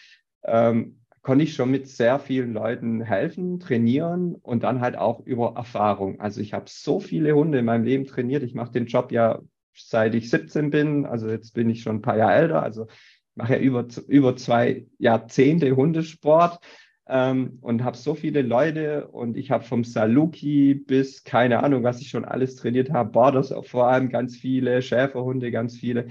ähm, 0.45 0.99
konnte 1.27 1.43
ich 1.43 1.55
schon 1.55 1.73
mit 1.73 1.89
sehr 1.89 2.21
vielen 2.21 2.53
Leuten 2.53 3.01
helfen, 3.01 3.59
trainieren 3.59 4.37
und 4.37 4.63
dann 4.63 4.81
halt 4.81 4.97
auch 4.97 5.19
über 5.27 5.55
Erfahrung. 5.57 6.21
Also 6.21 6.41
ich 6.41 6.53
habe 6.53 6.67
so 6.69 7.01
viele 7.01 7.35
Hunde 7.35 7.59
in 7.59 7.65
meinem 7.65 7.83
Leben 7.83 8.07
trainiert. 8.07 8.45
Ich 8.45 8.55
mache 8.55 8.71
den 8.71 8.87
Job 8.87 9.11
ja 9.11 9.41
seit 9.75 10.15
ich 10.15 10.31
17 10.31 10.71
bin. 10.71 11.05
Also 11.05 11.29
jetzt 11.29 11.53
bin 11.53 11.69
ich 11.69 11.83
schon 11.83 11.97
ein 11.97 12.03
paar 12.03 12.17
Jahre 12.17 12.35
älter. 12.35 12.63
Also 12.63 12.87
ich 12.87 13.35
mache 13.35 13.55
ja 13.55 13.59
über, 13.59 13.89
über 14.07 14.37
zwei 14.37 14.87
Jahrzehnte 14.99 15.75
Hundesport 15.75 16.61
ähm, 17.09 17.59
und 17.61 17.83
habe 17.83 17.97
so 17.97 18.15
viele 18.15 18.43
Leute 18.43 19.09
und 19.09 19.37
ich 19.37 19.51
habe 19.51 19.65
vom 19.65 19.83
Saluki 19.83 20.75
bis 20.75 21.25
keine 21.25 21.61
Ahnung, 21.65 21.83
was 21.83 22.01
ich 22.01 22.09
schon 22.09 22.25
alles 22.25 22.55
trainiert 22.55 22.93
habe, 22.93 23.11
Borders 23.11 23.53
vor 23.65 23.89
allem 23.89 24.11
ganz 24.11 24.37
viele, 24.37 24.81
Schäferhunde 24.81 25.51
ganz 25.51 25.77
viele 25.77 26.07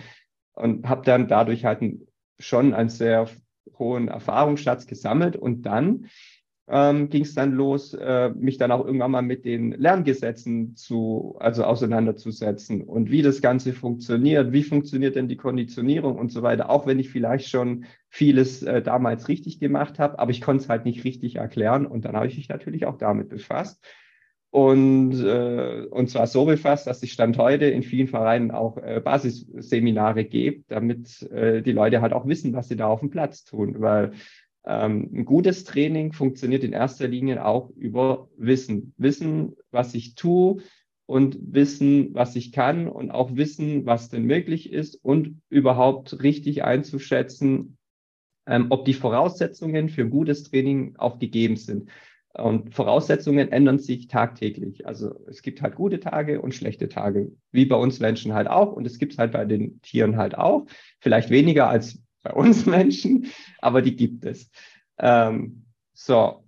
und 0.55 0.89
habe 0.89 1.05
dann 1.05 1.29
dadurch 1.29 1.63
halt 1.63 1.81
ein, 1.81 2.05
schon 2.37 2.73
ein 2.73 2.89
sehr 2.89 3.29
hohen 3.77 4.07
Erfahrungsschatz 4.07 4.87
gesammelt. 4.87 5.35
Und 5.35 5.63
dann 5.63 6.07
ähm, 6.67 7.09
ging 7.09 7.23
es 7.23 7.35
dann 7.35 7.51
los, 7.51 7.93
äh, 7.93 8.29
mich 8.29 8.57
dann 8.57 8.71
auch 8.71 8.85
irgendwann 8.85 9.11
mal 9.11 9.21
mit 9.21 9.45
den 9.45 9.71
Lerngesetzen 9.71 10.75
zu, 10.75 11.35
also 11.39 11.63
auseinanderzusetzen 11.63 12.81
und 12.81 13.11
wie 13.11 13.21
das 13.21 13.41
Ganze 13.41 13.71
funktioniert, 13.71 14.51
wie 14.51 14.63
funktioniert 14.63 15.15
denn 15.15 15.27
die 15.27 15.37
Konditionierung 15.37 16.17
und 16.17 16.31
so 16.31 16.41
weiter, 16.41 16.69
auch 16.71 16.87
wenn 16.87 16.97
ich 16.97 17.09
vielleicht 17.09 17.49
schon 17.49 17.85
vieles 18.09 18.63
äh, 18.63 18.81
damals 18.81 19.27
richtig 19.27 19.59
gemacht 19.59 19.99
habe, 19.99 20.17
aber 20.17 20.31
ich 20.31 20.41
konnte 20.41 20.63
es 20.63 20.69
halt 20.69 20.85
nicht 20.85 21.03
richtig 21.03 21.35
erklären. 21.35 21.85
Und 21.85 22.05
dann 22.05 22.15
habe 22.15 22.27
ich 22.27 22.37
mich 22.37 22.49
natürlich 22.49 22.85
auch 22.87 22.97
damit 22.97 23.29
befasst 23.29 23.85
und, 24.55 25.21
äh, 25.21 25.85
und 25.91 26.09
zwar 26.09 26.27
so 26.27 26.45
befasst, 26.45 26.87
dass 26.87 27.03
ich 27.03 27.11
Stand 27.11 27.37
heute 27.37 27.65
in 27.65 27.83
vielen 27.83 28.07
Vereinen 28.07 28.51
auch 28.51 28.77
äh, 28.77 29.01
Basisseminare 29.03 30.23
gebe, 30.23 30.63
damit 30.69 31.23
äh, 31.23 31.61
die 31.61 31.73
Leute 31.73 31.99
halt 31.99 32.13
auch 32.13 32.25
wissen, 32.25 32.53
was 32.53 32.69
sie 32.69 32.77
da 32.77 32.87
auf 32.87 33.01
dem 33.01 33.09
Platz 33.09 33.43
tun. 33.43 33.81
Weil 33.81 34.13
ähm, 34.65 35.09
ein 35.13 35.25
gutes 35.25 35.65
Training 35.65 36.13
funktioniert 36.13 36.63
in 36.63 36.71
erster 36.71 37.09
Linie 37.09 37.45
auch 37.45 37.69
über 37.71 38.29
Wissen. 38.37 38.93
Wissen, 38.95 39.57
was 39.71 39.93
ich 39.93 40.15
tue 40.15 40.61
und 41.05 41.37
wissen, 41.41 42.13
was 42.13 42.37
ich 42.37 42.53
kann 42.53 42.87
und 42.87 43.11
auch 43.11 43.35
wissen, 43.35 43.85
was 43.85 44.07
denn 44.07 44.23
möglich 44.23 44.71
ist 44.71 44.95
und 45.03 45.41
überhaupt 45.49 46.23
richtig 46.23 46.63
einzuschätzen, 46.63 47.77
ähm, 48.47 48.67
ob 48.69 48.85
die 48.85 48.93
Voraussetzungen 48.93 49.89
für 49.89 50.03
ein 50.03 50.11
gutes 50.11 50.43
Training 50.43 50.95
auch 50.95 51.19
gegeben 51.19 51.57
sind. 51.57 51.89
Und 52.37 52.75
Voraussetzungen 52.75 53.51
ändern 53.51 53.79
sich 53.79 54.07
tagtäglich. 54.07 54.85
Also 54.85 55.15
es 55.27 55.41
gibt 55.41 55.61
halt 55.61 55.75
gute 55.75 55.99
Tage 55.99 56.41
und 56.41 56.53
schlechte 56.53 56.89
Tage, 56.89 57.31
wie 57.51 57.65
bei 57.65 57.77
uns 57.77 57.99
Menschen 57.99 58.33
halt 58.33 58.49
auch. 58.49 58.73
Und 58.73 58.85
es 58.85 58.99
gibt 58.99 59.13
es 59.13 59.17
halt 59.17 59.31
bei 59.31 59.45
den 59.45 59.81
Tieren 59.81 60.17
halt 60.17 60.37
auch. 60.37 60.65
Vielleicht 60.99 61.29
weniger 61.29 61.69
als 61.69 62.01
bei 62.23 62.33
uns 62.33 62.65
Menschen, 62.65 63.27
aber 63.59 63.81
die 63.81 63.95
gibt 63.95 64.25
es. 64.25 64.49
Ähm, 64.97 65.65
so, 65.93 66.43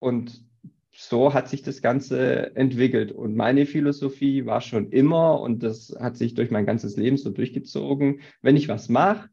und 0.00 0.42
so 0.90 1.32
hat 1.32 1.48
sich 1.48 1.62
das 1.62 1.82
Ganze 1.82 2.56
entwickelt. 2.56 3.12
Und 3.12 3.36
meine 3.36 3.66
Philosophie 3.66 4.44
war 4.44 4.60
schon 4.60 4.90
immer, 4.90 5.40
und 5.40 5.62
das 5.62 5.94
hat 6.00 6.16
sich 6.16 6.34
durch 6.34 6.50
mein 6.50 6.66
ganzes 6.66 6.96
Leben 6.96 7.16
so 7.16 7.30
durchgezogen, 7.30 8.22
wenn 8.42 8.56
ich 8.56 8.68
was 8.68 8.88
mache, 8.88 9.28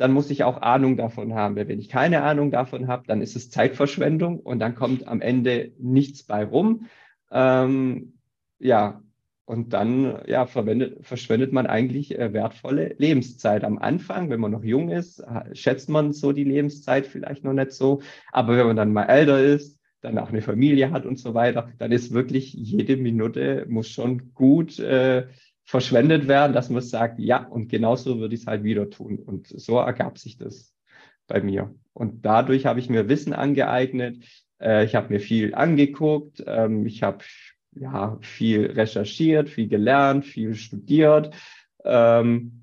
dann 0.00 0.12
muss 0.12 0.30
ich 0.30 0.44
auch 0.44 0.62
Ahnung 0.62 0.96
davon 0.96 1.34
haben. 1.34 1.56
Weil 1.56 1.68
wenn 1.68 1.78
ich 1.78 1.90
keine 1.90 2.22
Ahnung 2.22 2.50
davon 2.50 2.88
habe, 2.88 3.06
dann 3.06 3.20
ist 3.20 3.36
es 3.36 3.50
Zeitverschwendung 3.50 4.40
und 4.40 4.58
dann 4.58 4.74
kommt 4.74 5.06
am 5.06 5.20
Ende 5.20 5.72
nichts 5.78 6.22
bei 6.22 6.42
rum. 6.42 6.86
Ähm, 7.30 8.14
ja, 8.58 9.02
und 9.44 9.74
dann 9.74 10.22
ja, 10.26 10.46
verschwendet 10.46 11.52
man 11.52 11.66
eigentlich 11.66 12.18
äh, 12.18 12.32
wertvolle 12.32 12.94
Lebenszeit. 12.96 13.62
Am 13.62 13.76
Anfang, 13.76 14.30
wenn 14.30 14.40
man 14.40 14.52
noch 14.52 14.64
jung 14.64 14.88
ist, 14.88 15.22
schätzt 15.52 15.90
man 15.90 16.14
so 16.14 16.32
die 16.32 16.44
Lebenszeit 16.44 17.06
vielleicht 17.06 17.44
noch 17.44 17.52
nicht 17.52 17.72
so. 17.72 18.00
Aber 18.32 18.56
wenn 18.56 18.68
man 18.68 18.76
dann 18.76 18.94
mal 18.94 19.04
älter 19.04 19.42
ist, 19.42 19.78
dann 20.00 20.18
auch 20.18 20.30
eine 20.30 20.40
Familie 20.40 20.92
hat 20.92 21.04
und 21.04 21.18
so 21.18 21.34
weiter, 21.34 21.68
dann 21.76 21.92
ist 21.92 22.14
wirklich 22.14 22.54
jede 22.54 22.96
Minute 22.96 23.66
muss 23.68 23.90
schon 23.90 24.32
gut 24.32 24.78
äh, 24.78 25.26
verschwendet 25.70 26.26
werden, 26.26 26.52
dass 26.52 26.68
man 26.68 26.82
sagt, 26.82 27.20
ja, 27.20 27.46
und 27.46 27.68
genauso 27.68 28.18
würde 28.18 28.34
ich 28.34 28.40
es 28.40 28.46
halt 28.48 28.64
wieder 28.64 28.90
tun. 28.90 29.20
Und 29.20 29.46
so 29.46 29.78
ergab 29.78 30.18
sich 30.18 30.36
das 30.36 30.74
bei 31.28 31.40
mir. 31.40 31.72
Und 31.92 32.26
dadurch 32.26 32.66
habe 32.66 32.80
ich 32.80 32.90
mir 32.90 33.08
Wissen 33.08 33.32
angeeignet. 33.32 34.16
Äh, 34.60 34.84
ich 34.84 34.96
habe 34.96 35.12
mir 35.12 35.20
viel 35.20 35.54
angeguckt. 35.54 36.42
Ähm, 36.44 36.86
ich 36.86 37.04
habe 37.04 37.24
ja 37.70 38.18
viel 38.20 38.66
recherchiert, 38.66 39.48
viel 39.48 39.68
gelernt, 39.68 40.26
viel 40.26 40.56
studiert. 40.56 41.36
Ähm, 41.84 42.59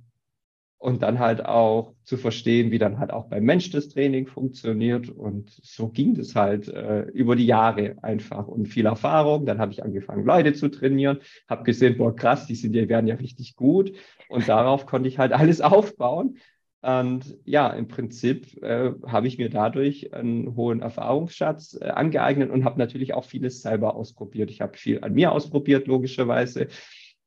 und 0.79 1.01
dann 1.01 1.19
halt 1.19 1.43
auch 1.43 1.93
zu 2.03 2.17
verstehen, 2.17 2.71
wie 2.71 2.77
dann 2.77 2.99
halt 2.99 3.11
auch 3.11 3.25
beim 3.25 3.43
Mensch 3.43 3.71
das 3.71 3.89
Training 3.89 4.27
funktioniert. 4.27 5.09
Und 5.09 5.49
so 5.63 5.89
ging 5.89 6.13
das 6.13 6.35
halt 6.35 6.67
äh, 6.67 7.03
über 7.09 7.35
die 7.35 7.47
Jahre 7.47 7.95
einfach 8.03 8.47
und 8.47 8.67
viel 8.67 8.85
Erfahrung. 8.85 9.45
Dann 9.45 9.59
habe 9.59 9.71
ich 9.71 9.83
angefangen, 9.83 10.23
Leute 10.23 10.53
zu 10.53 10.69
trainieren, 10.69 11.19
habe 11.49 11.63
gesehen, 11.63 11.97
boah, 11.97 12.15
krass, 12.15 12.45
die 12.45 12.55
sind, 12.55 12.73
die 12.73 12.89
werden 12.89 13.07
ja 13.07 13.15
richtig 13.15 13.55
gut. 13.55 13.93
Und 14.29 14.47
darauf 14.47 14.85
konnte 14.85 15.09
ich 15.09 15.17
halt 15.17 15.33
alles 15.33 15.61
aufbauen. 15.61 16.37
Und 16.81 17.37
ja, 17.43 17.69
im 17.69 17.87
Prinzip 17.87 18.61
äh, 18.61 18.91
habe 19.07 19.27
ich 19.27 19.39
mir 19.39 19.49
dadurch 19.49 20.13
einen 20.13 20.55
hohen 20.55 20.81
Erfahrungsschatz 20.81 21.77
äh, 21.81 21.85
angeeignet 21.85 22.51
und 22.51 22.65
habe 22.65 22.77
natürlich 22.77 23.15
auch 23.15 23.25
vieles 23.25 23.63
selber 23.63 23.95
ausprobiert. 23.95 24.51
Ich 24.51 24.61
habe 24.61 24.77
viel 24.77 25.03
an 25.03 25.13
mir 25.13 25.31
ausprobiert, 25.31 25.87
logischerweise. 25.87 26.67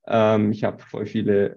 Ähm, 0.07 0.53
ich 0.53 0.63
habe 0.63 0.79
voll 0.79 1.07
viele 1.07 1.57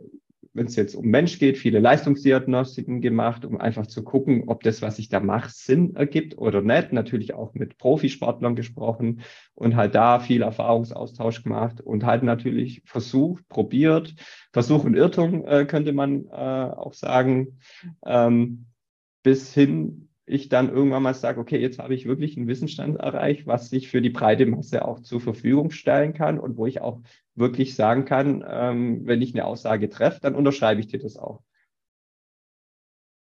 wenn 0.53 0.67
es 0.67 0.75
jetzt 0.75 0.95
um 0.95 1.05
Mensch 1.05 1.39
geht, 1.39 1.57
viele 1.57 1.79
Leistungsdiagnostiken 1.79 3.01
gemacht, 3.01 3.43
um 3.43 3.59
einfach 3.59 3.87
zu 3.87 4.03
gucken, 4.03 4.43
ob 4.47 4.63
das, 4.63 4.81
was 4.81 4.99
ich 4.99 5.09
da 5.09 5.19
mache, 5.19 5.49
Sinn 5.51 5.95
ergibt 5.95 6.37
oder 6.37 6.61
nicht. 6.61 6.93
Natürlich 6.93 7.33
auch 7.33 7.53
mit 7.55 7.77
Profisportlern 7.77 8.55
gesprochen 8.55 9.21
und 9.55 9.75
halt 9.75 9.95
da 9.95 10.19
viel 10.19 10.43
Erfahrungsaustausch 10.43 11.43
gemacht 11.43 11.81
und 11.81 12.05
halt 12.05 12.23
natürlich 12.23 12.83
versucht, 12.85 13.47
probiert, 13.49 14.13
Versuch 14.51 14.83
und 14.83 14.95
Irrtum 14.95 15.45
äh, 15.47 15.65
könnte 15.65 15.93
man 15.93 16.25
äh, 16.25 16.31
auch 16.31 16.93
sagen, 16.93 17.59
ähm, 18.05 18.65
bis 19.23 19.53
hin 19.53 20.09
ich 20.25 20.49
dann 20.49 20.69
irgendwann 20.69 21.03
mal 21.03 21.13
sage, 21.13 21.39
okay, 21.39 21.59
jetzt 21.59 21.79
habe 21.79 21.93
ich 21.93 22.05
wirklich 22.05 22.37
einen 22.37 22.47
Wissensstand 22.47 22.97
erreicht, 22.97 23.45
was 23.45 23.69
sich 23.69 23.89
für 23.89 24.01
die 24.01 24.09
breite 24.09 24.45
Masse 24.45 24.85
auch 24.85 25.01
zur 25.01 25.19
Verfügung 25.19 25.71
stellen 25.71 26.13
kann 26.13 26.39
und 26.39 26.57
wo 26.57 26.65
ich 26.65 26.81
auch 26.81 27.01
wirklich 27.35 27.75
sagen 27.75 28.05
kann, 28.05 28.43
ähm, 28.47 29.05
wenn 29.05 29.21
ich 29.21 29.33
eine 29.33 29.45
Aussage 29.45 29.89
treffe, 29.89 30.21
dann 30.21 30.35
unterschreibe 30.35 30.79
ich 30.79 30.87
dir 30.87 30.99
das 30.99 31.17
auch. 31.17 31.41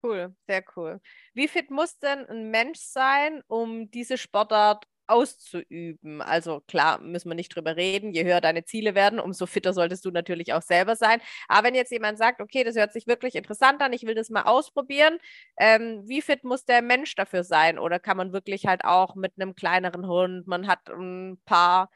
Cool, 0.04 0.36
sehr 0.48 0.64
cool. 0.76 1.02
Wie 1.34 1.48
fit 1.48 1.72
muss 1.72 1.98
denn 1.98 2.28
ein 2.28 2.52
Mensch 2.52 2.78
sein, 2.78 3.42
um 3.48 3.90
diese 3.90 4.20
Sportart 4.20 4.86
auszuüben. 5.08 6.22
Also 6.22 6.62
klar, 6.68 7.00
müssen 7.00 7.30
wir 7.30 7.36
nicht 7.36 7.56
drüber 7.56 7.76
reden. 7.76 8.12
Je 8.12 8.24
höher 8.24 8.42
deine 8.42 8.66
Ziele 8.66 8.96
werden, 8.96 9.20
umso 9.20 9.46
fitter 9.46 9.74
solltest 9.74 10.06
du 10.06 10.12
natürlich 10.12 10.54
auch 10.54 10.62
selber 10.62 10.96
sein. 10.96 11.22
Aber 11.48 11.68
wenn 11.68 11.76
jetzt 11.76 11.92
jemand 11.92 12.18
sagt, 12.18 12.42
okay, 12.42 12.64
das 12.64 12.76
hört 12.76 12.94
sich 12.94 13.08
wirklich 13.08 13.36
interessant 13.36 13.82
an, 13.82 13.94
ich 13.94 14.04
will 14.06 14.16
das 14.16 14.30
mal 14.30 14.44
ausprobieren, 14.44 15.18
ähm, 15.58 16.04
wie 16.06 16.22
fit 16.22 16.44
muss 16.44 16.66
der 16.66 16.82
Mensch 16.82 17.16
dafür 17.16 17.44
sein? 17.44 17.80
Oder 17.80 18.00
kann 18.00 18.18
man 18.18 18.34
wirklich 18.34 18.66
halt 18.66 18.86
auch 18.86 19.16
mit 19.16 19.34
einem 19.40 19.56
kleineren 19.56 20.08
Hund, 20.08 20.48
man 20.48 20.68
hat 20.68 20.90
ein 20.90 21.40
paar 21.46 21.90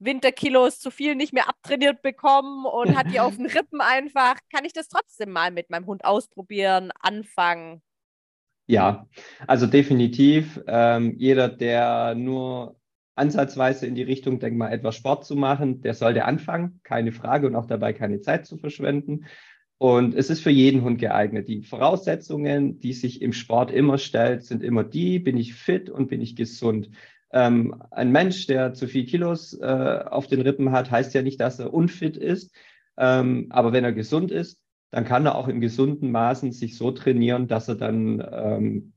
Winterkilos 0.00 0.78
zu 0.78 0.90
viel 0.90 1.14
nicht 1.14 1.32
mehr 1.32 1.48
abtrainiert 1.48 2.02
bekommen 2.02 2.66
und 2.66 2.96
hat 2.96 3.10
die 3.10 3.20
auf 3.20 3.36
den 3.36 3.46
Rippen 3.46 3.80
einfach. 3.80 4.36
Kann 4.52 4.64
ich 4.64 4.72
das 4.72 4.88
trotzdem 4.88 5.30
mal 5.30 5.50
mit 5.50 5.70
meinem 5.70 5.86
Hund 5.86 6.04
ausprobieren, 6.04 6.90
anfangen? 7.00 7.82
Ja, 8.68 9.06
also 9.46 9.66
definitiv. 9.66 10.60
Ähm, 10.66 11.14
jeder, 11.16 11.48
der 11.48 12.14
nur 12.14 12.76
ansatzweise 13.14 13.86
in 13.86 13.94
die 13.94 14.02
Richtung 14.02 14.38
denkt, 14.40 14.58
mal 14.58 14.70
etwas 14.70 14.94
Sport 14.94 15.24
zu 15.24 15.36
machen, 15.36 15.80
der 15.80 15.94
sollte 15.94 16.26
anfangen, 16.26 16.80
keine 16.84 17.10
Frage 17.10 17.46
und 17.46 17.56
auch 17.56 17.66
dabei 17.66 17.94
keine 17.94 18.20
Zeit 18.20 18.46
zu 18.46 18.58
verschwenden. 18.58 19.24
Und 19.78 20.14
es 20.14 20.28
ist 20.28 20.40
für 20.40 20.50
jeden 20.50 20.82
Hund 20.82 20.98
geeignet. 20.98 21.48
Die 21.48 21.62
Voraussetzungen, 21.62 22.78
die 22.78 22.92
sich 22.92 23.22
im 23.22 23.32
Sport 23.32 23.70
immer 23.70 23.96
stellt, 23.96 24.44
sind 24.44 24.62
immer 24.62 24.84
die, 24.84 25.18
bin 25.18 25.38
ich 25.38 25.54
fit 25.54 25.88
und 25.88 26.08
bin 26.08 26.20
ich 26.20 26.36
gesund. 26.36 26.90
Ähm, 27.32 27.82
ein 27.90 28.12
Mensch, 28.12 28.46
der 28.48 28.74
zu 28.74 28.86
viel 28.86 29.06
Kilos 29.06 29.54
äh, 29.58 29.64
auf 29.64 30.26
den 30.26 30.42
Rippen 30.42 30.72
hat, 30.72 30.90
heißt 30.90 31.14
ja 31.14 31.22
nicht, 31.22 31.40
dass 31.40 31.58
er 31.58 31.72
unfit 31.72 32.18
ist. 32.18 32.54
Ähm, 32.98 33.46
aber 33.48 33.72
wenn 33.72 33.84
er 33.84 33.92
gesund 33.92 34.30
ist, 34.30 34.60
dann 34.90 35.04
kann 35.04 35.26
er 35.26 35.34
auch 35.34 35.48
in 35.48 35.60
gesunden 35.60 36.10
Maßen 36.10 36.52
sich 36.52 36.76
so 36.76 36.90
trainieren, 36.90 37.48
dass 37.48 37.68
er 37.68 37.74
dann 37.74 38.24
ähm, 38.32 38.92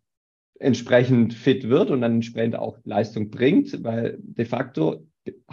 entsprechend 0.60 1.34
fit 1.34 1.70
wird 1.70 1.90
und 1.90 2.02
dann 2.02 2.16
entsprechend 2.16 2.56
auch 2.56 2.78
Leistung 2.84 3.30
bringt, 3.30 3.84
weil 3.84 4.18
de 4.20 4.46
facto 4.46 5.06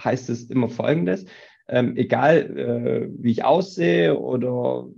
heißt 0.03 0.31
es 0.31 0.45
immer 0.45 0.69
Folgendes, 0.69 1.25
ähm, 1.69 1.97
egal 1.97 2.57
äh, 2.57 3.09
wie 3.23 3.33
ich 3.33 3.45
aussehe 3.45 4.19
oder 4.19 4.89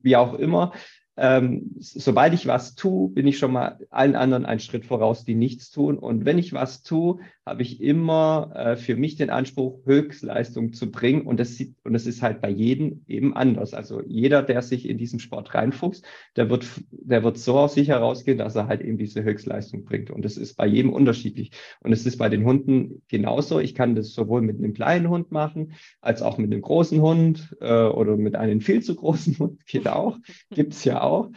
wie 0.00 0.16
auch 0.16 0.34
immer, 0.34 0.72
ähm, 1.16 1.70
sobald 1.78 2.34
ich 2.34 2.46
was 2.46 2.74
tue, 2.74 3.10
bin 3.10 3.26
ich 3.26 3.38
schon 3.38 3.52
mal 3.52 3.78
allen 3.90 4.16
anderen 4.16 4.44
einen 4.44 4.60
Schritt 4.60 4.84
voraus, 4.84 5.24
die 5.24 5.34
nichts 5.34 5.70
tun. 5.70 5.98
Und 5.98 6.24
wenn 6.24 6.38
ich 6.38 6.52
was 6.52 6.82
tue, 6.82 7.20
habe 7.46 7.62
ich 7.62 7.80
immer 7.80 8.52
äh, 8.54 8.76
für 8.76 8.96
mich 8.96 9.16
den 9.16 9.30
Anspruch, 9.30 9.84
Höchstleistung 9.84 10.72
zu 10.72 10.90
bringen. 10.90 11.22
Und 11.22 11.38
das, 11.38 11.54
sieht, 11.56 11.76
und 11.84 11.92
das 11.92 12.06
ist 12.06 12.22
halt 12.22 12.40
bei 12.40 12.48
jedem 12.48 13.04
eben 13.06 13.34
anders. 13.36 13.74
Also 13.74 14.02
jeder, 14.06 14.42
der 14.42 14.62
sich 14.62 14.88
in 14.88 14.98
diesen 14.98 15.20
Sport 15.20 15.54
reinfuchst, 15.54 16.04
der 16.36 16.50
wird, 16.50 16.66
der 16.90 17.22
wird 17.22 17.38
so 17.38 17.58
aus 17.58 17.74
sich 17.74 17.88
herausgehen, 17.88 18.38
dass 18.38 18.56
er 18.56 18.66
halt 18.66 18.80
eben 18.80 18.98
diese 18.98 19.22
Höchstleistung 19.22 19.84
bringt. 19.84 20.10
Und 20.10 20.24
das 20.24 20.36
ist 20.36 20.54
bei 20.54 20.66
jedem 20.66 20.92
unterschiedlich. 20.92 21.52
Und 21.80 21.92
es 21.92 22.06
ist 22.06 22.16
bei 22.16 22.28
den 22.28 22.44
Hunden 22.44 23.02
genauso. 23.08 23.60
Ich 23.60 23.74
kann 23.74 23.94
das 23.94 24.14
sowohl 24.14 24.42
mit 24.42 24.58
einem 24.58 24.72
kleinen 24.72 25.08
Hund 25.08 25.30
machen, 25.30 25.74
als 26.00 26.22
auch 26.22 26.38
mit 26.38 26.50
einem 26.50 26.62
großen 26.62 27.00
Hund 27.00 27.56
äh, 27.60 27.84
oder 27.84 28.16
mit 28.16 28.34
einem 28.34 28.60
viel 28.60 28.82
zu 28.82 28.96
großen 28.96 29.38
Hund. 29.38 29.66
Geht 29.66 29.86
auch. 29.86 30.18
Gibt's 30.50 30.84
ja 30.84 31.03
auch. 31.04 31.30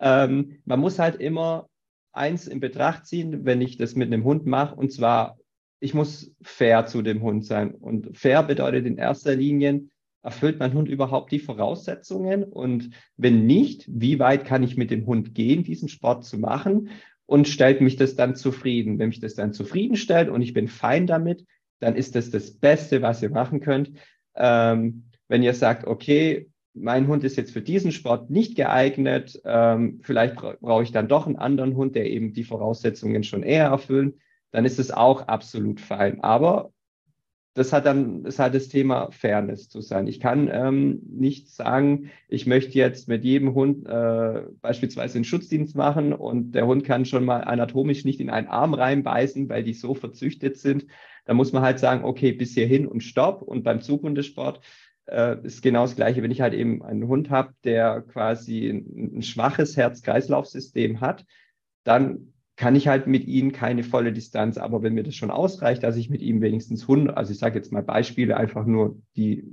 Ähm, 0.00 0.58
man 0.64 0.80
muss 0.80 0.98
halt 0.98 1.16
immer 1.16 1.68
eins 2.12 2.46
in 2.46 2.60
Betracht 2.60 3.06
ziehen, 3.06 3.44
wenn 3.44 3.60
ich 3.60 3.76
das 3.76 3.94
mit 3.94 4.12
einem 4.12 4.24
Hund 4.24 4.46
mache, 4.46 4.74
und 4.76 4.92
zwar, 4.92 5.38
ich 5.80 5.94
muss 5.94 6.34
fair 6.42 6.86
zu 6.86 7.02
dem 7.02 7.22
Hund 7.22 7.44
sein. 7.44 7.74
Und 7.74 8.16
fair 8.16 8.42
bedeutet 8.42 8.86
in 8.86 8.96
erster 8.96 9.34
Linie, 9.34 9.82
erfüllt 10.22 10.58
mein 10.58 10.72
Hund 10.72 10.88
überhaupt 10.88 11.30
die 11.32 11.38
Voraussetzungen? 11.38 12.44
Und 12.44 12.90
wenn 13.16 13.46
nicht, 13.46 13.84
wie 13.88 14.18
weit 14.18 14.46
kann 14.46 14.62
ich 14.62 14.76
mit 14.76 14.90
dem 14.90 15.06
Hund 15.06 15.34
gehen, 15.34 15.64
diesen 15.64 15.88
Sport 15.88 16.24
zu 16.24 16.38
machen? 16.38 16.88
Und 17.26 17.48
stellt 17.48 17.80
mich 17.80 17.96
das 17.96 18.16
dann 18.16 18.34
zufrieden? 18.34 18.98
Wenn 18.98 19.08
mich 19.08 19.20
das 19.20 19.34
dann 19.34 19.52
zufriedenstellt 19.52 20.28
und 20.28 20.42
ich 20.42 20.54
bin 20.54 20.68
fein 20.68 21.06
damit, 21.06 21.44
dann 21.80 21.96
ist 21.96 22.14
das 22.14 22.30
das 22.30 22.52
Beste, 22.52 23.02
was 23.02 23.22
ihr 23.22 23.30
machen 23.30 23.60
könnt. 23.60 23.92
Ähm, 24.34 25.04
wenn 25.28 25.42
ihr 25.42 25.54
sagt, 25.54 25.86
okay, 25.86 26.48
mein 26.74 27.06
Hund 27.06 27.24
ist 27.24 27.36
jetzt 27.36 27.52
für 27.52 27.62
diesen 27.62 27.92
Sport 27.92 28.30
nicht 28.30 28.56
geeignet, 28.56 29.40
ähm, 29.44 30.00
vielleicht 30.02 30.34
bra 30.34 30.56
brauche 30.60 30.82
ich 30.82 30.92
dann 30.92 31.08
doch 31.08 31.26
einen 31.26 31.36
anderen 31.36 31.76
Hund, 31.76 31.94
der 31.94 32.10
eben 32.10 32.32
die 32.32 32.44
Voraussetzungen 32.44 33.22
schon 33.22 33.42
eher 33.42 33.66
erfüllt, 33.66 34.16
dann 34.50 34.64
ist 34.64 34.78
es 34.78 34.90
auch 34.90 35.28
absolut 35.28 35.80
fein. 35.80 36.22
Aber 36.22 36.72
das 37.54 37.72
hat 37.72 37.86
dann, 37.86 38.24
ist 38.24 38.40
halt 38.40 38.54
das 38.54 38.68
Thema 38.68 39.12
Fairness 39.12 39.68
zu 39.68 39.80
sein. 39.80 40.08
Ich 40.08 40.18
kann 40.18 40.50
ähm, 40.52 41.02
nicht 41.08 41.48
sagen, 41.48 42.10
ich 42.28 42.46
möchte 42.46 42.76
jetzt 42.76 43.06
mit 43.06 43.22
jedem 43.22 43.54
Hund 43.54 43.86
äh, 43.86 44.42
beispielsweise 44.60 45.18
einen 45.18 45.24
Schutzdienst 45.24 45.76
machen 45.76 46.12
und 46.12 46.52
der 46.52 46.66
Hund 46.66 46.84
kann 46.84 47.04
schon 47.04 47.24
mal 47.24 47.44
anatomisch 47.44 48.04
nicht 48.04 48.20
in 48.20 48.28
einen 48.28 48.48
Arm 48.48 48.74
reinbeißen, 48.74 49.48
weil 49.48 49.62
die 49.62 49.72
so 49.72 49.94
verzüchtet 49.94 50.58
sind. 50.58 50.86
Da 51.26 51.34
muss 51.34 51.52
man 51.52 51.62
halt 51.62 51.78
sagen, 51.78 52.04
okay, 52.04 52.32
bis 52.32 52.54
hierhin 52.54 52.88
und 52.88 53.04
stopp. 53.04 53.40
Und 53.42 53.62
beim 53.62 53.80
Zughundesport 53.80 54.60
äh, 55.06 55.36
ist 55.44 55.62
genau 55.62 55.82
das 55.82 55.96
Gleiche, 55.96 56.22
wenn 56.22 56.30
ich 56.30 56.40
halt 56.40 56.54
eben 56.54 56.82
einen 56.82 57.06
Hund 57.08 57.30
habe, 57.30 57.54
der 57.64 58.02
quasi 58.02 58.68
ein, 58.68 59.18
ein 59.18 59.22
schwaches 59.22 59.76
Herz-Kreislauf-System 59.76 61.00
hat, 61.00 61.24
dann 61.84 62.32
kann 62.56 62.76
ich 62.76 62.88
halt 62.88 63.06
mit 63.06 63.24
ihnen 63.24 63.52
keine 63.52 63.82
volle 63.82 64.12
Distanz. 64.12 64.58
Aber 64.58 64.82
wenn 64.82 64.94
mir 64.94 65.02
das 65.02 65.14
schon 65.14 65.30
ausreicht, 65.30 65.82
dass 65.82 65.96
ich 65.96 66.10
mit 66.10 66.22
ihm 66.22 66.40
wenigstens 66.40 66.82
100, 66.82 67.16
also 67.16 67.32
ich 67.32 67.38
sage 67.38 67.56
jetzt 67.56 67.72
mal 67.72 67.82
Beispiele, 67.82 68.36
einfach 68.36 68.64
nur 68.64 69.00
die 69.16 69.44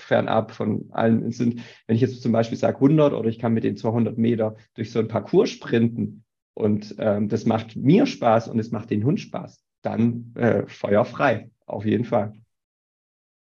fernab 0.00 0.52
von 0.52 0.86
allen 0.90 1.30
sind. 1.30 1.60
Wenn 1.86 1.96
ich 1.96 2.02
jetzt 2.02 2.22
zum 2.22 2.32
Beispiel 2.32 2.58
sage 2.58 2.76
100 2.76 3.12
oder 3.12 3.28
ich 3.28 3.38
kann 3.38 3.52
mit 3.52 3.64
den 3.64 3.76
200 3.76 4.16
Meter 4.16 4.56
durch 4.74 4.90
so 4.90 4.98
ein 4.98 5.08
Parcours 5.08 5.50
sprinten 5.50 6.24
und 6.54 6.94
ähm, 6.98 7.28
das 7.28 7.44
macht 7.44 7.76
mir 7.76 8.06
Spaß 8.06 8.48
und 8.48 8.58
es 8.58 8.70
macht 8.70 8.90
den 8.90 9.04
Hund 9.04 9.20
Spaß, 9.20 9.62
dann 9.82 10.32
äh, 10.36 10.66
feuerfrei, 10.66 11.50
auf 11.66 11.84
jeden 11.84 12.04
Fall. 12.04 12.32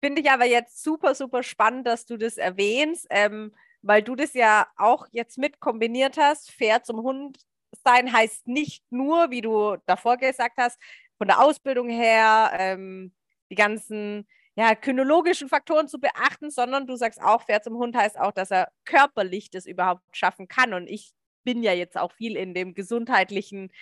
Finde 0.04 0.20
ich 0.20 0.30
aber 0.30 0.44
jetzt 0.44 0.84
super, 0.84 1.14
super 1.14 1.42
spannend, 1.42 1.86
dass 1.86 2.04
du 2.04 2.18
das 2.18 2.36
erwähnst, 2.36 3.06
ähm, 3.08 3.54
weil 3.80 4.02
du 4.02 4.14
das 4.14 4.34
ja 4.34 4.66
auch 4.76 5.06
jetzt 5.12 5.38
mit 5.38 5.60
kombiniert 5.60 6.18
hast. 6.18 6.52
Fair 6.52 6.82
zum 6.82 7.02
Hund 7.02 7.38
sein 7.82 8.12
heißt 8.12 8.46
nicht 8.46 8.84
nur, 8.90 9.30
wie 9.30 9.40
du 9.40 9.78
davor 9.86 10.18
gesagt 10.18 10.58
hast, 10.58 10.78
von 11.16 11.28
der 11.28 11.40
Ausbildung 11.40 11.88
her, 11.88 12.52
ähm, 12.52 13.14
die 13.48 13.54
ganzen 13.54 14.28
ja, 14.56 14.74
kynologischen 14.74 15.48
Faktoren 15.48 15.88
zu 15.88 15.98
beachten, 15.98 16.50
sondern 16.50 16.86
du 16.86 16.96
sagst 16.96 17.22
auch, 17.22 17.40
fair 17.40 17.62
zum 17.62 17.78
Hund 17.78 17.96
heißt 17.96 18.20
auch, 18.20 18.32
dass 18.32 18.50
er 18.50 18.68
körperlich 18.84 19.48
das 19.48 19.64
überhaupt 19.64 20.02
schaffen 20.14 20.48
kann. 20.48 20.74
Und 20.74 20.86
ich 20.86 21.14
bin 21.44 21.62
ja 21.62 21.72
jetzt 21.72 21.96
auch 21.96 22.12
viel 22.12 22.36
in 22.36 22.52
dem 22.52 22.74
gesundheitlichen 22.74 23.72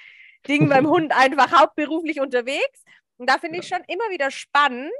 Ding 0.46 0.68
beim 0.68 0.86
Hund 0.86 1.10
einfach 1.16 1.50
hauptberuflich 1.50 2.20
unterwegs. 2.20 2.84
Und 3.16 3.28
da 3.28 3.38
finde 3.38 3.58
ich 3.58 3.66
schon 3.66 3.82
immer 3.88 4.08
wieder 4.10 4.30
spannend, 4.30 4.92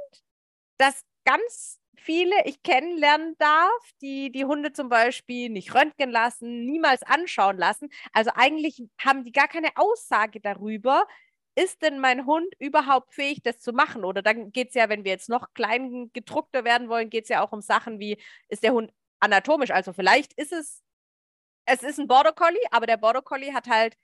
dass 0.77 1.05
ganz 1.25 1.79
viele 1.95 2.35
ich 2.45 2.61
kennenlernen 2.63 3.35
darf, 3.39 3.91
die 4.01 4.31
die 4.31 4.45
Hunde 4.45 4.73
zum 4.73 4.89
Beispiel 4.89 5.49
nicht 5.49 5.73
röntgen 5.73 6.11
lassen, 6.11 6.65
niemals 6.65 7.03
anschauen 7.03 7.57
lassen. 7.57 7.89
Also 8.11 8.31
eigentlich 8.35 8.83
haben 8.99 9.23
die 9.23 9.31
gar 9.31 9.47
keine 9.47 9.69
Aussage 9.75 10.41
darüber, 10.41 11.07
ist 11.55 11.81
denn 11.83 11.99
mein 11.99 12.25
Hund 12.25 12.47
überhaupt 12.59 13.13
fähig, 13.13 13.41
das 13.43 13.59
zu 13.59 13.73
machen? 13.73 14.03
Oder 14.05 14.21
dann 14.21 14.51
geht 14.51 14.69
es 14.69 14.73
ja, 14.75 14.89
wenn 14.89 15.03
wir 15.05 15.11
jetzt 15.11 15.29
noch 15.29 15.53
klein 15.53 16.09
gedruckter 16.13 16.63
werden 16.63 16.89
wollen, 16.89 17.09
geht 17.09 17.23
es 17.25 17.29
ja 17.29 17.41
auch 17.43 17.51
um 17.51 17.61
Sachen 17.61 17.99
wie, 17.99 18.17
ist 18.49 18.63
der 18.63 18.73
Hund 18.73 18.91
anatomisch? 19.19 19.71
Also 19.71 19.93
vielleicht 19.93 20.33
ist 20.33 20.51
es, 20.51 20.81
es 21.65 21.83
ist 21.83 21.99
ein 21.99 22.07
Border 22.07 22.33
Collie, 22.33 22.59
aber 22.71 22.87
der 22.87 22.97
Border 22.97 23.21
Collie 23.21 23.53
hat 23.53 23.67
halt 23.67 23.97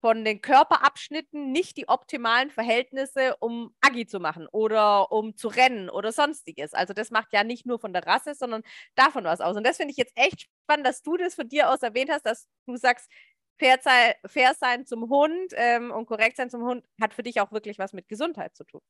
von 0.00 0.24
den 0.24 0.40
Körperabschnitten 0.40 1.50
nicht 1.50 1.76
die 1.76 1.88
optimalen 1.88 2.50
Verhältnisse, 2.50 3.36
um 3.40 3.74
Agi 3.80 4.06
zu 4.06 4.20
machen 4.20 4.46
oder 4.52 5.10
um 5.10 5.36
zu 5.36 5.48
rennen 5.48 5.90
oder 5.90 6.12
sonstiges. 6.12 6.72
Also 6.72 6.94
das 6.94 7.10
macht 7.10 7.32
ja 7.32 7.44
nicht 7.44 7.66
nur 7.66 7.78
von 7.78 7.92
der 7.92 8.06
Rasse, 8.06 8.34
sondern 8.34 8.62
davon 8.94 9.24
was 9.24 9.40
aus. 9.40 9.56
Und 9.56 9.66
das 9.66 9.76
finde 9.76 9.92
ich 9.92 9.96
jetzt 9.96 10.16
echt 10.16 10.42
spannend, 10.42 10.86
dass 10.86 11.02
du 11.02 11.16
das 11.16 11.34
von 11.34 11.48
dir 11.48 11.70
aus 11.70 11.82
erwähnt 11.82 12.10
hast, 12.10 12.26
dass 12.26 12.48
du 12.66 12.76
sagst, 12.76 13.10
fair, 13.58 13.78
sei, 13.82 14.14
fair 14.26 14.54
sein 14.54 14.86
zum 14.86 15.08
Hund 15.08 15.52
ähm, 15.56 15.90
und 15.90 16.06
korrekt 16.06 16.36
sein 16.36 16.50
zum 16.50 16.62
Hund 16.62 16.84
hat 17.00 17.14
für 17.14 17.22
dich 17.22 17.40
auch 17.40 17.50
wirklich 17.50 17.78
was 17.78 17.92
mit 17.92 18.08
Gesundheit 18.08 18.54
zu 18.54 18.64
tun. 18.64 18.80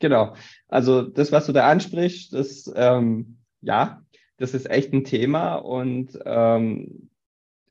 Genau. 0.00 0.34
Also 0.68 1.02
das, 1.02 1.30
was 1.30 1.46
du 1.46 1.52
da 1.52 1.70
ansprichst, 1.70 2.32
das 2.32 2.70
ähm, 2.74 3.38
ja, 3.60 4.02
das 4.36 4.54
ist 4.54 4.68
echt 4.68 4.92
ein 4.92 5.04
Thema 5.04 5.54
und 5.56 6.18
ähm, 6.24 7.10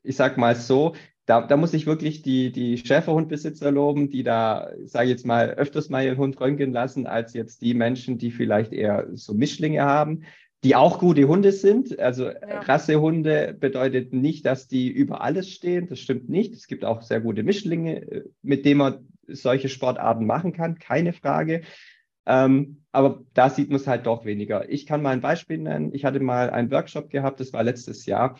ich 0.02 0.16
sag 0.16 0.36
mal 0.36 0.56
so, 0.56 0.94
da, 1.26 1.46
da 1.46 1.56
muss 1.56 1.72
ich 1.72 1.86
wirklich 1.86 2.22
die, 2.22 2.52
die 2.52 2.78
Schäferhundbesitzer 2.78 3.70
loben, 3.70 4.10
die 4.10 4.22
da, 4.22 4.70
sage 4.84 5.06
ich 5.06 5.10
jetzt 5.10 5.26
mal, 5.26 5.50
öfters 5.50 5.88
mal 5.88 6.04
ihren 6.04 6.18
Hund 6.18 6.40
röntgen 6.40 6.72
lassen, 6.72 7.06
als 7.06 7.32
jetzt 7.32 7.62
die 7.62 7.74
Menschen, 7.74 8.18
die 8.18 8.30
vielleicht 8.30 8.72
eher 8.72 9.08
so 9.14 9.32
Mischlinge 9.32 9.82
haben 9.82 10.24
die 10.64 10.74
auch 10.74 10.98
gute 10.98 11.28
Hunde 11.28 11.52
sind. 11.52 11.98
Also 11.98 12.30
ja. 12.30 12.60
Rassehunde 12.60 13.54
bedeutet 13.58 14.14
nicht, 14.14 14.46
dass 14.46 14.66
die 14.66 14.88
über 14.88 15.20
alles 15.20 15.50
stehen. 15.50 15.88
Das 15.88 16.00
stimmt 16.00 16.30
nicht. 16.30 16.54
Es 16.54 16.66
gibt 16.66 16.86
auch 16.86 17.02
sehr 17.02 17.20
gute 17.20 17.42
Mischlinge, 17.42 18.00
äh, 18.10 18.24
mit 18.42 18.64
denen 18.64 18.78
man 18.78 19.08
solche 19.28 19.68
Sportarten 19.68 20.24
machen 20.24 20.52
kann, 20.52 20.78
keine 20.78 21.12
Frage. 21.12 21.62
Ähm, 22.26 22.82
aber 22.92 23.22
da 23.34 23.50
sieht 23.50 23.68
man 23.68 23.76
es 23.76 23.86
halt 23.86 24.06
doch 24.06 24.24
weniger. 24.24 24.68
Ich 24.70 24.86
kann 24.86 25.02
mal 25.02 25.10
ein 25.10 25.20
Beispiel 25.20 25.58
nennen. 25.58 25.92
Ich 25.92 26.06
hatte 26.06 26.20
mal 26.20 26.48
einen 26.48 26.70
Workshop 26.70 27.10
gehabt, 27.10 27.40
das 27.40 27.52
war 27.52 27.62
letztes 27.62 28.06
Jahr, 28.06 28.38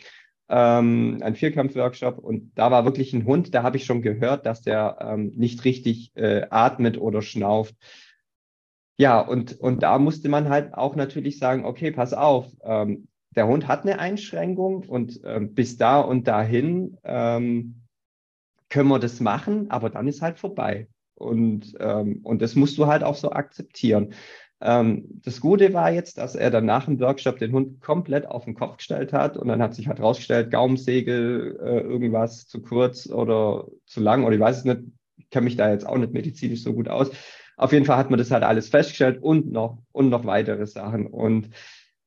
ähm, 0.49 1.19
ein 1.23 1.35
Vierkampf-Workshop 1.35 2.19
und 2.19 2.53
da 2.55 2.71
war 2.71 2.85
wirklich 2.85 3.13
ein 3.13 3.25
Hund, 3.25 3.55
da 3.55 3.63
habe 3.63 3.77
ich 3.77 3.85
schon 3.85 4.03
gehört, 4.03 4.47
dass 4.47 4.63
der 4.63 4.99
ähm, 5.01 5.33
nicht 5.35 5.65
richtig 5.65 6.13
äh, 6.17 6.47
atmet 6.51 6.99
oder 6.99 7.23
schnauft. 7.23 7.75
Ja, 8.97 9.21
und, 9.21 9.59
und 9.59 9.83
da 9.83 9.99
musste 9.99 10.29
man 10.29 10.49
halt 10.49 10.75
auch 10.75 10.95
natürlich 10.95 11.39
sagen, 11.39 11.65
okay, 11.65 11.91
pass 11.91 12.13
auf, 12.13 12.47
ähm, 12.63 13.09
der 13.35 13.49
Hund 13.49 13.67
hat 13.67 13.83
eine 13.83 13.99
Einschränkung 13.99 14.85
und 14.85 15.21
ähm, 15.25 15.55
bis 15.55 15.77
da 15.77 16.01
und 16.01 16.29
dahin 16.29 16.99
ähm, 17.03 17.83
können 18.69 18.89
wir 18.89 18.99
das 19.01 19.21
machen, 19.21 19.71
aber 19.71 19.91
dann 19.91 20.07
ist 20.07 20.23
halt 20.23 20.39
vorbei. 20.39 20.89
Und, 21.15 21.75
ähm, 21.81 22.21
und 22.23 22.43
das 22.43 22.55
musst 22.55 22.77
du 22.79 22.87
halt 22.87 23.03
auch 23.03 23.15
so 23.15 23.31
akzeptieren. 23.31 24.15
Ähm, 24.61 25.21
das 25.25 25.41
Gute 25.41 25.73
war 25.73 25.91
jetzt, 25.91 26.19
dass 26.19 26.35
er 26.35 26.51
dann 26.51 26.65
nach 26.65 26.87
dem 26.87 26.99
Workshop 27.01 27.39
den 27.39 27.53
Hund 27.53 27.81
komplett 27.81 28.27
auf 28.27 28.45
den 28.45 28.55
Kopf 28.55 28.79
gestellt 28.79 29.13
hat 29.13 29.37
und 29.37 29.49
dann 29.49 29.63
hat 29.63 29.75
sich 29.75 29.89
halt 29.89 30.01
rausgestellt, 30.01 30.51
Gaumensegel, 30.51 31.59
äh, 31.63 31.81
irgendwas 31.81 32.47
zu 32.47 32.63
kurz 32.63 33.09
oder 33.09 33.67
zu 33.87 34.01
lang 34.01 34.25
oder 34.25 34.35
ich 34.35 34.41
weiß 34.41 34.59
es 34.59 34.65
nicht, 34.65 34.81
ich 35.17 35.31
kenne 35.31 35.45
mich 35.45 35.57
da 35.57 35.71
jetzt 35.71 35.87
auch 35.87 35.99
nicht 35.99 36.13
medizinisch 36.13 36.63
so 36.63 36.73
gut 36.73 36.89
aus. 36.89 37.11
Auf 37.57 37.73
jeden 37.73 37.85
Fall 37.85 37.99
hat 37.99 38.11
man 38.11 38.19
das 38.19 38.31
halt 38.31 38.43
alles 38.43 38.69
festgestellt 38.69 39.23
und 39.23 39.53
noch, 39.53 39.79
und 39.93 40.09
noch 40.09 40.25
weitere 40.25 40.67
Sachen. 40.67 41.07
Und 41.07 41.51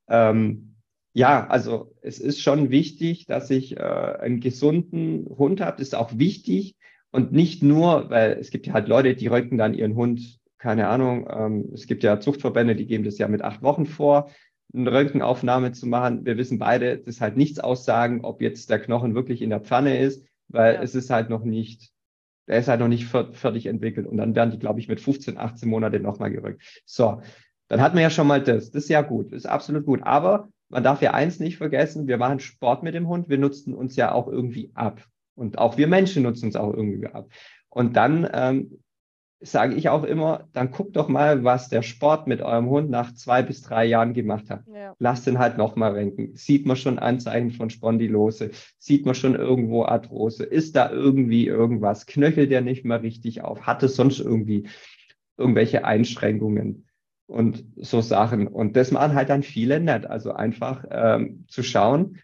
ähm, 0.08 0.76
ja, 1.14 1.46
also 1.46 1.94
es 2.02 2.18
ist 2.18 2.40
schon 2.40 2.70
wichtig, 2.70 3.26
dass 3.26 3.50
ich 3.50 3.76
äh, 3.76 3.80
einen 3.80 4.40
gesunden 4.40 5.26
Hund 5.26 5.60
habe. 5.60 5.78
Das 5.78 5.88
ist 5.88 5.94
auch 5.94 6.18
wichtig. 6.18 6.76
Und 7.10 7.32
nicht 7.32 7.62
nur, 7.62 8.10
weil 8.10 8.32
es 8.32 8.50
gibt 8.50 8.66
ja 8.66 8.74
halt 8.74 8.88
Leute, 8.88 9.14
die 9.14 9.28
röntgen 9.28 9.56
dann 9.56 9.74
ihren 9.74 9.94
Hund, 9.94 10.37
keine 10.58 10.88
Ahnung, 10.88 11.28
ähm, 11.30 11.70
es 11.72 11.86
gibt 11.86 12.02
ja 12.02 12.20
Zuchtverbände, 12.20 12.76
die 12.76 12.86
geben 12.86 13.04
das 13.04 13.18
ja 13.18 13.28
mit 13.28 13.42
acht 13.42 13.62
Wochen 13.62 13.86
vor, 13.86 14.30
eine 14.74 14.92
Röntgenaufnahme 14.92 15.72
zu 15.72 15.86
machen. 15.86 16.26
Wir 16.26 16.36
wissen 16.36 16.58
beide, 16.58 16.98
das 16.98 17.16
ist 17.16 17.20
halt 17.20 17.36
nichts 17.36 17.58
aussagen, 17.58 18.24
ob 18.24 18.42
jetzt 18.42 18.68
der 18.70 18.80
Knochen 18.80 19.14
wirklich 19.14 19.40
in 19.40 19.50
der 19.50 19.60
Pfanne 19.60 19.98
ist, 19.98 20.24
weil 20.48 20.74
ja. 20.74 20.82
es 20.82 20.94
ist 20.94 21.10
halt 21.10 21.30
noch 21.30 21.44
nicht 21.44 21.92
der 22.48 22.58
ist 22.58 22.68
halt 22.68 22.80
noch 22.80 22.88
nicht 22.88 23.06
fertig 23.06 23.66
entwickelt. 23.66 24.06
Und 24.06 24.16
dann 24.16 24.34
werden 24.34 24.50
die, 24.50 24.58
glaube 24.58 24.80
ich, 24.80 24.88
mit 24.88 25.00
15, 25.00 25.36
18 25.36 25.68
Monaten 25.68 26.02
nochmal 26.02 26.30
gerückt. 26.30 26.62
So, 26.86 27.20
dann 27.68 27.82
hat 27.82 27.92
man 27.92 28.02
ja 28.02 28.10
schon 28.10 28.26
mal 28.26 28.42
das. 28.42 28.70
Das 28.70 28.84
ist 28.84 28.88
ja 28.88 29.02
gut, 29.02 29.32
das 29.32 29.40
ist 29.40 29.46
absolut 29.46 29.84
gut. 29.84 30.02
Aber 30.02 30.48
man 30.70 30.82
darf 30.82 31.02
ja 31.02 31.12
eins 31.12 31.40
nicht 31.40 31.58
vergessen, 31.58 32.08
wir 32.08 32.16
machen 32.16 32.40
Sport 32.40 32.82
mit 32.82 32.94
dem 32.94 33.06
Hund, 33.06 33.28
wir 33.28 33.38
nutzen 33.38 33.74
uns 33.74 33.96
ja 33.96 34.12
auch 34.12 34.28
irgendwie 34.28 34.70
ab. 34.74 35.04
Und 35.34 35.58
auch 35.58 35.76
wir 35.76 35.86
Menschen 35.86 36.22
nutzen 36.22 36.46
uns 36.46 36.56
auch 36.56 36.72
irgendwie 36.72 37.06
ab. 37.06 37.28
Und 37.68 37.96
dann 37.96 38.28
ähm, 38.32 38.78
sage 39.40 39.76
ich 39.76 39.88
auch 39.88 40.02
immer, 40.02 40.48
dann 40.52 40.70
guckt 40.70 40.96
doch 40.96 41.08
mal, 41.08 41.44
was 41.44 41.68
der 41.68 41.82
Sport 41.82 42.26
mit 42.26 42.42
eurem 42.42 42.68
Hund 42.68 42.90
nach 42.90 43.14
zwei 43.14 43.42
bis 43.42 43.62
drei 43.62 43.84
Jahren 43.84 44.12
gemacht 44.12 44.50
hat. 44.50 44.64
Ja. 44.66 44.94
Lasst 44.98 45.26
den 45.26 45.38
halt 45.38 45.58
nochmal 45.58 45.92
renken. 45.92 46.34
Sieht 46.34 46.66
man 46.66 46.76
schon 46.76 46.98
Anzeichen 46.98 47.52
von 47.52 47.70
Spondylose? 47.70 48.50
Sieht 48.78 49.06
man 49.06 49.14
schon 49.14 49.36
irgendwo 49.36 49.84
Arthrose? 49.84 50.44
Ist 50.44 50.74
da 50.74 50.90
irgendwie 50.90 51.46
irgendwas? 51.46 52.06
Knöchelt 52.06 52.50
der 52.50 52.62
nicht 52.62 52.84
mal 52.84 52.98
richtig 52.98 53.42
auf? 53.42 53.62
Hat 53.62 53.82
es 53.82 53.94
sonst 53.94 54.18
irgendwie 54.18 54.68
irgendwelche 55.36 55.84
Einschränkungen? 55.84 56.84
Und 57.26 57.64
so 57.76 58.00
Sachen. 58.00 58.48
Und 58.48 58.74
das 58.74 58.90
machen 58.90 59.14
halt 59.14 59.28
dann 59.28 59.42
viele 59.42 59.80
nicht. 59.80 60.06
Also 60.06 60.32
einfach 60.32 60.84
ähm, 60.90 61.44
zu 61.46 61.62
schauen, 61.62 62.16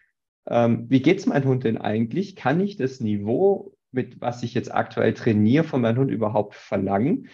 ähm, 0.47 0.85
wie 0.89 1.01
geht's 1.01 1.27
mein 1.27 1.45
Hund 1.45 1.63
denn 1.63 1.77
eigentlich? 1.77 2.35
Kann 2.35 2.59
ich 2.59 2.75
das 2.75 2.99
Niveau 2.99 3.74
mit 3.95 4.21
was 4.21 4.43
ich 4.43 4.53
jetzt 4.53 4.73
aktuell 4.73 5.13
trainiere, 5.13 5.63
von 5.63 5.81
meinem 5.81 5.97
Hund 5.97 6.11
überhaupt 6.11 6.55
verlangen, 6.55 7.29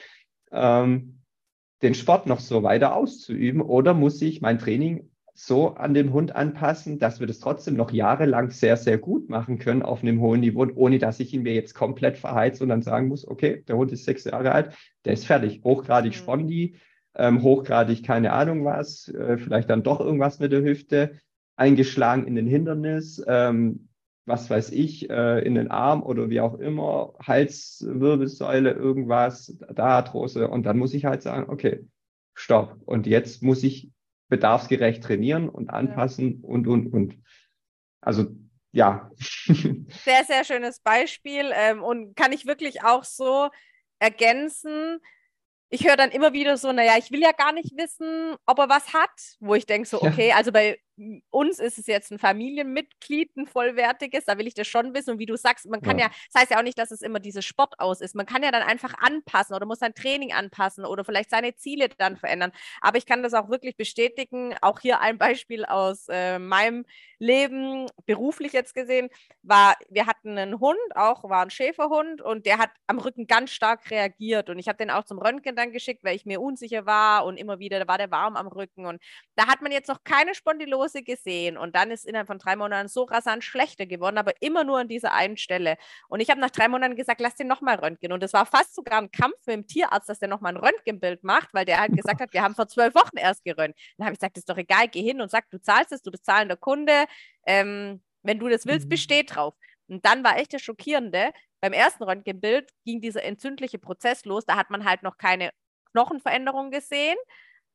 ähm, 0.52 1.22
den 1.82 1.96
Sport 1.96 2.28
noch 2.28 2.40
so 2.40 2.64
weiter 2.64 2.96
auszuüben? 2.96 3.62
Oder 3.62 3.94
muss 3.94 4.22
ich 4.22 4.42
mein 4.42 4.60
Training 4.60 5.10
so 5.34 5.70
an 5.76 5.94
den 5.94 6.14
Hund 6.14 6.36
anpassen, 6.36 7.00
dass 7.00 7.20
wir 7.20 7.28
das 7.28 7.40
trotzdem 7.40 7.76
noch 7.76 7.92
jahrelang 7.92 8.52
sehr, 8.52 8.78
sehr 8.78 8.98
gut 8.98 9.30
machen 9.30 9.60
können 9.60 9.82
auf 9.82 10.04
einem 10.04 10.22
hohen 10.22 10.42
Niveau, 10.42 10.68
ohne 10.76 11.00
dass 11.00 11.20
ich 11.20 11.34
ihn 11.34 11.44
mir 11.44 11.54
jetzt 11.54 11.74
komplett 11.74 12.18
verheize 12.18 12.64
und 12.64 12.70
dann 12.70 12.82
sagen 12.82 13.08
muss, 13.08 13.28
okay, 13.28 13.64
der 13.68 13.78
Hund 13.78 13.92
ist 13.92 14.06
sechs 14.06 14.26
Jahre 14.26 14.52
alt, 14.52 14.74
der 15.06 15.14
ist 15.14 15.26
fertig, 15.26 15.62
hochgradig 15.64 16.12
mhm. 16.12 16.18
Spondi, 16.18 16.76
ähm, 17.16 17.42
hochgradig 17.42 18.04
keine 18.04 18.34
Ahnung 18.34 18.66
was, 18.66 19.08
äh, 19.08 19.38
vielleicht 19.38 19.70
dann 19.70 19.84
doch 19.84 20.00
irgendwas 20.00 20.40
mit 20.40 20.52
der 20.52 20.62
Hüfte, 20.62 21.20
eingeschlagen 21.56 22.26
in 22.26 22.36
den 22.36 22.48
Hindernis, 22.48 23.24
ähm, 23.28 23.90
was 24.26 24.50
weiß 24.50 24.72
ich, 24.72 25.10
äh, 25.10 25.40
in 25.40 25.56
den 25.56 25.72
Arm 25.72 26.04
oder 26.04 26.30
wie 26.30 26.42
auch 26.42 26.56
immer, 26.56 27.14
Halswirbelsäule, 27.26 28.72
irgendwas, 28.72 29.58
da 29.74 29.98
Arthrose. 29.98 30.48
Und 30.48 30.64
dann 30.64 30.78
muss 30.78 30.94
ich 30.94 31.06
halt 31.06 31.22
sagen, 31.22 31.50
okay, 31.50 31.86
stopp. 32.34 32.78
Und 32.86 33.08
jetzt 33.08 33.42
muss 33.42 33.64
ich 33.64 33.92
bedarfsgerecht 34.30 35.04
trainieren 35.04 35.50
und 35.50 35.70
anpassen 35.70 36.42
ja. 36.42 36.50
und, 36.50 36.68
und, 36.68 36.94
und. 36.94 37.18
Also, 38.00 38.28
ja. 38.72 39.12
Sehr, 39.18 40.24
sehr 40.26 40.46
schönes 40.46 40.80
Beispiel 40.80 41.52
ähm, 41.54 41.84
und 41.84 42.16
kann 42.16 42.32
ich 42.32 42.46
wirklich 42.46 42.84
auch 42.84 43.04
so 43.04 43.50
ergänzen 44.00 45.02
ich 45.74 45.88
höre 45.88 45.96
dann 45.96 46.12
immer 46.12 46.34
wieder 46.34 46.58
so, 46.58 46.72
naja, 46.74 46.96
ich 46.98 47.12
will 47.12 47.22
ja 47.22 47.32
gar 47.32 47.54
nicht 47.54 47.72
wissen, 47.78 48.36
ob 48.46 48.60
er 48.60 48.68
was 48.68 48.94
hat, 48.94 49.10
wo 49.40 49.56
ich 49.56 49.66
denke 49.66 49.88
so, 49.88 50.02
okay, 50.02 50.30
ja. 50.30 50.36
also 50.36 50.52
bei 50.52 50.78
uns 51.30 51.60
ist 51.60 51.78
es 51.78 51.88
jetzt 51.88 52.12
ein 52.12 52.20
Familienmitglied, 52.20 53.36
ein 53.38 53.48
vollwertiges, 53.48 54.26
da 54.26 54.38
will 54.38 54.48
ich 54.48 54.54
das 54.54 54.68
schon 54.68 54.94
wissen. 54.94 55.12
Und 55.12 55.20
wie 55.20 55.26
du 55.26 55.36
sagst, 55.36 55.68
man 55.70 55.82
kann 55.82 55.98
ja, 55.98 56.06
ja 56.06 56.12
das 56.32 56.42
heißt 56.42 56.52
ja 56.52 56.60
auch 56.60 56.64
nicht, 56.64 56.78
dass 56.78 56.92
es 56.92 57.02
immer 57.02 57.20
dieses 57.20 57.46
Sport 57.46 57.80
aus 57.80 58.02
ist. 58.02 58.16
Man 58.16 58.26
kann 58.26 58.44
ja 58.44 58.52
dann 58.52 58.64
einfach 58.64 58.94
anpassen 59.00 59.56
oder 59.56 59.66
muss 59.66 59.80
sein 59.80 59.94
Training 59.94 60.34
anpassen 60.34 60.86
oder 60.86 61.04
vielleicht 61.04 61.30
seine 61.30 61.56
Ziele 61.56 61.90
dann 61.98 62.18
verändern. 62.18 62.52
Aber 62.82 62.98
ich 62.98 63.06
kann 63.06 63.24
das 63.24 63.34
auch 63.34 63.50
wirklich 63.50 63.78
bestätigen. 63.78 64.56
Auch 64.62 64.80
hier 64.80 65.00
ein 65.00 65.18
Beispiel 65.18 65.66
aus 65.66 66.08
äh, 66.10 66.40
meinem 66.40 66.86
Leben, 67.20 67.88
beruflich 68.06 68.52
jetzt 68.52 68.74
gesehen, 68.74 69.10
war, 69.44 69.76
wir 69.90 70.08
hatten 70.08 70.38
einen 70.38 70.60
Hund, 70.60 70.80
auch 70.96 71.24
war 71.30 71.44
ein 71.44 71.52
Schäferhund 71.52 72.22
und 72.22 72.48
der 72.48 72.58
hat 72.58 72.72
am 72.88 72.98
Rücken 72.98 73.28
ganz 73.28 73.52
stark 73.52 73.92
reagiert. 73.92 74.50
Und 74.50 74.58
ich 74.58 74.68
habe 74.68 74.78
den 74.78 74.90
auch 74.90 75.04
zum 75.04 75.20
Röntgen 75.20 75.56
dann 75.56 75.72
geschickt, 75.72 76.04
weil 76.04 76.16
ich 76.16 76.26
mir 76.26 76.42
unsicher 76.42 76.86
war 76.88 77.26
und 77.26 77.38
immer 77.38 77.60
wieder, 77.60 77.80
da 77.80 77.88
war 77.88 78.00
der 78.00 78.10
warm 78.10 78.36
am 78.36 78.48
Rücken. 78.48 78.88
Und 78.88 79.02
da 79.36 79.48
hat 79.48 79.62
man 79.62 79.72
jetzt 79.72 79.88
noch 79.88 80.04
keine 80.04 80.34
Spondylose 80.34 80.91
gesehen. 81.00 81.58
Und 81.58 81.76
dann 81.76 81.92
ist 81.92 82.06
innerhalb 82.06 82.28
von 82.28 82.40
drei 82.40 82.56
Monaten 82.56 82.88
so 82.90 83.04
rasant 83.04 83.44
schlechter 83.44 83.86
geworden, 83.86 84.18
aber 84.18 84.34
immer 84.42 84.64
nur 84.64 84.80
an 84.80 84.88
dieser 84.88 85.14
einen 85.14 85.38
Stelle. 85.38 85.78
Und 86.10 86.20
ich 86.20 86.30
habe 86.30 86.42
nach 86.42 86.50
drei 86.50 86.68
Monaten 86.68 86.96
gesagt, 86.96 87.22
lass 87.22 87.36
den 87.36 87.48
nochmal 87.48 87.76
röntgen. 87.76 88.12
Und 88.12 88.22
es 88.24 88.34
war 88.34 88.46
fast 88.46 88.76
sogar 88.76 89.00
ein 89.00 89.12
Kampf 89.12 89.36
mit 89.46 89.56
dem 89.56 89.68
Tierarzt, 89.68 90.10
dass 90.10 90.20
der 90.20 90.28
nochmal 90.28 90.54
ein 90.54 90.64
Röntgenbild 90.64 91.24
macht, 91.24 91.54
weil 91.54 91.66
der 91.66 91.80
halt 91.80 91.94
gesagt 91.96 92.20
hat, 92.20 92.34
wir 92.34 92.42
haben 92.42 92.56
vor 92.56 92.68
zwölf 92.68 92.94
Wochen 92.94 93.18
erst 93.18 93.46
geröntgt. 93.46 93.80
Dann 93.98 94.06
habe 94.06 94.14
ich 94.14 94.20
gesagt, 94.20 94.36
das 94.36 94.42
ist 94.42 94.50
doch 94.50 94.58
egal, 94.58 94.90
geh 94.90 95.02
hin 95.02 95.22
und 95.22 95.32
sag, 95.32 95.50
du 95.50 95.62
zahlst 95.62 95.94
es, 95.94 96.02
du 96.02 96.12
bist 96.12 96.26
zahlender 96.26 96.58
Kunde 96.58 97.06
ähm, 97.46 98.02
wenn 98.24 98.40
du 98.40 98.48
das 98.48 98.66
willst, 98.66 98.86
mhm. 98.86 98.90
besteht 98.90 99.36
drauf. 99.36 99.56
Und 99.88 100.06
dann 100.06 100.24
war 100.24 100.38
echt 100.38 100.54
das 100.54 100.62
Schockierende. 100.62 101.32
Beim 101.60 101.74
ersten 101.74 102.04
Röntgenbild 102.04 102.72
ging 102.86 103.02
dieser 103.02 103.24
entzündliche 103.24 103.80
Prozess 103.80 104.26
los. 104.26 104.46
Da 104.46 104.56
hat 104.56 104.70
man 104.70 104.86
halt 104.86 105.04
noch 105.04 105.18
keine 105.18 105.52
Knochenveränderung 105.92 106.72
gesehen. 106.72 107.18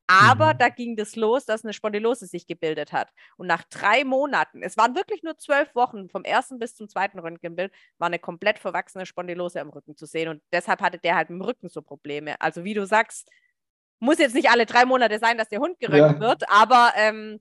Aber 0.06 0.54
mhm. 0.54 0.58
da 0.58 0.68
ging 0.68 0.96
das 0.96 1.16
los, 1.16 1.44
dass 1.44 1.64
eine 1.64 1.72
Spondylose 1.72 2.26
sich 2.26 2.46
gebildet 2.46 2.92
hat. 2.92 3.10
Und 3.36 3.46
nach 3.46 3.64
drei 3.64 4.04
Monaten, 4.04 4.62
es 4.62 4.76
waren 4.76 4.94
wirklich 4.94 5.22
nur 5.22 5.36
zwölf 5.36 5.74
Wochen, 5.74 6.08
vom 6.08 6.22
ersten 6.24 6.58
bis 6.58 6.74
zum 6.74 6.88
zweiten 6.88 7.18
Röntgenbild, 7.18 7.72
war 7.98 8.06
eine 8.06 8.18
komplett 8.18 8.58
verwachsene 8.58 9.06
Spondylose 9.06 9.60
am 9.60 9.70
Rücken 9.70 9.96
zu 9.96 10.06
sehen. 10.06 10.28
Und 10.28 10.42
deshalb 10.52 10.80
hatte 10.80 10.98
der 10.98 11.16
halt 11.16 11.28
dem 11.28 11.40
Rücken 11.40 11.68
so 11.68 11.82
Probleme. 11.82 12.40
Also 12.40 12.64
wie 12.64 12.74
du 12.74 12.86
sagst, 12.86 13.28
muss 13.98 14.18
jetzt 14.18 14.34
nicht 14.34 14.50
alle 14.50 14.66
drei 14.66 14.84
Monate 14.84 15.18
sein, 15.18 15.38
dass 15.38 15.48
der 15.48 15.60
Hund 15.60 15.80
geröntgt 15.80 16.20
ja. 16.20 16.28
wird, 16.28 16.48
aber 16.50 16.92
ähm, 16.96 17.40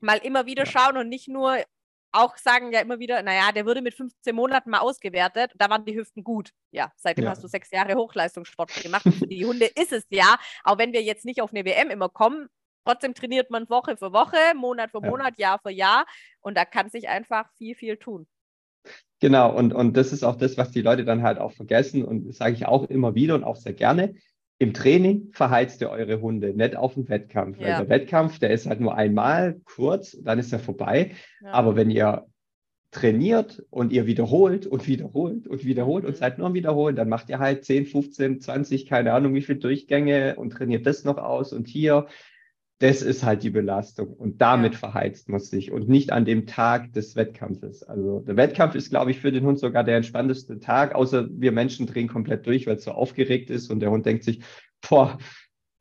mal 0.00 0.18
immer 0.18 0.46
wieder 0.46 0.66
schauen 0.66 0.96
und 0.96 1.08
nicht 1.08 1.28
nur 1.28 1.58
auch 2.16 2.36
sagen 2.36 2.72
ja 2.72 2.80
immer 2.80 2.98
wieder, 2.98 3.22
naja, 3.22 3.52
der 3.52 3.66
würde 3.66 3.82
mit 3.82 3.94
15 3.94 4.34
Monaten 4.34 4.70
mal 4.70 4.80
ausgewertet, 4.80 5.52
da 5.56 5.70
waren 5.70 5.84
die 5.84 5.96
Hüften 5.96 6.24
gut. 6.24 6.50
Ja, 6.70 6.92
seitdem 6.96 7.24
ja. 7.24 7.30
hast 7.30 7.44
du 7.44 7.48
sechs 7.48 7.70
Jahre 7.70 7.94
Hochleistungssport 7.94 8.82
gemacht. 8.82 9.02
für 9.02 9.26
die 9.26 9.44
Hunde 9.44 9.66
ist 9.66 9.92
es 9.92 10.04
ja, 10.10 10.36
auch 10.64 10.78
wenn 10.78 10.92
wir 10.92 11.02
jetzt 11.02 11.24
nicht 11.24 11.40
auf 11.40 11.52
eine 11.52 11.64
WM 11.64 11.90
immer 11.90 12.08
kommen, 12.08 12.48
trotzdem 12.84 13.14
trainiert 13.14 13.50
man 13.50 13.68
Woche 13.68 13.96
für 13.96 14.12
Woche, 14.12 14.38
Monat 14.54 14.90
für 14.90 15.00
Monat, 15.00 15.34
ja. 15.38 15.50
Jahr 15.50 15.60
für 15.60 15.70
Jahr 15.70 16.06
und 16.40 16.56
da 16.56 16.64
kann 16.64 16.90
sich 16.90 17.08
einfach 17.08 17.48
viel, 17.56 17.74
viel 17.74 17.96
tun. 17.96 18.26
Genau, 19.20 19.54
und, 19.54 19.72
und 19.72 19.96
das 19.96 20.12
ist 20.12 20.22
auch 20.22 20.36
das, 20.36 20.56
was 20.56 20.70
die 20.70 20.82
Leute 20.82 21.04
dann 21.04 21.22
halt 21.22 21.38
auch 21.38 21.52
vergessen 21.52 22.04
und 22.04 22.28
das 22.28 22.36
sage 22.36 22.54
ich 22.54 22.66
auch 22.66 22.84
immer 22.84 23.14
wieder 23.14 23.34
und 23.34 23.44
auch 23.44 23.56
sehr 23.56 23.72
gerne 23.72 24.14
im 24.58 24.72
Training 24.72 25.28
verheizt 25.32 25.80
ihr 25.82 25.90
eure 25.90 26.20
Hunde, 26.20 26.54
nicht 26.54 26.76
auf 26.76 26.94
dem 26.94 27.08
Wettkampf. 27.08 27.58
Ja. 27.58 27.66
Weil 27.66 27.76
der 27.76 27.88
Wettkampf, 27.88 28.38
der 28.38 28.50
ist 28.50 28.66
halt 28.66 28.80
nur 28.80 28.94
einmal 28.94 29.60
kurz, 29.64 30.16
dann 30.22 30.38
ist 30.38 30.52
er 30.52 30.58
vorbei. 30.58 31.12
Ja. 31.42 31.52
Aber 31.52 31.76
wenn 31.76 31.90
ihr 31.90 32.26
trainiert 32.90 33.62
und 33.70 33.92
ihr 33.92 34.06
wiederholt 34.06 34.66
und 34.66 34.86
wiederholt 34.86 35.46
und 35.46 35.64
wiederholt 35.66 36.04
mhm. 36.04 36.08
und 36.08 36.16
seid 36.16 36.38
nur 36.38 36.46
am 36.46 36.54
Wiederholen, 36.54 36.96
dann 36.96 37.10
macht 37.10 37.28
ihr 37.28 37.38
halt 37.38 37.64
10, 37.64 37.86
15, 37.86 38.40
20, 38.40 38.86
keine 38.86 39.12
Ahnung, 39.12 39.34
wie 39.34 39.42
viele 39.42 39.58
Durchgänge 39.58 40.36
und 40.36 40.50
trainiert 40.50 40.86
das 40.86 41.04
noch 41.04 41.18
aus 41.18 41.52
und 41.52 41.68
hier 41.68 42.06
das 42.78 43.00
ist 43.00 43.24
halt 43.24 43.42
die 43.42 43.50
Belastung 43.50 44.08
und 44.12 44.42
damit 44.42 44.74
ja. 44.74 44.78
verheizt 44.78 45.28
man 45.28 45.40
sich 45.40 45.72
und 45.72 45.88
nicht 45.88 46.12
an 46.12 46.26
dem 46.26 46.46
Tag 46.46 46.92
des 46.92 47.16
Wettkampfes. 47.16 47.82
Also 47.82 48.20
der 48.20 48.36
Wettkampf 48.36 48.74
ist, 48.74 48.90
glaube 48.90 49.10
ich, 49.10 49.20
für 49.20 49.32
den 49.32 49.44
Hund 49.44 49.58
sogar 49.58 49.82
der 49.82 49.96
entspannteste 49.96 50.58
Tag, 50.58 50.94
außer 50.94 51.26
wir 51.30 51.52
Menschen 51.52 51.86
drehen 51.86 52.08
komplett 52.08 52.46
durch, 52.46 52.66
weil 52.66 52.76
es 52.76 52.84
so 52.84 52.90
aufgeregt 52.90 53.48
ist 53.48 53.70
und 53.70 53.80
der 53.80 53.90
Hund 53.90 54.04
denkt 54.04 54.24
sich, 54.24 54.40
boah, 54.86 55.18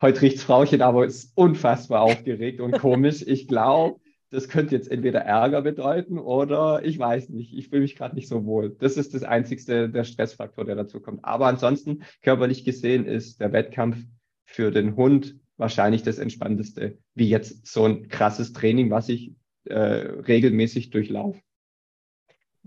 heute 0.01 0.21
riecht's 0.21 0.43
Frauchen, 0.43 0.81
aber 0.81 1.05
ist 1.05 1.33
unfassbar 1.35 2.01
aufgeregt 2.01 2.61
und 2.61 2.71
komisch. 2.79 3.23
Ich 3.27 3.47
glaube, 3.47 3.99
das 4.29 4.47
könnte 4.47 4.75
jetzt 4.75 4.89
entweder 4.89 5.19
Ärger 5.19 5.61
bedeuten 5.61 6.17
oder 6.17 6.83
ich 6.83 6.97
weiß 6.97 7.29
nicht, 7.29 7.53
ich 7.53 7.69
fühle 7.69 7.81
mich 7.81 7.95
gerade 7.95 8.15
nicht 8.15 8.29
so 8.29 8.45
wohl. 8.45 8.75
Das 8.79 8.95
ist 8.95 9.13
das 9.13 9.23
einzigste, 9.23 9.89
der 9.89 10.05
Stressfaktor, 10.05 10.63
der 10.63 10.75
dazu 10.75 11.01
kommt. 11.01 11.25
Aber 11.25 11.47
ansonsten, 11.47 12.03
körperlich 12.21 12.63
gesehen, 12.63 13.05
ist 13.05 13.41
der 13.41 13.51
Wettkampf 13.51 13.97
für 14.45 14.71
den 14.71 14.95
Hund 14.95 15.35
wahrscheinlich 15.57 16.03
das 16.03 16.17
Entspannteste, 16.17 16.97
wie 17.13 17.29
jetzt 17.29 17.67
so 17.67 17.85
ein 17.85 18.07
krasses 18.07 18.53
Training, 18.53 18.91
was 18.91 19.09
ich 19.09 19.33
äh, 19.65 19.75
regelmäßig 19.75 20.89
durchlaufe. 20.89 21.39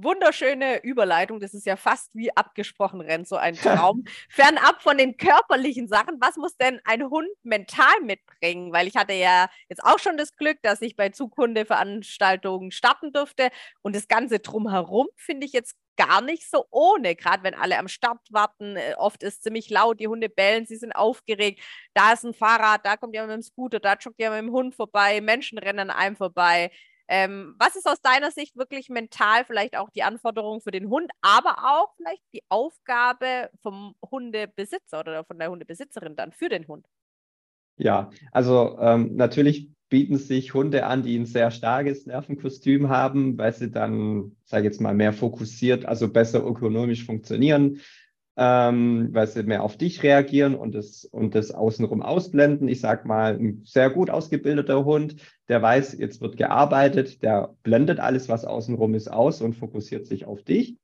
Wunderschöne 0.00 0.84
Überleitung. 0.84 1.40
Das 1.40 1.54
ist 1.54 1.66
ja 1.66 1.74
fast 1.74 2.14
wie 2.14 2.30
abgesprochen, 2.36 3.00
rennt 3.00 3.26
so 3.26 3.34
ein 3.34 3.56
Traum. 3.56 4.04
Fernab 4.28 4.80
von 4.80 4.96
den 4.96 5.16
körperlichen 5.16 5.88
Sachen, 5.88 6.20
was 6.20 6.36
muss 6.36 6.56
denn 6.56 6.80
ein 6.84 7.10
Hund 7.10 7.28
mental 7.42 8.00
mitbringen? 8.02 8.72
Weil 8.72 8.86
ich 8.86 8.94
hatte 8.94 9.14
ja 9.14 9.48
jetzt 9.68 9.82
auch 9.82 9.98
schon 9.98 10.16
das 10.16 10.36
Glück, 10.36 10.58
dass 10.62 10.82
ich 10.82 10.94
bei 10.94 11.08
Zukunde-Veranstaltungen 11.08 12.70
starten 12.70 13.12
durfte. 13.12 13.50
Und 13.82 13.96
das 13.96 14.06
Ganze 14.06 14.38
drumherum 14.38 15.08
finde 15.16 15.46
ich 15.46 15.52
jetzt 15.52 15.74
gar 15.98 16.22
nicht 16.22 16.48
so 16.48 16.64
ohne, 16.70 17.14
gerade 17.16 17.42
wenn 17.42 17.54
alle 17.54 17.78
am 17.78 17.88
Start 17.88 18.20
warten. 18.30 18.76
Äh, 18.76 18.94
oft 18.96 19.22
ist 19.22 19.42
ziemlich 19.42 19.68
laut, 19.68 20.00
die 20.00 20.08
Hunde 20.08 20.28
bellen, 20.28 20.64
sie 20.64 20.76
sind 20.76 20.92
aufgeregt. 20.92 21.60
Da 21.92 22.12
ist 22.12 22.24
ein 22.24 22.32
Fahrrad, 22.32 22.86
da 22.86 22.96
kommt 22.96 23.14
jemand 23.14 23.30
mit 23.30 23.38
dem 23.38 23.42
Scooter, 23.42 23.80
da 23.80 23.94
joggt 23.94 24.18
jemand 24.18 24.44
mit 24.44 24.52
dem 24.52 24.54
Hund 24.54 24.74
vorbei, 24.74 25.20
Menschen 25.20 25.58
rennen 25.58 25.90
einem 25.90 26.16
vorbei. 26.16 26.70
Ähm, 27.10 27.54
was 27.58 27.74
ist 27.74 27.88
aus 27.88 28.02
deiner 28.02 28.30
Sicht 28.30 28.56
wirklich 28.56 28.90
mental 28.90 29.44
vielleicht 29.44 29.76
auch 29.76 29.88
die 29.90 30.02
Anforderung 30.02 30.60
für 30.60 30.70
den 30.70 30.88
Hund, 30.88 31.10
aber 31.22 31.56
auch 31.64 31.94
vielleicht 31.96 32.22
die 32.34 32.42
Aufgabe 32.50 33.50
vom 33.62 33.94
Hundebesitzer 34.10 35.00
oder 35.00 35.24
von 35.24 35.38
der 35.38 35.50
Hundebesitzerin 35.50 36.16
dann 36.16 36.32
für 36.32 36.50
den 36.50 36.68
Hund? 36.68 36.86
Ja, 37.78 38.10
also 38.30 38.78
ähm, 38.80 39.16
natürlich 39.16 39.70
bieten 39.88 40.16
sich 40.16 40.54
Hunde 40.54 40.84
an, 40.84 41.02
die 41.02 41.18
ein 41.18 41.26
sehr 41.26 41.50
starkes 41.50 42.06
Nervenkostüm 42.06 42.88
haben, 42.88 43.38
weil 43.38 43.52
sie 43.52 43.70
dann, 43.70 44.36
sage 44.44 44.62
ich 44.62 44.72
jetzt 44.72 44.80
mal, 44.80 44.94
mehr 44.94 45.12
fokussiert, 45.12 45.86
also 45.86 46.08
besser 46.08 46.44
ökonomisch 46.44 47.04
funktionieren, 47.04 47.80
ähm, 48.36 49.08
weil 49.12 49.26
sie 49.26 49.42
mehr 49.42 49.62
auf 49.62 49.76
dich 49.76 50.02
reagieren 50.02 50.54
und 50.54 50.74
das, 50.74 51.04
und 51.04 51.34
das 51.34 51.50
außenrum 51.50 52.02
ausblenden. 52.02 52.68
Ich 52.68 52.80
sage 52.80 53.08
mal, 53.08 53.34
ein 53.34 53.62
sehr 53.64 53.90
gut 53.90 54.10
ausgebildeter 54.10 54.84
Hund, 54.84 55.16
der 55.48 55.62
weiß, 55.62 55.98
jetzt 55.98 56.20
wird 56.20 56.36
gearbeitet, 56.36 57.22
der 57.22 57.54
blendet 57.62 57.98
alles, 57.98 58.28
was 58.28 58.44
außenrum 58.44 58.94
ist, 58.94 59.10
aus 59.10 59.40
und 59.40 59.54
fokussiert 59.54 60.06
sich 60.06 60.26
auf 60.26 60.42
dich. 60.42 60.76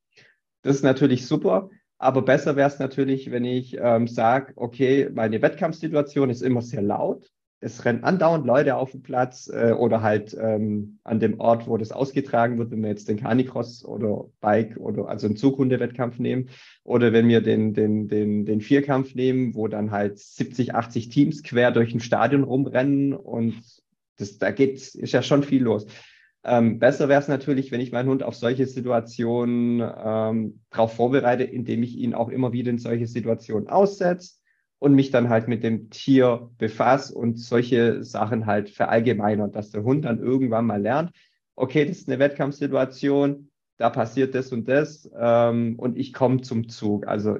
Das 0.62 0.76
ist 0.76 0.82
natürlich 0.82 1.26
super. 1.26 1.68
Aber 1.98 2.22
besser 2.22 2.56
wäre 2.56 2.68
es 2.68 2.78
natürlich, 2.78 3.30
wenn 3.30 3.44
ich 3.44 3.76
ähm, 3.78 4.08
sage, 4.08 4.52
okay, 4.56 5.08
meine 5.12 5.40
Wettkampfsituation 5.40 6.28
ist 6.28 6.42
immer 6.42 6.60
sehr 6.60 6.82
laut 6.82 7.30
es 7.64 7.84
rennen 7.86 8.04
andauernd 8.04 8.44
Leute 8.44 8.76
auf 8.76 8.90
dem 8.90 9.02
Platz 9.02 9.50
äh, 9.52 9.72
oder 9.72 10.02
halt 10.02 10.36
ähm, 10.38 10.98
an 11.02 11.18
dem 11.18 11.40
Ort, 11.40 11.66
wo 11.66 11.78
das 11.78 11.92
ausgetragen 11.92 12.58
wird, 12.58 12.70
wenn 12.70 12.82
wir 12.82 12.90
jetzt 12.90 13.08
den 13.08 13.16
Canicross 13.16 13.84
oder 13.84 14.26
Bike 14.40 14.76
oder 14.76 15.08
also 15.08 15.26
einen 15.26 15.36
Zughunde-Wettkampf 15.36 16.18
nehmen 16.18 16.50
oder 16.82 17.14
wenn 17.14 17.26
wir 17.26 17.40
den, 17.40 17.72
den, 17.72 18.06
den, 18.06 18.44
den 18.44 18.60
Vierkampf 18.60 19.14
nehmen, 19.14 19.54
wo 19.54 19.66
dann 19.66 19.90
halt 19.90 20.18
70, 20.18 20.74
80 20.74 21.08
Teams 21.08 21.42
quer 21.42 21.72
durch 21.72 21.94
ein 21.94 22.00
Stadion 22.00 22.42
rumrennen 22.42 23.14
und 23.14 23.54
das, 24.18 24.36
da 24.36 24.50
geht, 24.50 24.74
ist 24.74 25.12
ja 25.12 25.22
schon 25.22 25.42
viel 25.42 25.62
los. 25.62 25.86
Ähm, 26.44 26.78
besser 26.78 27.08
wäre 27.08 27.22
es 27.22 27.28
natürlich, 27.28 27.72
wenn 27.72 27.80
ich 27.80 27.92
meinen 27.92 28.10
Hund 28.10 28.22
auf 28.22 28.34
solche 28.34 28.66
Situationen 28.66 29.80
ähm, 29.80 30.60
darauf 30.68 30.92
vorbereite, 30.92 31.44
indem 31.44 31.82
ich 31.82 31.96
ihn 31.96 32.12
auch 32.12 32.28
immer 32.28 32.52
wieder 32.52 32.70
in 32.70 32.78
solche 32.78 33.06
Situationen 33.06 33.68
aussetze 33.68 34.34
und 34.84 34.94
mich 34.94 35.10
dann 35.10 35.30
halt 35.30 35.48
mit 35.48 35.64
dem 35.64 35.88
Tier 35.88 36.50
befasse 36.58 37.14
und 37.14 37.38
solche 37.38 38.04
Sachen 38.04 38.44
halt 38.44 38.68
verallgemeinert, 38.68 39.56
dass 39.56 39.70
der 39.70 39.82
Hund 39.82 40.04
dann 40.04 40.18
irgendwann 40.18 40.66
mal 40.66 40.82
lernt, 40.82 41.10
okay, 41.56 41.86
das 41.86 42.00
ist 42.00 42.08
eine 42.08 42.18
Wettkampfsituation, 42.18 43.48
da 43.78 43.88
passiert 43.88 44.34
das 44.34 44.52
und 44.52 44.68
das 44.68 45.10
ähm, 45.18 45.76
und 45.78 45.96
ich 45.96 46.12
komme 46.12 46.42
zum 46.42 46.68
Zug. 46.68 47.08
Also 47.08 47.38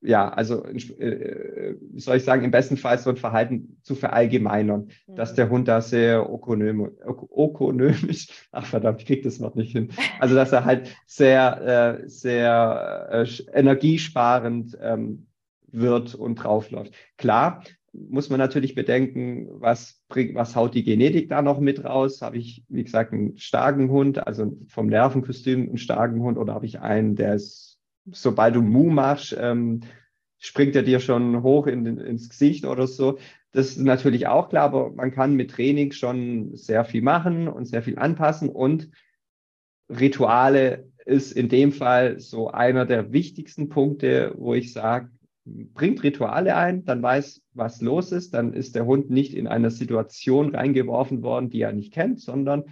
ja, 0.00 0.28
also 0.28 0.64
äh, 0.64 1.76
wie 1.80 2.00
soll 2.00 2.16
ich 2.16 2.24
sagen, 2.24 2.42
im 2.42 2.50
besten 2.50 2.76
Fall 2.76 2.98
so 2.98 3.08
ein 3.08 3.16
Verhalten 3.16 3.78
zu 3.82 3.94
verallgemeinern, 3.94 4.88
mhm. 5.06 5.14
dass 5.14 5.34
der 5.34 5.50
Hund 5.50 5.68
da 5.68 5.80
sehr 5.80 6.28
ökonomisch, 6.28 8.48
ach 8.50 8.66
verdammt, 8.66 9.00
ich 9.00 9.06
krieg 9.06 9.22
das 9.22 9.38
noch 9.38 9.54
nicht 9.54 9.70
hin, 9.70 9.90
also 10.18 10.34
dass 10.34 10.50
er 10.50 10.64
halt 10.64 10.92
sehr, 11.06 12.00
äh, 12.02 12.08
sehr 12.08 13.10
äh, 13.12 13.26
energiesparend 13.52 14.76
ähm, 14.82 15.28
wird 15.74 16.14
und 16.14 16.36
draufläuft. 16.36 16.94
Klar, 17.16 17.64
muss 17.92 18.28
man 18.28 18.38
natürlich 18.38 18.74
bedenken, 18.74 19.48
was 19.50 20.02
was 20.08 20.56
haut 20.56 20.74
die 20.74 20.84
Genetik 20.84 21.28
da 21.28 21.42
noch 21.42 21.60
mit 21.60 21.84
raus? 21.84 22.22
Habe 22.22 22.38
ich, 22.38 22.64
wie 22.68 22.84
gesagt, 22.84 23.12
einen 23.12 23.36
starken 23.38 23.90
Hund, 23.90 24.26
also 24.26 24.56
vom 24.68 24.86
Nervenkostüm 24.86 25.68
einen 25.68 25.78
starken 25.78 26.20
Hund, 26.20 26.38
oder 26.38 26.54
habe 26.54 26.66
ich 26.66 26.80
einen, 26.80 27.16
der 27.16 27.34
ist, 27.34 27.78
sobald 28.10 28.56
du 28.56 28.62
Mu 28.62 28.90
machst, 28.90 29.36
ähm, 29.38 29.80
springt 30.38 30.76
er 30.76 30.82
dir 30.82 31.00
schon 31.00 31.42
hoch 31.42 31.66
in, 31.66 31.86
ins 31.98 32.28
Gesicht 32.28 32.64
oder 32.64 32.86
so. 32.86 33.18
Das 33.52 33.68
ist 33.68 33.78
natürlich 33.78 34.26
auch 34.26 34.48
klar, 34.48 34.64
aber 34.64 34.90
man 34.92 35.12
kann 35.12 35.34
mit 35.34 35.52
Training 35.52 35.92
schon 35.92 36.54
sehr 36.56 36.84
viel 36.84 37.02
machen 37.02 37.48
und 37.48 37.66
sehr 37.66 37.82
viel 37.82 37.98
anpassen 37.98 38.48
und 38.48 38.90
Rituale 39.88 40.90
ist 41.06 41.32
in 41.32 41.48
dem 41.48 41.72
Fall 41.72 42.18
so 42.18 42.50
einer 42.50 42.86
der 42.86 43.12
wichtigsten 43.12 43.68
Punkte, 43.68 44.34
wo 44.36 44.54
ich 44.54 44.72
sage, 44.72 45.10
bringt 45.44 46.02
Rituale 46.02 46.56
ein, 46.56 46.84
dann 46.84 47.02
weiß, 47.02 47.42
was 47.52 47.80
los 47.80 48.12
ist, 48.12 48.34
dann 48.34 48.52
ist 48.52 48.74
der 48.74 48.86
Hund 48.86 49.10
nicht 49.10 49.34
in 49.34 49.46
einer 49.46 49.70
Situation 49.70 50.54
reingeworfen 50.54 51.22
worden, 51.22 51.50
die 51.50 51.60
er 51.60 51.72
nicht 51.72 51.92
kennt, 51.92 52.20
sondern 52.20 52.64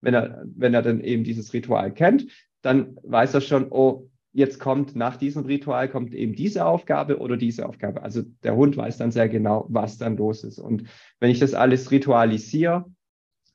wenn 0.00 0.14
er, 0.14 0.44
wenn 0.44 0.74
er 0.74 0.82
dann 0.82 1.00
eben 1.00 1.24
dieses 1.24 1.52
Ritual 1.52 1.92
kennt, 1.92 2.26
dann 2.62 2.96
weiß 3.02 3.34
er 3.34 3.40
schon, 3.40 3.66
oh, 3.70 4.08
jetzt 4.32 4.60
kommt 4.60 4.94
nach 4.94 5.16
diesem 5.16 5.44
Ritual 5.44 5.88
kommt 5.88 6.14
eben 6.14 6.34
diese 6.34 6.64
Aufgabe 6.64 7.18
oder 7.18 7.36
diese 7.36 7.66
Aufgabe. 7.66 8.02
Also 8.02 8.22
der 8.44 8.54
Hund 8.54 8.76
weiß 8.76 8.96
dann 8.98 9.10
sehr 9.10 9.28
genau, 9.28 9.66
was 9.68 9.98
dann 9.98 10.16
los 10.16 10.44
ist. 10.44 10.58
Und 10.58 10.84
wenn 11.18 11.30
ich 11.30 11.40
das 11.40 11.54
alles 11.54 11.90
ritualisiere, 11.90 12.84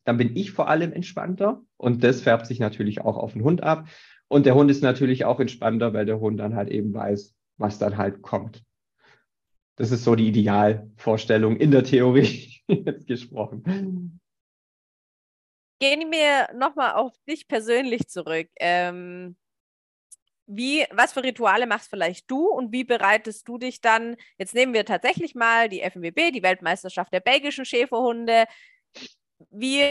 dann 0.03 0.17
bin 0.17 0.35
ich 0.35 0.51
vor 0.51 0.67
allem 0.67 0.91
entspannter 0.91 1.63
und 1.77 2.03
das 2.03 2.21
färbt 2.21 2.45
sich 2.45 2.59
natürlich 2.59 3.01
auch 3.01 3.17
auf 3.17 3.33
den 3.33 3.43
Hund 3.43 3.63
ab. 3.63 3.87
Und 4.27 4.45
der 4.45 4.55
Hund 4.55 4.69
ist 4.69 4.83
natürlich 4.83 5.25
auch 5.25 5.39
entspannter, 5.39 5.93
weil 5.93 6.05
der 6.05 6.19
Hund 6.19 6.39
dann 6.39 6.55
halt 6.55 6.69
eben 6.69 6.93
weiß, 6.93 7.34
was 7.57 7.79
dann 7.79 7.97
halt 7.97 8.21
kommt. 8.21 8.63
Das 9.77 9.91
ist 9.91 10.03
so 10.03 10.15
die 10.15 10.29
Idealvorstellung 10.29 11.57
in 11.57 11.71
der 11.71 11.83
Theorie 11.83 12.61
jetzt 12.67 13.07
gesprochen. 13.07 14.19
Gehen 15.79 16.11
wir 16.11 16.53
nochmal 16.55 16.93
auf 16.93 17.13
dich 17.27 17.47
persönlich 17.47 18.07
zurück. 18.07 18.47
Ähm, 18.57 19.35
wie, 20.47 20.85
was 20.91 21.13
für 21.13 21.23
Rituale 21.23 21.67
machst 21.67 21.89
vielleicht 21.89 22.29
du 22.29 22.47
und 22.47 22.71
wie 22.71 22.83
bereitest 22.83 23.47
du 23.47 23.57
dich 23.57 23.81
dann? 23.81 24.15
Jetzt 24.37 24.53
nehmen 24.53 24.73
wir 24.73 24.85
tatsächlich 24.85 25.35
mal 25.35 25.69
die 25.69 25.81
FNWB, 25.81 26.31
die 26.31 26.43
Weltmeisterschaft 26.43 27.11
der 27.11 27.19
belgischen 27.19 27.65
Schäferhunde. 27.65 28.45
Wie 29.49 29.83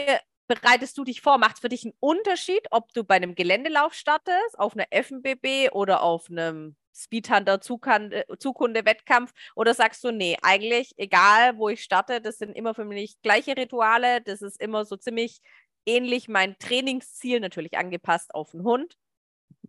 bereitest 0.47 0.97
du 0.97 1.03
dich 1.03 1.21
vor? 1.21 1.37
Macht 1.37 1.55
es 1.55 1.59
für 1.59 1.69
dich 1.69 1.83
einen 1.83 1.93
Unterschied, 1.99 2.65
ob 2.71 2.93
du 2.93 3.03
bei 3.03 3.15
einem 3.15 3.35
Geländelauf 3.35 3.93
startest, 3.93 4.57
auf 4.57 4.75
einer 4.75 4.87
FNBB 4.91 5.71
oder 5.73 6.01
auf 6.01 6.29
einem 6.29 6.75
Speedhunter 6.95 7.59
Zukunde-Wettkampf? 7.59 9.33
Oder 9.55 9.73
sagst 9.73 10.03
du, 10.03 10.11
nee, 10.11 10.37
eigentlich 10.41 10.93
egal, 10.97 11.57
wo 11.57 11.69
ich 11.69 11.83
starte, 11.83 12.21
das 12.21 12.37
sind 12.37 12.55
immer 12.55 12.73
für 12.73 12.85
mich 12.85 13.21
gleiche 13.21 13.57
Rituale, 13.57 14.21
das 14.21 14.41
ist 14.41 14.61
immer 14.61 14.85
so 14.85 14.95
ziemlich 14.95 15.41
ähnlich 15.85 16.27
mein 16.29 16.57
Trainingsziel, 16.57 17.39
natürlich 17.39 17.77
angepasst 17.77 18.33
auf 18.33 18.51
den 18.51 18.63
Hund? 18.63 18.97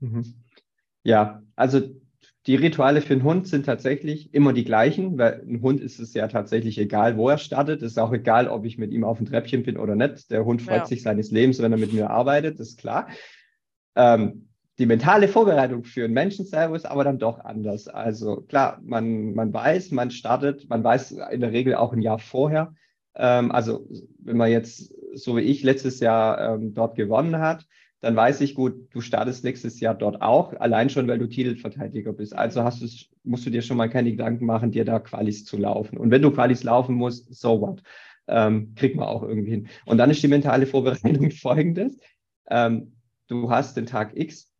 Mhm. 0.00 0.44
Ja, 1.02 1.42
also 1.56 1.80
die 2.46 2.54
Rituale 2.54 3.00
für 3.00 3.14
einen 3.14 3.24
Hund 3.24 3.48
sind 3.48 3.66
tatsächlich 3.66 4.32
immer 4.32 4.52
die 4.52 4.64
gleichen, 4.64 5.18
weil 5.18 5.42
ein 5.42 5.62
Hund 5.62 5.80
ist 5.80 5.98
es 5.98 6.14
ja 6.14 6.28
tatsächlich 6.28 6.78
egal, 6.78 7.16
wo 7.16 7.28
er 7.28 7.38
startet. 7.38 7.82
Es 7.82 7.92
ist 7.92 7.98
auch 7.98 8.12
egal, 8.12 8.48
ob 8.48 8.64
ich 8.64 8.78
mit 8.78 8.92
ihm 8.92 9.02
auf 9.02 9.18
dem 9.18 9.26
Treppchen 9.26 9.64
bin 9.64 9.76
oder 9.76 9.96
nicht. 9.96 10.30
Der 10.30 10.44
Hund 10.44 10.62
freut 10.62 10.78
ja. 10.78 10.86
sich 10.86 11.02
seines 11.02 11.32
Lebens, 11.32 11.60
wenn 11.60 11.72
er 11.72 11.78
mit 11.78 11.92
mir 11.92 12.08
arbeitet, 12.08 12.60
das 12.60 12.68
ist 12.68 12.78
klar. 12.78 13.08
Ähm, 13.96 14.48
die 14.78 14.86
mentale 14.86 15.28
Vorbereitung 15.28 15.84
für 15.84 16.04
einen 16.04 16.12
Menschen 16.12 16.44
selber 16.44 16.76
ist 16.76 16.86
aber 16.86 17.04
dann 17.04 17.18
doch 17.18 17.40
anders. 17.40 17.88
Also 17.88 18.42
klar, 18.42 18.80
man, 18.84 19.34
man 19.34 19.52
weiß, 19.52 19.90
man 19.92 20.10
startet, 20.10 20.68
man 20.68 20.84
weiß 20.84 21.12
in 21.12 21.40
der 21.40 21.52
Regel 21.52 21.74
auch 21.74 21.92
ein 21.92 22.02
Jahr 22.02 22.18
vorher. 22.18 22.74
Ähm, 23.14 23.50
also 23.52 23.88
wenn 24.18 24.36
man 24.36 24.50
jetzt, 24.50 24.92
so 25.14 25.36
wie 25.36 25.42
ich, 25.42 25.62
letztes 25.62 26.00
Jahr 26.00 26.54
ähm, 26.54 26.74
dort 26.74 26.94
gewonnen 26.96 27.38
hat, 27.38 27.66
dann 28.00 28.14
weiß 28.14 28.42
ich 28.42 28.54
gut, 28.54 28.88
du 28.92 29.00
startest 29.00 29.42
nächstes 29.44 29.80
Jahr 29.80 29.94
dort 29.94 30.20
auch, 30.20 30.52
allein 30.60 30.90
schon, 30.90 31.08
weil 31.08 31.18
du 31.18 31.26
Titelverteidiger 31.26 32.12
bist. 32.12 32.36
Also 32.36 32.62
hast 32.62 32.82
du, 32.82 32.86
musst 33.24 33.46
du 33.46 33.50
dir 33.50 33.62
schon 33.62 33.78
mal 33.78 33.88
keine 33.88 34.10
Gedanken 34.10 34.44
machen, 34.44 34.70
dir 34.70 34.84
da 34.84 35.00
Qualis 35.00 35.44
zu 35.44 35.56
laufen. 35.56 35.96
Und 35.96 36.10
wenn 36.10 36.22
du 36.22 36.30
Qualis 36.30 36.62
laufen 36.62 36.94
musst, 36.94 37.34
so 37.34 37.60
what? 37.60 37.82
Ähm, 38.28 38.74
kriegt 38.74 38.96
man 38.96 39.08
auch 39.08 39.22
irgendwie 39.22 39.50
hin. 39.50 39.68
Und 39.86 39.98
dann 39.98 40.10
ist 40.10 40.22
die 40.22 40.28
mentale 40.28 40.66
Vorbereitung 40.66 41.30
folgendes. 41.32 41.98
Ähm, 42.50 42.92
du 43.28 43.50
hast 43.50 43.76
den 43.76 43.86
Tag 43.86 44.16
X, 44.16 44.52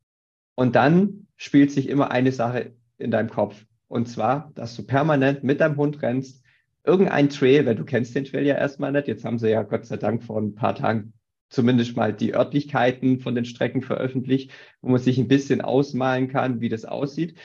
und 0.57 0.75
dann 0.75 1.29
spielt 1.37 1.71
sich 1.71 1.89
immer 1.89 2.11
eine 2.11 2.33
Sache 2.33 2.73
in 2.99 3.13
deinem 3.13 3.31
Kopf. 3.31 3.65
Und 3.89 4.09
zwar, 4.09 4.51
dass 4.55 4.75
du 4.75 4.85
permanent 4.85 5.45
mit 5.45 5.61
deinem 5.61 5.77
Hund 5.77 6.03
rennst, 6.03 6.43
irgendein 6.83 7.29
Trail, 7.29 7.67
weil 7.67 7.77
du 7.77 7.85
kennst 7.85 8.15
den 8.15 8.25
Trail 8.25 8.45
ja 8.45 8.57
erstmal 8.57 8.91
nicht. 8.91 9.07
Jetzt 9.07 9.25
haben 9.25 9.39
sie 9.39 9.51
ja 9.51 9.63
Gott 9.63 9.87
sei 9.87 9.97
Dank 9.97 10.25
vor 10.25 10.41
ein 10.41 10.55
paar 10.55 10.75
Tagen 10.75 11.13
zumindest 11.49 11.97
mal 11.97 12.13
die 12.13 12.35
Örtlichkeiten 12.35 13.21
von 13.21 13.35
den 13.35 13.45
Strecken 13.45 13.83
veröffentlicht, 13.83 14.51
wo 14.81 14.89
man 14.89 15.01
sich 15.01 15.19
ein 15.19 15.29
bisschen 15.29 15.61
ausmalen 15.61 16.29
kann, 16.29 16.61
wie 16.61 16.69
das 16.69 16.85
aussieht. 16.85 17.39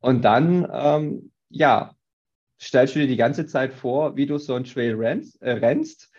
Und 0.00 0.22
dann, 0.22 0.68
ähm, 0.72 1.32
ja, 1.48 1.96
stellst 2.60 2.94
du 2.94 3.00
dir 3.00 3.08
die 3.08 3.16
ganze 3.16 3.46
Zeit 3.46 3.72
vor, 3.72 4.16
wie 4.16 4.26
du 4.26 4.38
so 4.38 4.54
ein 4.54 4.64
Trail 4.64 4.94
rennst, 4.94 5.40
äh, 5.42 5.52
rennst 5.52 6.10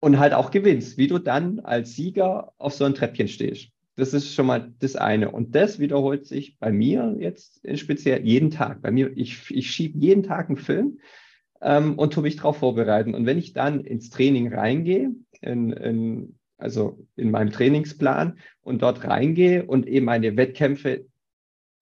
und 0.00 0.18
halt 0.18 0.34
auch 0.34 0.50
gewinnst, 0.50 0.98
wie 0.98 1.06
du 1.06 1.18
dann 1.18 1.60
als 1.60 1.94
Sieger 1.94 2.52
auf 2.58 2.74
so 2.74 2.84
ein 2.84 2.94
Treppchen 2.94 3.28
stehst. 3.28 3.70
Das 4.00 4.14
ist 4.14 4.34
schon 4.34 4.46
mal 4.46 4.72
das 4.78 4.96
eine. 4.96 5.30
Und 5.30 5.54
das 5.54 5.78
wiederholt 5.78 6.26
sich 6.26 6.58
bei 6.58 6.72
mir 6.72 7.16
jetzt 7.18 7.60
speziell 7.78 8.26
jeden 8.26 8.50
Tag. 8.50 8.80
Bei 8.80 8.90
mir, 8.90 9.12
ich, 9.14 9.50
ich 9.50 9.70
schiebe 9.70 9.98
jeden 9.98 10.22
Tag 10.22 10.48
einen 10.48 10.56
Film 10.56 11.00
ähm, 11.60 11.98
und 11.98 12.14
tue 12.14 12.22
mich 12.22 12.36
darauf 12.36 12.56
vorbereiten. 12.56 13.14
Und 13.14 13.26
wenn 13.26 13.38
ich 13.38 13.52
dann 13.52 13.84
ins 13.84 14.08
Training 14.08 14.52
reingehe, 14.54 15.10
in, 15.42 15.72
in, 15.72 16.38
also 16.56 17.06
in 17.16 17.30
meinem 17.30 17.50
Trainingsplan 17.50 18.38
und 18.62 18.80
dort 18.80 19.04
reingehe 19.04 19.66
und 19.66 19.86
eben 19.86 20.06
meine 20.06 20.34
Wettkämpfe, 20.34 21.04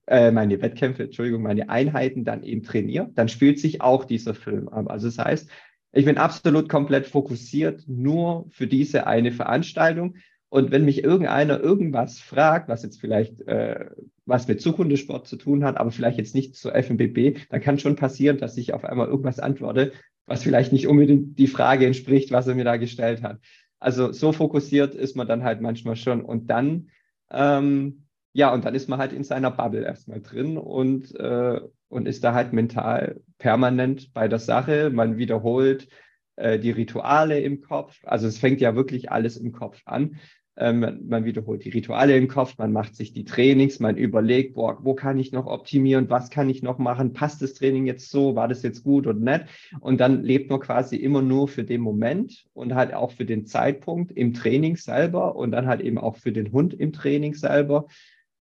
äh, 0.08 0.32
meine 0.32 0.60
Wettkämpfe, 0.60 1.04
Entschuldigung, 1.04 1.42
meine 1.42 1.68
Einheiten 1.70 2.24
dann 2.24 2.42
eben 2.42 2.64
trainiere, 2.64 3.10
dann 3.14 3.28
spielt 3.28 3.60
sich 3.60 3.80
auch 3.80 4.04
dieser 4.04 4.34
Film 4.34 4.68
ab. 4.68 4.90
Also 4.90 5.06
das 5.06 5.18
heißt, 5.18 5.48
ich 5.92 6.04
bin 6.04 6.18
absolut 6.18 6.68
komplett 6.68 7.06
fokussiert 7.06 7.84
nur 7.86 8.46
für 8.50 8.66
diese 8.66 9.06
eine 9.06 9.30
Veranstaltung 9.30 10.16
und 10.50 10.70
wenn 10.70 10.84
mich 10.84 11.04
irgendeiner 11.04 11.60
irgendwas 11.60 12.18
fragt, 12.20 12.68
was 12.68 12.82
jetzt 12.82 13.00
vielleicht 13.00 13.42
äh, 13.42 13.86
was 14.24 14.46
mit 14.46 14.60
Zukunftssport 14.60 15.26
zu 15.26 15.36
tun 15.36 15.64
hat, 15.64 15.78
aber 15.78 15.90
vielleicht 15.90 16.18
jetzt 16.18 16.34
nicht 16.34 16.54
zur 16.54 16.74
FNBB, 16.74 17.38
dann 17.50 17.60
kann 17.60 17.78
schon 17.78 17.96
passieren, 17.96 18.38
dass 18.38 18.56
ich 18.56 18.74
auf 18.74 18.84
einmal 18.84 19.08
irgendwas 19.08 19.40
antworte, 19.40 19.92
was 20.26 20.42
vielleicht 20.42 20.72
nicht 20.72 20.86
unbedingt 20.86 21.38
die 21.38 21.46
Frage 21.46 21.86
entspricht, 21.86 22.30
was 22.30 22.46
er 22.46 22.54
mir 22.54 22.64
da 22.64 22.76
gestellt 22.76 23.22
hat. 23.22 23.38
Also 23.78 24.12
so 24.12 24.32
fokussiert 24.32 24.94
ist 24.94 25.16
man 25.16 25.26
dann 25.26 25.44
halt 25.44 25.60
manchmal 25.60 25.96
schon. 25.96 26.22
Und 26.22 26.50
dann, 26.50 26.90
ähm, 27.30 28.04
ja, 28.34 28.52
und 28.52 28.64
dann 28.64 28.74
ist 28.74 28.88
man 28.88 28.98
halt 28.98 29.12
in 29.12 29.24
seiner 29.24 29.50
Bubble 29.50 29.84
erstmal 29.84 30.20
drin 30.20 30.58
und, 30.58 31.14
äh, 31.18 31.60
und 31.88 32.06
ist 32.06 32.22
da 32.22 32.34
halt 32.34 32.52
mental 32.52 33.20
permanent 33.38 34.12
bei 34.12 34.28
der 34.28 34.38
Sache. 34.38 34.90
Man 34.90 35.16
wiederholt 35.16 35.88
äh, 36.36 36.58
die 36.58 36.70
Rituale 36.70 37.40
im 37.40 37.62
Kopf. 37.62 37.98
Also 38.04 38.26
es 38.26 38.38
fängt 38.38 38.60
ja 38.60 38.76
wirklich 38.76 39.10
alles 39.10 39.36
im 39.38 39.52
Kopf 39.52 39.80
an. 39.86 40.18
Ähm, 40.60 41.06
man 41.06 41.24
wiederholt 41.24 41.64
die 41.64 41.70
Rituale 41.70 42.16
im 42.16 42.26
Kopf, 42.26 42.58
man 42.58 42.72
macht 42.72 42.96
sich 42.96 43.12
die 43.12 43.24
Trainings, 43.24 43.78
man 43.78 43.96
überlegt, 43.96 44.54
boah, 44.54 44.76
wo 44.82 44.94
kann 44.94 45.16
ich 45.16 45.30
noch 45.30 45.46
optimieren, 45.46 46.10
was 46.10 46.30
kann 46.30 46.50
ich 46.50 46.64
noch 46.64 46.78
machen, 46.78 47.12
passt 47.12 47.40
das 47.42 47.54
Training 47.54 47.86
jetzt 47.86 48.10
so, 48.10 48.34
war 48.34 48.48
das 48.48 48.64
jetzt 48.64 48.82
gut 48.82 49.06
oder 49.06 49.18
nicht? 49.18 49.44
Und 49.78 50.00
dann 50.00 50.24
lebt 50.24 50.50
man 50.50 50.58
quasi 50.58 50.96
immer 50.96 51.22
nur 51.22 51.46
für 51.46 51.62
den 51.62 51.80
Moment 51.80 52.44
und 52.54 52.74
halt 52.74 52.92
auch 52.92 53.12
für 53.12 53.24
den 53.24 53.46
Zeitpunkt 53.46 54.10
im 54.10 54.34
Training 54.34 54.76
selber 54.76 55.36
und 55.36 55.52
dann 55.52 55.68
halt 55.68 55.80
eben 55.80 55.96
auch 55.96 56.16
für 56.16 56.32
den 56.32 56.50
Hund 56.50 56.74
im 56.74 56.92
Training 56.92 57.34
selber. 57.34 57.86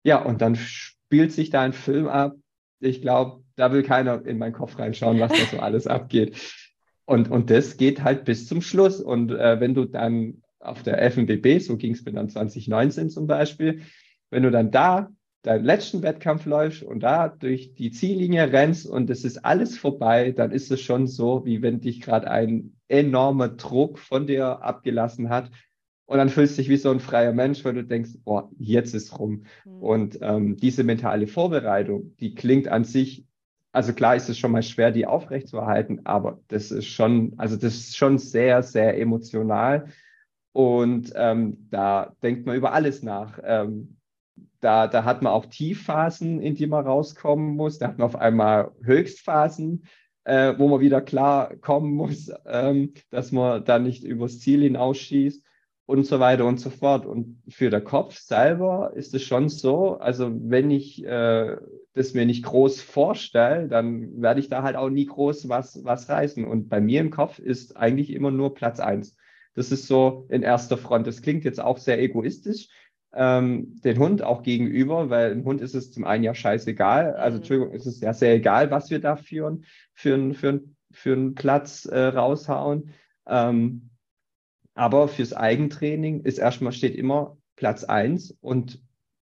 Ja, 0.03 0.21
und 0.21 0.41
dann 0.41 0.57
spielt 0.57 1.31
sich 1.31 1.51
da 1.51 1.61
ein 1.61 1.73
Film 1.73 2.07
ab. 2.07 2.35
Ich 2.81 3.01
glaube, 3.01 3.43
da 3.55 3.71
will 3.71 3.83
keiner 3.83 4.25
in 4.25 4.37
meinen 4.37 4.51
Kopf 4.51 4.77
reinschauen, 4.77 5.21
was 5.21 5.31
da 5.31 5.45
so 5.51 5.59
alles 5.59 5.87
abgeht. 5.87 6.35
Und, 7.05 7.31
und 7.31 7.49
das 7.49 7.77
geht 7.77 8.03
halt 8.03 8.25
bis 8.25 8.47
zum 8.47 8.61
Schluss. 8.61 8.99
Und 8.99 9.31
äh, 9.31 9.61
wenn 9.61 9.73
du 9.73 9.85
dann 9.85 10.42
auf 10.63 10.83
der 10.83 11.01
FNBB, 11.01 11.59
so 11.59 11.77
ging 11.77 11.93
es 11.93 12.05
mir 12.05 12.13
dann 12.13 12.29
2019 12.29 13.09
zum 13.09 13.27
Beispiel, 13.27 13.81
wenn 14.29 14.43
du 14.43 14.51
dann 14.51 14.71
da 14.71 15.09
deinen 15.43 15.65
letzten 15.65 16.01
Wettkampf 16.01 16.45
läufst 16.45 16.83
und 16.83 17.01
da 17.01 17.27
durch 17.27 17.73
die 17.73 17.91
Ziellinie 17.91 18.51
rennst 18.51 18.87
und 18.87 19.09
es 19.09 19.25
ist 19.25 19.43
alles 19.43 19.77
vorbei, 19.77 20.31
dann 20.31 20.51
ist 20.51 20.71
es 20.71 20.81
schon 20.81 21.05
so, 21.05 21.45
wie 21.45 21.61
wenn 21.61 21.81
dich 21.81 21.99
gerade 21.99 22.31
ein 22.31 22.77
enormer 22.87 23.49
Druck 23.49 23.99
von 23.99 24.25
dir 24.25 24.63
abgelassen 24.63 25.29
hat. 25.29 25.51
Und 26.05 26.17
dann 26.17 26.29
fühlst 26.29 26.57
du 26.57 26.61
dich 26.61 26.69
wie 26.69 26.77
so 26.77 26.91
ein 26.91 26.99
freier 26.99 27.33
Mensch, 27.33 27.63
weil 27.65 27.73
du 27.73 27.83
denkst, 27.83 28.11
boah, 28.23 28.49
jetzt 28.57 28.93
ist 28.93 29.19
rum. 29.19 29.43
Mhm. 29.65 29.81
Und 29.81 30.19
ähm, 30.21 30.57
diese 30.57 30.83
mentale 30.83 31.27
Vorbereitung, 31.27 32.15
die 32.19 32.35
klingt 32.35 32.69
an 32.69 32.85
sich, 32.85 33.25
also 33.73 33.93
klar 33.93 34.15
ist 34.15 34.29
es 34.29 34.37
schon 34.37 34.51
mal 34.51 34.63
schwer, 34.63 34.91
die 34.91 35.07
aufrechtzuerhalten, 35.07 36.05
aber 36.05 36.39
das 36.47 36.71
ist 36.71 36.85
schon, 36.85 37.33
also 37.37 37.55
das 37.57 37.73
ist 37.73 37.97
schon 37.97 38.17
sehr, 38.17 38.63
sehr 38.63 38.99
emotional. 38.99 39.87
Und 40.53 41.11
ähm, 41.15 41.67
da 41.71 42.15
denkt 42.23 42.45
man 42.45 42.55
über 42.55 42.73
alles 42.73 43.03
nach. 43.03 43.39
Ähm, 43.43 43.97
da, 44.61 44.87
da 44.87 45.03
hat 45.03 45.21
man 45.21 45.33
auch 45.33 45.47
Tiefphasen, 45.47 46.39
in 46.41 46.55
die 46.55 46.67
man 46.67 46.85
rauskommen 46.85 47.55
muss. 47.55 47.79
Da 47.79 47.89
hat 47.89 47.97
man 47.97 48.05
auf 48.05 48.15
einmal 48.15 48.71
Höchstphasen, 48.83 49.85
äh, 50.25 50.53
wo 50.57 50.67
man 50.69 50.79
wieder 50.79 51.01
klar 51.01 51.55
kommen 51.57 51.93
muss, 51.93 52.31
ähm, 52.45 52.93
dass 53.09 53.31
man 53.31 53.65
da 53.65 53.79
nicht 53.79 54.03
übers 54.03 54.39
Ziel 54.39 54.61
hinausschießt. 54.61 55.43
und 55.85 56.05
so 56.05 56.19
weiter 56.19 56.45
und 56.45 56.59
so 56.59 56.69
fort. 56.69 57.05
Und 57.05 57.41
für 57.49 57.69
den 57.69 57.83
Kopf 57.83 58.17
selber 58.17 58.93
ist 58.95 59.13
es 59.13 59.23
schon 59.23 59.49
so, 59.49 59.97
also 59.97 60.31
wenn 60.33 60.71
ich 60.71 61.03
äh, 61.03 61.57
das 61.93 62.13
mir 62.13 62.25
nicht 62.25 62.43
groß 62.45 62.81
vorstelle, 62.81 63.67
dann 63.67 64.21
werde 64.21 64.39
ich 64.39 64.47
da 64.49 64.63
halt 64.63 64.75
auch 64.77 64.89
nie 64.89 65.05
groß 65.05 65.49
was, 65.49 65.83
was 65.83 66.07
reißen. 66.09 66.45
Und 66.45 66.69
bei 66.69 66.79
mir 66.79 67.01
im 67.01 67.11
Kopf 67.11 67.37
ist 67.39 67.75
eigentlich 67.75 68.11
immer 68.11 68.31
nur 68.31 68.53
Platz 68.53 68.79
eins. 68.79 69.15
Das 69.55 69.71
ist 69.71 69.87
so 69.87 70.25
in 70.29 70.43
erster 70.43 70.77
Front. 70.77 71.07
Das 71.07 71.21
klingt 71.21 71.43
jetzt 71.43 71.59
auch 71.61 71.77
sehr 71.77 72.01
egoistisch, 72.01 72.69
ähm, 73.13 73.79
den 73.83 73.99
Hund 73.99 74.23
auch 74.23 74.43
gegenüber, 74.43 75.09
weil 75.09 75.31
im 75.31 75.45
Hund 75.45 75.61
ist 75.61 75.75
es 75.75 75.91
zum 75.91 76.03
einen 76.03 76.23
ja 76.23 76.33
scheißegal. 76.33 77.15
Also, 77.15 77.35
mhm. 77.35 77.41
Entschuldigung, 77.41 77.73
ist 77.73 77.85
es 77.85 77.99
ja 78.01 78.13
sehr 78.13 78.33
egal, 78.33 78.71
was 78.71 78.89
wir 78.89 78.99
da 78.99 79.15
führen, 79.15 79.65
für, 79.93 80.33
für, 80.33 80.61
für 80.91 81.13
einen 81.13 81.35
Platz 81.35 81.85
äh, 81.85 81.99
raushauen. 81.99 82.91
Ähm, 83.27 83.89
aber 84.73 85.07
fürs 85.07 85.33
Eigentraining 85.33 86.21
ist 86.21 86.39
erstmal 86.39 86.73
steht 86.73 86.95
immer 86.95 87.37
Platz 87.55 87.83
eins 87.83 88.35
und 88.41 88.81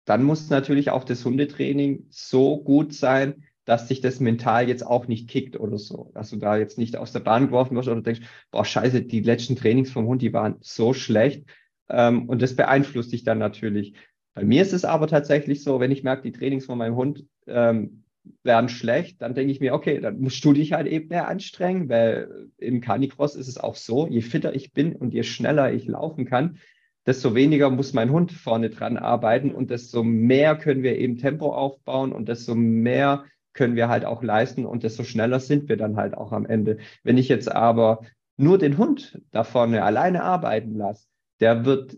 dann 0.04 0.22
muss 0.22 0.50
natürlich 0.50 0.90
auch 0.90 1.04
das 1.04 1.24
Hundetraining 1.24 2.06
so 2.10 2.58
gut 2.62 2.92
sein, 2.92 3.44
dass 3.64 3.88
dich 3.88 4.00
das 4.00 4.20
mental 4.20 4.68
jetzt 4.68 4.86
auch 4.86 5.06
nicht 5.06 5.28
kickt 5.28 5.58
oder 5.58 5.78
so. 5.78 6.10
Dass 6.14 6.30
du 6.30 6.36
da 6.36 6.56
jetzt 6.56 6.78
nicht 6.78 6.96
aus 6.96 7.12
der 7.12 7.20
Bahn 7.20 7.46
geworfen 7.46 7.76
wirst 7.76 7.88
oder 7.88 8.02
denkst, 8.02 8.22
boah, 8.50 8.64
scheiße, 8.64 9.02
die 9.02 9.20
letzten 9.20 9.56
Trainings 9.56 9.90
vom 9.90 10.06
Hund, 10.06 10.22
die 10.22 10.32
waren 10.32 10.56
so 10.60 10.92
schlecht. 10.92 11.44
Ähm, 11.88 12.28
und 12.28 12.42
das 12.42 12.56
beeinflusst 12.56 13.12
dich 13.12 13.24
dann 13.24 13.38
natürlich. 13.38 13.94
Bei 14.34 14.44
mir 14.44 14.62
ist 14.62 14.72
es 14.72 14.84
aber 14.84 15.06
tatsächlich 15.06 15.62
so, 15.62 15.80
wenn 15.80 15.90
ich 15.90 16.02
merke, 16.02 16.22
die 16.22 16.32
Trainings 16.32 16.66
von 16.66 16.78
meinem 16.78 16.96
Hund 16.96 17.26
ähm, 17.46 18.04
werden 18.42 18.68
schlecht, 18.68 19.20
dann 19.22 19.34
denke 19.34 19.52
ich 19.52 19.60
mir, 19.60 19.74
okay, 19.74 20.00
dann 20.00 20.20
musst 20.20 20.44
du 20.44 20.52
dich 20.52 20.72
halt 20.72 20.86
eben 20.86 21.08
mehr 21.08 21.28
anstrengen, 21.28 21.88
weil 21.88 22.48
im 22.58 22.80
Canicross 22.80 23.34
ist 23.34 23.48
es 23.48 23.58
auch 23.58 23.76
so, 23.76 24.06
je 24.06 24.20
fitter 24.20 24.54
ich 24.54 24.72
bin 24.72 24.94
und 24.94 25.14
je 25.14 25.22
schneller 25.22 25.72
ich 25.72 25.86
laufen 25.86 26.26
kann, 26.26 26.58
desto 27.06 27.34
weniger 27.34 27.70
muss 27.70 27.92
mein 27.92 28.10
Hund 28.10 28.32
vorne 28.32 28.70
dran 28.70 28.96
arbeiten 28.96 29.52
und 29.52 29.70
desto 29.70 30.04
mehr 30.04 30.56
können 30.56 30.82
wir 30.82 30.98
eben 30.98 31.16
Tempo 31.16 31.54
aufbauen 31.54 32.12
und 32.12 32.28
desto 32.28 32.54
mehr 32.54 33.24
können 33.52 33.76
wir 33.76 33.88
halt 33.88 34.04
auch 34.04 34.22
leisten 34.22 34.66
und 34.66 34.82
desto 34.82 35.04
schneller 35.04 35.40
sind 35.40 35.68
wir 35.68 35.76
dann 35.76 35.96
halt 35.96 36.14
auch 36.14 36.32
am 36.32 36.46
Ende. 36.46 36.78
Wenn 37.02 37.18
ich 37.18 37.28
jetzt 37.28 37.50
aber 37.50 38.00
nur 38.36 38.58
den 38.58 38.78
Hund 38.78 39.20
da 39.32 39.44
vorne 39.44 39.82
alleine 39.82 40.22
arbeiten 40.22 40.74
lasse, 40.74 41.06
der 41.40 41.64
wird 41.64 41.96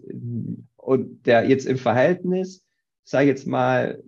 und 0.76 1.26
der 1.26 1.48
jetzt 1.48 1.66
im 1.66 1.78
Verhältnis, 1.78 2.64
sage 3.04 3.28
jetzt 3.28 3.46
mal, 3.46 4.02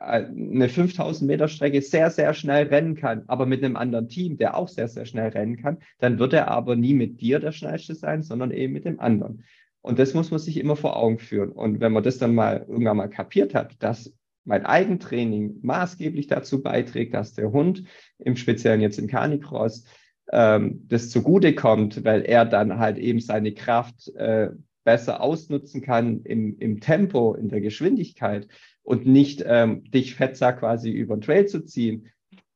eine 0.00 0.68
5000 0.68 1.28
Meter 1.28 1.48
Strecke 1.48 1.82
sehr, 1.82 2.10
sehr 2.10 2.32
schnell 2.32 2.68
rennen 2.68 2.96
kann, 2.96 3.24
aber 3.26 3.44
mit 3.44 3.62
einem 3.62 3.76
anderen 3.76 4.08
Team, 4.08 4.38
der 4.38 4.56
auch 4.56 4.68
sehr, 4.68 4.88
sehr 4.88 5.04
schnell 5.04 5.28
rennen 5.28 5.56
kann, 5.56 5.78
dann 5.98 6.18
wird 6.18 6.32
er 6.32 6.48
aber 6.48 6.74
nie 6.74 6.94
mit 6.94 7.20
dir 7.20 7.38
der 7.38 7.52
schnellste 7.52 7.94
sein, 7.94 8.22
sondern 8.22 8.50
eben 8.50 8.72
mit 8.72 8.84
dem 8.84 8.98
anderen. 8.98 9.44
Und 9.82 9.98
das 9.98 10.14
muss 10.14 10.30
man 10.30 10.40
sich 10.40 10.58
immer 10.58 10.76
vor 10.76 10.96
Augen 10.96 11.18
führen. 11.18 11.52
Und 11.52 11.80
wenn 11.80 11.92
man 11.92 12.02
das 12.02 12.18
dann 12.18 12.34
mal 12.34 12.64
irgendwann 12.68 12.96
mal 12.96 13.08
kapiert 13.08 13.54
hat, 13.54 13.82
dass 13.82 14.12
mein 14.44 14.66
Eigentraining 14.66 15.58
maßgeblich 15.62 16.26
dazu 16.26 16.62
beiträgt, 16.62 17.14
dass 17.14 17.34
der 17.34 17.52
Hund, 17.52 17.84
im 18.18 18.36
Speziellen 18.36 18.80
jetzt 18.80 18.98
im 18.98 19.06
Canicross, 19.06 19.84
ähm, 20.32 20.84
das 20.88 21.10
zugutekommt, 21.10 22.04
weil 22.04 22.22
er 22.22 22.44
dann 22.44 22.78
halt 22.78 22.98
eben 22.98 23.20
seine 23.20 23.52
Kraft 23.52 24.08
äh, 24.14 24.50
besser 24.84 25.20
ausnutzen 25.20 25.82
kann 25.82 26.22
im, 26.22 26.58
im 26.58 26.80
Tempo, 26.80 27.34
in 27.34 27.48
der 27.48 27.60
Geschwindigkeit 27.60 28.48
und 28.82 29.06
nicht 29.06 29.44
ähm, 29.46 29.84
dich 29.90 30.14
Fetzer 30.14 30.52
quasi 30.52 30.90
über 30.90 31.16
den 31.16 31.20
Trail 31.20 31.46
zu 31.46 31.64
ziehen, 31.64 32.08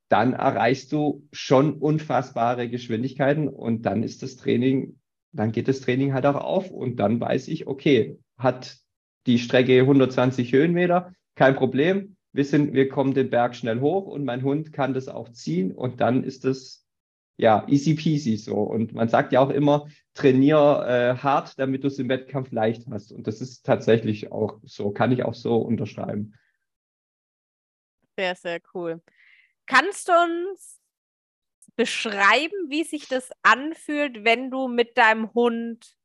dann 0.09 0.33
erreichst 0.33 0.93
du 0.93 1.27
schon 1.33 1.75
unfassbare 1.75 2.69
Geschwindigkeiten 2.69 3.49
und 3.49 3.83
dann 3.83 4.03
ist 4.03 4.23
das 4.23 4.37
Training, 4.37 4.99
dann 5.33 5.53
geht 5.53 5.69
das 5.69 5.81
Training 5.81 6.13
halt 6.13 6.27
auch 6.27 6.37
auf 6.37 6.71
und 6.71 6.97
dann 6.97 7.21
weiß 7.21 7.49
ich, 7.49 7.67
okay, 7.67 8.19
hat 8.39 8.79
die 9.27 9.39
Strecke 9.39 9.81
120 9.81 10.53
Höhenmeter, 10.53 11.13
kein 11.35 11.57
Problem. 11.57 12.17
Wir 12.33 12.45
sind, 12.45 12.73
wir 12.75 12.89
kommen 12.89 13.15
den 13.15 13.31
Berg 13.31 13.55
schnell 13.55 13.81
hoch 13.81 14.07
und 14.07 14.25
mein 14.25 14.43
Hund 14.43 14.73
kann 14.73 14.95
das 14.95 15.09
auch 15.09 15.31
ziehen 15.31 15.73
und 15.73 16.01
dann 16.01 16.25
ist 16.25 16.45
das 16.45 16.85
ja, 17.37 17.67
easy 17.69 17.95
peasy 17.95 18.37
so. 18.37 18.55
Und 18.55 18.93
man 18.93 19.09
sagt 19.09 19.33
ja 19.33 19.41
auch 19.41 19.51
immer, 19.51 19.89
trainier 20.15 20.85
äh, 20.87 21.21
hart, 21.21 21.59
damit 21.59 21.83
du 21.83 21.89
es 21.89 21.99
im 21.99 22.09
Wettkampf 22.09 22.53
leicht 22.53 22.87
hast. 22.91 23.13
Und 23.13 23.27
das 23.27 23.41
ist 23.41 23.65
tatsächlich 23.67 24.31
auch 24.31 24.61
so, 24.63 24.91
kann 24.91 25.13
ich 25.13 25.25
auch 25.25 25.35
so 25.35 25.57
unterschreiben. 25.57 26.35
Sehr, 28.17 28.37
sehr 28.37 28.61
cool. 28.73 29.03
Kannst 29.67 30.09
du 30.09 30.13
uns 30.13 30.81
beschreiben, 31.77 32.69
wie 32.69 32.85
sich 32.85 33.09
das 33.09 33.31
anfühlt, 33.43 34.25
wenn 34.25 34.51
du 34.51 34.69
mit 34.69 34.97
deinem 34.97 35.35
Hund 35.35 35.97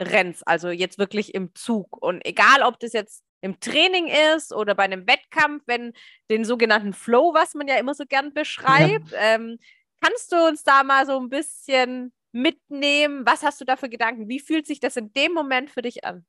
rennst? 0.00 0.46
Also 0.46 0.70
jetzt 0.70 0.98
wirklich 0.98 1.34
im 1.34 1.52
Zug. 1.54 2.00
Und 2.00 2.24
egal, 2.24 2.62
ob 2.62 2.78
das 2.78 2.92
jetzt 2.92 3.24
im 3.46 3.60
Training 3.60 4.08
ist 4.36 4.52
oder 4.52 4.74
bei 4.74 4.82
einem 4.82 5.06
Wettkampf, 5.06 5.62
wenn 5.66 5.92
den 6.30 6.44
sogenannten 6.44 6.92
Flow, 6.92 7.32
was 7.32 7.54
man 7.54 7.66
ja 7.66 7.76
immer 7.76 7.94
so 7.94 8.04
gern 8.06 8.34
beschreibt, 8.34 9.12
ja. 9.12 9.34
ähm, 9.34 9.58
Kannst 10.00 10.32
du 10.32 10.36
uns 10.36 10.62
da 10.62 10.82
mal 10.84 11.06
so 11.06 11.18
ein 11.18 11.28
bisschen 11.28 12.12
mitnehmen? 12.32 13.24
Was 13.24 13.42
hast 13.42 13.60
du 13.60 13.64
da 13.64 13.76
für 13.76 13.88
Gedanken? 13.88 14.28
Wie 14.28 14.40
fühlt 14.40 14.66
sich 14.66 14.80
das 14.80 14.96
in 14.96 15.12
dem 15.14 15.32
Moment 15.32 15.70
für 15.70 15.82
dich 15.82 16.04
an? 16.04 16.24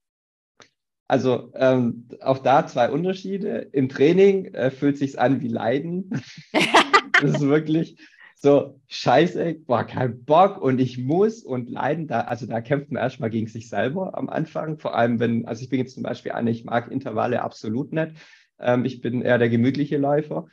Also 1.10 1.52
ähm, 1.56 2.08
auch 2.22 2.40
da 2.40 2.68
zwei 2.68 2.90
Unterschiede. 2.90 3.70
Im 3.72 3.88
Training 3.88 4.54
äh, 4.54 4.72
fühlt 4.72 4.98
sich 4.98 5.20
an 5.20 5.42
wie 5.42 5.48
Leiden. 5.48 6.10
das 7.22 7.36
ist 7.36 7.42
wirklich 7.42 7.98
so 8.40 8.80
scheiße, 8.88 9.56
boah, 9.66 9.84
kein 9.84 10.24
Bock 10.24 10.62
und 10.62 10.80
ich 10.80 11.00
muss 11.00 11.44
und 11.44 11.70
leiden. 11.70 12.08
Da, 12.08 12.22
also 12.22 12.46
da 12.46 12.62
kämpft 12.62 12.92
man 12.92 13.02
erstmal 13.02 13.32
gegen 13.32 13.48
sich 13.48 13.68
selber 13.68 14.16
am 14.16 14.30
Anfang. 14.30 14.78
Vor 14.78 14.96
allem, 14.96 15.20
wenn, 15.20 15.48
also 15.48 15.64
ich 15.64 15.70
bin 15.70 15.80
jetzt 15.80 15.96
zum 15.96 16.04
Beispiel 16.04 16.34
eine, 16.34 16.52
ich 16.52 16.64
mag 16.64 16.92
Intervalle 16.92 17.42
absolut 17.42 17.94
nicht. 17.94 18.12
Ähm, 18.60 18.86
ich 18.86 19.02
bin 19.02 19.24
eher 19.24 19.40
der 19.40 19.50
gemütliche 19.50 19.98
Läufer. 19.98 20.48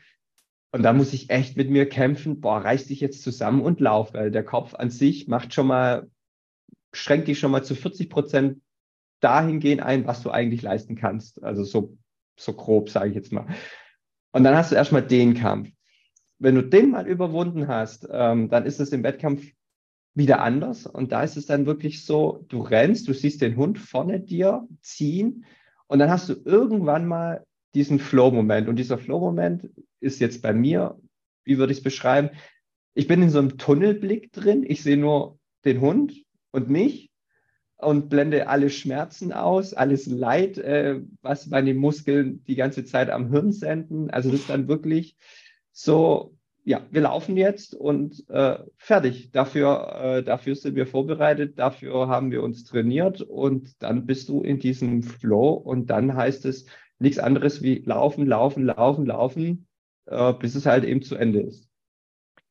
Und 0.72 0.82
da 0.82 0.93
muss 0.93 1.12
ich 1.12 1.30
echt 1.30 1.57
mit 1.57 1.70
mir 1.70 1.87
kämpfen, 1.89 2.41
boah, 2.41 2.59
reiß 2.59 2.87
dich 2.87 3.01
jetzt 3.01 3.22
zusammen 3.22 3.61
und 3.61 3.80
lauf, 3.80 4.14
weil 4.14 4.30
der 4.30 4.45
Kopf 4.45 4.74
an 4.74 4.91
sich 4.91 5.28
macht 5.28 5.55
schon 5.55 5.66
mal, 5.66 6.11
schränkt 6.93 7.28
dich 7.28 7.39
schon 7.39 7.53
mal 7.53 7.62
zu 7.62 7.74
40 7.74 8.09
Prozent 8.09 8.62
dahingehend 9.20 9.82
ein, 9.82 10.07
was 10.07 10.22
du 10.22 10.30
eigentlich 10.30 10.62
leisten 10.62 10.97
kannst. 10.97 11.43
Also 11.45 11.64
so, 11.64 11.97
so 12.37 12.55
grob, 12.55 12.89
sage 12.89 13.11
ich 13.11 13.14
jetzt 13.14 13.30
mal. 13.30 13.47
Und 14.32 14.43
dann 14.43 14.57
hast 14.57 14.72
du 14.72 14.74
erstmal 14.74 15.03
den 15.03 15.35
Kampf. 15.35 15.68
Wenn 16.45 16.57
du 16.57 16.62
den 16.62 16.90
mal 16.90 17.07
überwunden 17.07 17.68
hast, 17.68 18.07
ähm, 18.12 18.51
dann 18.51 18.66
ist 18.66 18.78
es 18.78 18.92
im 18.92 19.03
Wettkampf 19.03 19.51
wieder 20.12 20.42
anders. 20.42 20.86
Und 20.86 21.11
da 21.11 21.22
ist 21.22 21.38
es 21.38 21.47
dann 21.47 21.64
wirklich 21.64 22.05
so, 22.05 22.45
du 22.49 22.61
rennst, 22.61 23.09
du 23.09 23.14
siehst 23.14 23.40
den 23.40 23.57
Hund 23.57 23.78
vorne 23.78 24.20
dir 24.20 24.68
ziehen 24.82 25.47
und 25.86 26.01
dann 26.01 26.11
hast 26.11 26.28
du 26.28 26.34
irgendwann 26.45 27.07
mal 27.07 27.47
diesen 27.72 27.99
Flow-Moment. 27.99 28.68
Und 28.68 28.76
dieser 28.76 28.99
Flow-Moment 28.99 29.70
ist 30.01 30.20
jetzt 30.20 30.42
bei 30.42 30.53
mir, 30.53 31.01
wie 31.45 31.57
würde 31.57 31.72
ich 31.72 31.78
es 31.78 31.84
beschreiben? 31.84 32.28
Ich 32.92 33.09
bin 33.09 33.22
in 33.22 33.30
so 33.30 33.38
einem 33.38 33.57
Tunnelblick 33.57 34.30
drin. 34.30 34.66
Ich 34.68 34.82
sehe 34.82 34.99
nur 34.99 35.38
den 35.64 35.80
Hund 35.80 36.12
und 36.51 36.68
mich 36.68 37.11
und 37.78 38.11
blende 38.11 38.49
alle 38.49 38.68
Schmerzen 38.68 39.32
aus, 39.32 39.72
alles 39.72 40.05
Leid, 40.05 40.59
äh, 40.59 41.01
was 41.22 41.47
meine 41.47 41.72
Muskeln 41.72 42.45
die 42.45 42.55
ganze 42.55 42.84
Zeit 42.84 43.09
am 43.09 43.30
Hirn 43.30 43.51
senden. 43.51 44.11
Also 44.11 44.30
das 44.30 44.40
ist 44.40 44.51
dann 44.51 44.68
wirklich 44.68 45.16
so, 45.74 46.36
ja, 46.62 46.86
wir 46.90 47.02
laufen 47.02 47.36
jetzt 47.36 47.74
und 47.74 48.24
äh, 48.30 48.58
fertig. 48.78 49.32
Dafür, 49.32 50.00
äh, 50.00 50.22
dafür 50.22 50.54
sind 50.54 50.76
wir 50.76 50.86
vorbereitet, 50.86 51.58
dafür 51.58 52.08
haben 52.08 52.30
wir 52.30 52.42
uns 52.42 52.64
trainiert 52.64 53.20
und 53.20 53.82
dann 53.82 54.06
bist 54.06 54.28
du 54.28 54.42
in 54.42 54.60
diesem 54.60 55.02
Flow 55.02 55.52
und 55.52 55.88
dann 55.88 56.14
heißt 56.14 56.46
es, 56.46 56.66
nichts 56.98 57.18
anderes 57.18 57.60
wie 57.60 57.80
laufen, 57.80 58.26
laufen, 58.26 58.64
laufen, 58.64 59.04
laufen, 59.04 59.66
äh, 60.06 60.32
bis 60.32 60.54
es 60.54 60.64
halt 60.64 60.84
eben 60.84 61.02
zu 61.02 61.16
Ende 61.16 61.40
ist. 61.40 61.68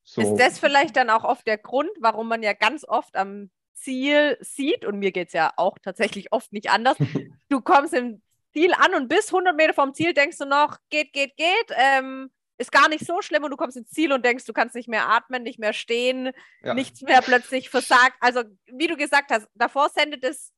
So. 0.03 0.21
Ist 0.21 0.35
das 0.35 0.59
vielleicht 0.59 0.97
dann 0.97 1.09
auch 1.09 1.23
oft 1.23 1.47
der 1.47 1.57
Grund, 1.57 1.89
warum 1.99 2.27
man 2.27 2.43
ja 2.43 2.51
ganz 2.51 2.85
oft 2.85 3.15
am 3.15 3.49
Ziel 3.73 4.37
sieht, 4.41 4.85
und 4.85 4.99
mir 4.99 5.13
geht 5.13 5.27
es 5.27 5.33
ja 5.33 5.53
auch 5.55 5.77
tatsächlich 5.81 6.33
oft 6.33 6.51
nicht 6.51 6.69
anders, 6.69 6.97
du 7.49 7.61
kommst 7.61 7.93
im 7.93 8.21
Ziel 8.51 8.73
an 8.73 8.93
und 8.95 9.07
bis 9.07 9.27
100 9.33 9.55
Meter 9.55 9.73
vom 9.73 9.93
Ziel 9.93 10.13
denkst 10.13 10.37
du 10.37 10.45
noch, 10.45 10.77
geht, 10.89 11.13
geht, 11.13 11.37
geht, 11.37 11.75
ähm, 11.75 12.29
ist 12.57 12.71
gar 12.71 12.89
nicht 12.89 13.05
so 13.05 13.21
schlimm 13.21 13.43
und 13.43 13.51
du 13.51 13.57
kommst 13.57 13.77
ins 13.77 13.89
Ziel 13.89 14.13
und 14.13 14.23
denkst, 14.23 14.45
du 14.45 14.53
kannst 14.53 14.75
nicht 14.75 14.87
mehr 14.87 15.09
atmen, 15.09 15.43
nicht 15.43 15.59
mehr 15.59 15.73
stehen, 15.73 16.31
ja. 16.63 16.73
nichts 16.73 17.01
mehr 17.01 17.21
plötzlich 17.21 17.69
versagt. 17.69 18.15
Also 18.19 18.43
wie 18.67 18.87
du 18.87 18.95
gesagt 18.95 19.31
hast, 19.31 19.47
davor 19.55 19.89
sendet 19.89 20.23
es 20.23 20.51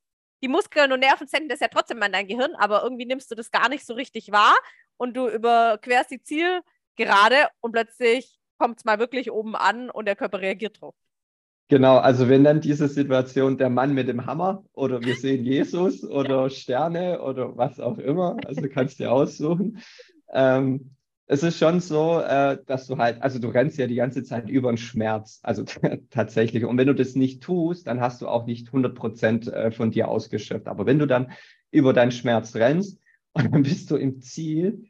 die 0.44 0.48
Muskeln 0.48 0.92
und 0.92 1.00
Nerven 1.00 1.28
senden 1.28 1.50
das 1.50 1.62
ja 1.62 1.70
trotzdem 1.70 2.02
an 2.04 2.12
dein 2.12 2.28
Gehirn, 2.28 2.54
aber 2.56 2.84
irgendwie 2.84 3.06
nimmst 3.06 3.32
du 3.32 3.36
das 3.36 3.52
gar 3.52 3.70
nicht 3.70 3.86
so 3.86 3.94
richtig 3.94 4.32
wahr 4.32 4.56
und 4.98 5.16
du 5.16 5.28
überquerst 5.28 6.12
die 6.12 6.22
Zielgerade 6.22 7.48
und 7.62 7.72
plötzlich 7.72 8.38
kommt 8.58 8.80
es 8.80 8.86
mal 8.86 9.00
wirklich 9.00 9.32
oben 9.32 9.56
an 9.56 9.90
und 9.90 10.06
der 10.06 10.16
Körper 10.16 10.42
reagiert 10.42 10.82
drauf. 10.82 10.96
Genau, 11.68 11.98
also 11.98 12.30
wenn 12.30 12.44
dann 12.44 12.62
diese 12.62 12.88
Situation 12.88 13.58
der 13.58 13.72
Mann 13.72 13.96
mit 13.96 14.08
dem 14.08 14.28
Hammer 14.28 14.64
oder 14.74 15.02
wir 15.02 15.16
sehen 15.16 15.44
Jesus 15.46 16.04
oder. 16.04 16.50
Sterne 16.50 17.22
oder 17.22 17.58
was 17.58 17.80
auch 17.80 17.98
immer, 17.98 18.38
also 18.46 18.62
kannst 18.72 19.00
du 19.00 19.06
dir 19.06 19.12
aussuchen. 19.12 19.82
Ähm, 20.32 20.95
es 21.28 21.42
ist 21.42 21.58
schon 21.58 21.80
so, 21.80 22.20
äh, 22.20 22.58
dass 22.66 22.88
du 22.88 22.98
halt, 22.98 23.22
also 23.22 23.40
du 23.40 23.48
rennst 23.50 23.78
ja 23.78 23.88
die 23.88 23.96
ganze 23.96 24.24
Zeit 24.24 24.48
über 24.50 24.72
den 24.72 24.78
Schmerz, 24.78 25.40
also 25.44 25.64
tatsächlich. 26.12 26.66
Und 26.66 26.78
wenn 26.78 26.88
du 26.88 26.94
das 26.94 27.16
nicht 27.16 27.42
tust, 27.42 27.88
dann 27.88 28.00
hast 28.00 28.22
du 28.22 28.28
auch 28.28 28.46
nicht 28.46 28.68
100 28.68 28.94
Prozent 28.96 29.48
äh, 29.48 29.72
von 29.72 29.92
dir 29.92 30.08
ausgeschöpft. 30.08 30.68
Aber 30.68 30.86
wenn 30.86 31.00
du 31.00 31.08
dann 31.08 31.32
über 31.72 31.94
deinen 31.94 32.12
Schmerz 32.12 32.56
rennst 32.56 33.00
und 33.34 33.54
dann 33.54 33.64
bist 33.64 33.90
du 33.90 33.96
im 33.96 34.22
Ziel, 34.22 34.86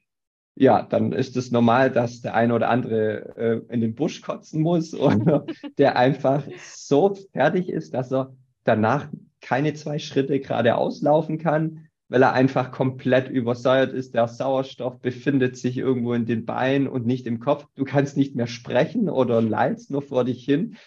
ja, 0.57 0.83
dann 0.83 1.11
ist 1.11 1.35
es 1.35 1.51
normal, 1.51 1.91
dass 1.91 2.21
der 2.21 2.33
eine 2.33 2.53
oder 2.53 2.69
andere 2.69 3.35
äh, 3.37 3.73
in 3.73 3.81
den 3.81 3.95
Busch 3.95 4.21
kotzen 4.21 4.61
muss 4.61 4.93
oder 4.99 5.45
der 5.77 5.97
einfach 5.97 6.43
so 6.65 7.15
fertig 7.31 7.69
ist, 7.69 7.93
dass 7.93 8.11
er 8.11 8.35
danach 8.63 9.09
keine 9.41 9.73
zwei 9.73 9.99
Schritte 9.99 10.39
geradeaus 10.39 11.01
laufen 11.01 11.37
kann 11.37 11.87
weil 12.15 12.23
er 12.23 12.31
einfach 12.31 12.71
komplett 12.71 13.27
übersäuert 13.27 13.91
ist. 13.91 14.13
Der 14.13 14.29
Sauerstoff 14.29 15.01
befindet 15.01 15.57
sich 15.57 15.77
irgendwo 15.77 16.13
in 16.13 16.25
den 16.25 16.45
Beinen 16.45 16.87
und 16.87 17.05
nicht 17.05 17.27
im 17.27 17.41
Kopf. 17.41 17.67
Du 17.75 17.83
kannst 17.83 18.15
nicht 18.15 18.37
mehr 18.37 18.47
sprechen 18.47 19.09
oder 19.09 19.41
leidst 19.41 19.91
nur 19.91 20.01
vor 20.01 20.23
dich 20.23 20.45
hin. 20.45 20.77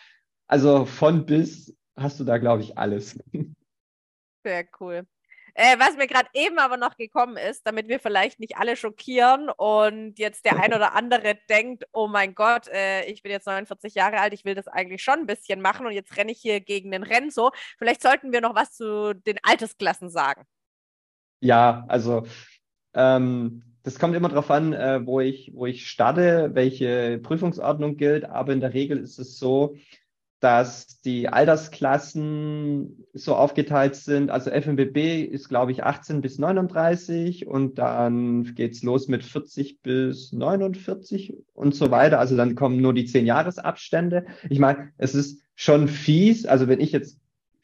Also 0.46 0.86
von 0.86 1.26
bis 1.26 1.76
hast 1.96 2.18
du 2.18 2.24
da, 2.24 2.38
glaube 2.38 2.62
ich, 2.62 2.78
alles. 2.78 3.18
Sehr 4.42 4.64
cool. 4.80 5.06
Äh, 5.52 5.78
was 5.78 5.98
mir 5.98 6.06
gerade 6.06 6.30
eben 6.32 6.58
aber 6.58 6.78
noch 6.78 6.96
gekommen 6.96 7.36
ist, 7.36 7.66
damit 7.66 7.88
wir 7.88 8.00
vielleicht 8.00 8.40
nicht 8.40 8.56
alle 8.56 8.74
schockieren 8.74 9.50
und 9.50 10.18
jetzt 10.18 10.46
der 10.46 10.58
ein 10.58 10.72
oder 10.72 10.94
andere 10.94 11.36
denkt, 11.50 11.84
oh 11.92 12.08
mein 12.08 12.34
Gott, 12.34 12.68
äh, 12.68 13.04
ich 13.04 13.22
bin 13.22 13.32
jetzt 13.32 13.46
49 13.46 13.94
Jahre 13.94 14.20
alt, 14.20 14.32
ich 14.32 14.46
will 14.46 14.54
das 14.54 14.66
eigentlich 14.66 15.02
schon 15.02 15.18
ein 15.18 15.26
bisschen 15.26 15.60
machen 15.60 15.84
und 15.84 15.92
jetzt 15.92 16.16
renne 16.16 16.32
ich 16.32 16.40
hier 16.40 16.60
gegen 16.60 16.90
den 16.90 17.02
Renzo. 17.02 17.50
Vielleicht 17.76 18.00
sollten 18.00 18.32
wir 18.32 18.40
noch 18.40 18.54
was 18.54 18.72
zu 18.72 19.12
den 19.12 19.36
Altersklassen 19.42 20.08
sagen. 20.08 20.46
Ja, 21.40 21.84
also 21.88 22.24
ähm, 22.94 23.62
das 23.82 23.98
kommt 23.98 24.14
immer 24.14 24.28
darauf 24.28 24.50
an, 24.50 24.72
äh, 24.72 25.06
wo, 25.06 25.20
ich, 25.20 25.52
wo 25.54 25.66
ich 25.66 25.88
starte, 25.88 26.50
welche 26.54 27.18
Prüfungsordnung 27.22 27.96
gilt, 27.96 28.24
aber 28.24 28.52
in 28.52 28.60
der 28.60 28.74
Regel 28.74 28.98
ist 28.98 29.18
es 29.18 29.38
so, 29.38 29.76
dass 30.40 31.00
die 31.00 31.28
Altersklassen 31.28 33.04
so 33.12 33.34
aufgeteilt 33.34 33.96
sind. 33.96 34.30
Also 34.30 34.50
FMBB 34.50 35.24
ist, 35.24 35.48
glaube 35.48 35.72
ich, 35.72 35.82
18 35.82 36.20
bis 36.20 36.38
39 36.38 37.46
und 37.46 37.78
dann 37.78 38.54
geht's 38.54 38.82
los 38.82 39.08
mit 39.08 39.24
40 39.24 39.82
bis 39.82 40.32
49 40.32 41.36
und 41.54 41.74
so 41.74 41.90
weiter. 41.90 42.20
Also 42.20 42.36
dann 42.36 42.54
kommen 42.54 42.80
nur 42.80 42.94
die 42.94 43.06
10 43.06 43.26
Jahresabstände. 43.26 44.26
Ich 44.48 44.60
meine, 44.60 44.92
es 44.96 45.14
ist 45.14 45.42
schon 45.56 45.88
fies. 45.88 46.46
Also 46.46 46.68
wenn 46.68 46.80
ich 46.80 46.92
jetzt 46.92 47.18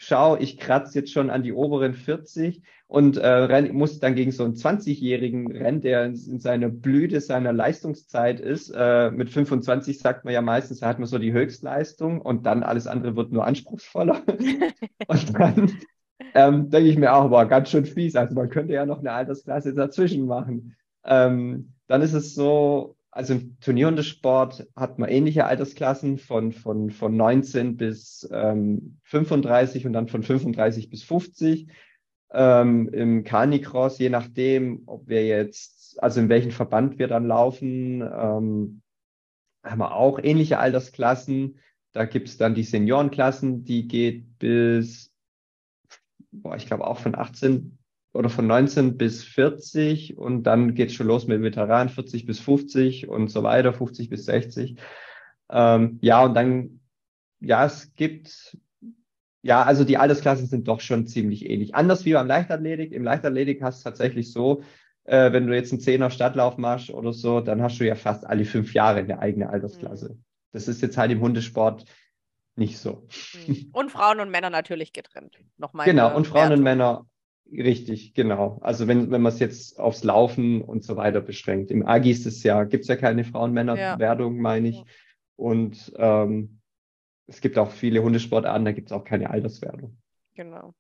schau, 0.05 0.36
ich 0.36 0.59
kratze 0.59 0.98
jetzt 0.98 1.12
schon 1.12 1.30
an 1.30 1.42
die 1.42 1.52
oberen 1.52 1.94
40 1.94 2.62
und 2.86 3.16
äh, 3.16 3.26
renn, 3.26 3.74
muss 3.74 3.98
dann 3.98 4.14
gegen 4.14 4.30
so 4.30 4.44
einen 4.44 4.55
20-Jährigen 4.55 5.50
rennen, 5.50 5.80
der 5.80 6.05
in, 6.05 6.14
in 6.14 6.40
seiner 6.40 6.68
Blüte 6.68 7.20
seiner 7.20 7.52
Leistungszeit 7.52 8.40
ist. 8.40 8.70
Äh, 8.70 9.11
mit 9.11 9.30
25 9.30 9.98
sagt 9.98 10.24
man 10.24 10.34
ja 10.34 10.42
meistens, 10.42 10.80
da 10.80 10.88
hat 10.88 10.98
man 10.98 11.09
so 11.09 11.18
die 11.18 11.32
Höchstleistung 11.32 12.20
und 12.20 12.46
dann 12.46 12.62
alles 12.62 12.86
andere 12.86 13.16
wird 13.16 13.32
nur 13.32 13.46
anspruchsvoller. 13.46 14.22
und 15.09 15.38
dann 15.38 15.72
ähm, 16.34 16.70
denke 16.70 16.88
ich 16.88 16.98
mir 16.98 17.14
auch, 17.14 17.30
boah, 17.30 17.46
ganz 17.46 17.70
schön 17.70 17.86
fies. 17.86 18.16
Also 18.16 18.34
man 18.34 18.50
könnte 18.50 18.74
ja 18.74 18.86
noch 18.86 19.00
eine 19.00 19.12
Altersklasse 19.12 19.74
dazwischen 19.74 20.26
machen. 20.26 20.76
Ähm, 21.05 21.72
dann 21.86 22.02
ist 22.02 22.14
es 22.14 22.34
so, 22.34 22.96
also 23.14 23.34
im 23.34 23.60
Turnierhundesport 23.60 24.66
hat 24.74 24.98
man 24.98 25.08
ähnliche 25.08 25.44
Altersklassen 25.44 26.18
von, 26.18 26.50
von, 26.50 26.90
von 26.90 27.16
19 27.16 27.76
bis 27.76 28.28
ähm, 28.32 28.98
35 29.04 29.86
und 29.86 29.92
dann 29.92 30.08
von 30.08 30.24
35 30.24 30.90
bis 30.90 31.04
50. 31.04 31.68
Ähm, 32.32 32.88
Im 32.88 33.22
Canicross, 33.22 33.98
je 33.98 34.08
nachdem, 34.08 34.82
ob 34.86 35.06
wir 35.06 35.24
jetzt, 35.24 36.02
also 36.02 36.18
in 36.20 36.28
welchem 36.28 36.50
Verband 36.50 36.98
wir 36.98 37.06
dann 37.06 37.28
laufen, 37.28 38.02
ähm, 38.02 38.82
haben 39.62 39.78
wir 39.78 39.94
auch 39.94 40.18
ähnliche 40.20 40.58
Altersklassen. 40.58 41.60
Da 41.92 42.06
gibt 42.06 42.26
es 42.26 42.36
dann 42.36 42.56
die 42.56 42.64
Seniorenklassen, 42.64 43.64
die 43.64 43.86
geht 43.86 44.40
bis, 44.40 45.12
boah, 46.32 46.56
ich 46.56 46.66
glaube 46.66 46.84
auch 46.84 46.98
von 46.98 47.14
18 47.14 47.78
oder 48.14 48.30
von 48.30 48.46
19 48.46 48.96
bis 48.96 49.24
40 49.24 50.16
und 50.16 50.44
dann 50.44 50.74
geht 50.74 50.90
es 50.90 50.94
schon 50.94 51.08
los 51.08 51.26
mit 51.26 51.42
Veteranen 51.42 51.88
40 51.88 52.26
bis 52.26 52.38
50 52.38 53.08
und 53.08 53.28
so 53.28 53.42
weiter, 53.42 53.72
50 53.72 54.08
bis 54.08 54.24
60. 54.26 54.76
Ähm, 55.50 55.98
ja, 56.00 56.24
und 56.24 56.34
dann, 56.34 56.80
ja, 57.40 57.66
es 57.66 57.92
gibt, 57.96 58.56
ja, 59.42 59.64
also 59.64 59.82
die 59.82 59.98
Altersklassen 59.98 60.46
sind 60.46 60.68
doch 60.68 60.80
schon 60.80 61.08
ziemlich 61.08 61.50
ähnlich. 61.50 61.74
Anders 61.74 62.04
wie 62.04 62.12
beim 62.12 62.28
Leichtathletik. 62.28 62.92
Im 62.92 63.02
Leichtathletik 63.02 63.60
hast 63.62 63.80
du 63.80 63.90
tatsächlich 63.90 64.32
so, 64.32 64.62
äh, 65.02 65.32
wenn 65.32 65.48
du 65.48 65.54
jetzt 65.54 65.72
einen 65.72 65.80
Zehner 65.80 66.10
Stadtlauf 66.10 66.56
machst 66.56 66.90
oder 66.90 67.12
so, 67.12 67.40
dann 67.40 67.62
hast 67.62 67.80
du 67.80 67.84
ja 67.84 67.96
fast 67.96 68.24
alle 68.24 68.44
fünf 68.44 68.74
Jahre 68.74 69.00
eine 69.00 69.18
eigene 69.18 69.50
Altersklasse. 69.50 70.10
Mhm. 70.14 70.24
Das 70.52 70.68
ist 70.68 70.80
jetzt 70.82 70.96
halt 70.96 71.10
im 71.10 71.20
Hundesport 71.20 71.84
nicht 72.54 72.78
so. 72.78 73.08
Mhm. 73.48 73.70
Und 73.72 73.90
Frauen 73.90 74.20
und 74.20 74.30
Männer 74.30 74.50
natürlich 74.50 74.92
getrennt. 74.92 75.36
Nochmal 75.56 75.86
genau, 75.86 76.14
und 76.14 76.28
Frauen 76.28 76.42
Wertung. 76.42 76.58
und 76.58 76.62
Männer 76.62 77.06
Richtig, 77.51 78.14
genau. 78.14 78.59
Also 78.62 78.88
wenn, 78.88 79.11
wenn 79.11 79.22
man 79.22 79.32
es 79.32 79.38
jetzt 79.38 79.78
aufs 79.78 80.03
Laufen 80.03 80.62
und 80.62 80.84
so 80.84 80.97
weiter 80.97 81.20
beschränkt. 81.20 81.70
Im 81.70 81.86
AGI 81.86 82.11
ist 82.11 82.26
es 82.26 82.42
ja, 82.42 82.64
gibt 82.64 82.82
es 82.82 82.88
ja 82.88 82.97
keine 82.97 83.24
Frauen-Männer-Werdung, 83.24 84.36
ja. 84.36 84.42
meine 84.42 84.68
ich. 84.68 84.82
Und 85.36 85.92
ähm, 85.97 86.61
es 87.26 87.40
gibt 87.40 87.59
auch 87.59 87.70
viele 87.70 88.03
Hundesportarten, 88.03 88.64
da 88.64 88.72
gibt 88.72 88.88
es 88.88 88.92
auch 88.92 89.05
keine 89.05 89.30
Alterswerdung. 89.30 89.97
Genau. 90.34 90.74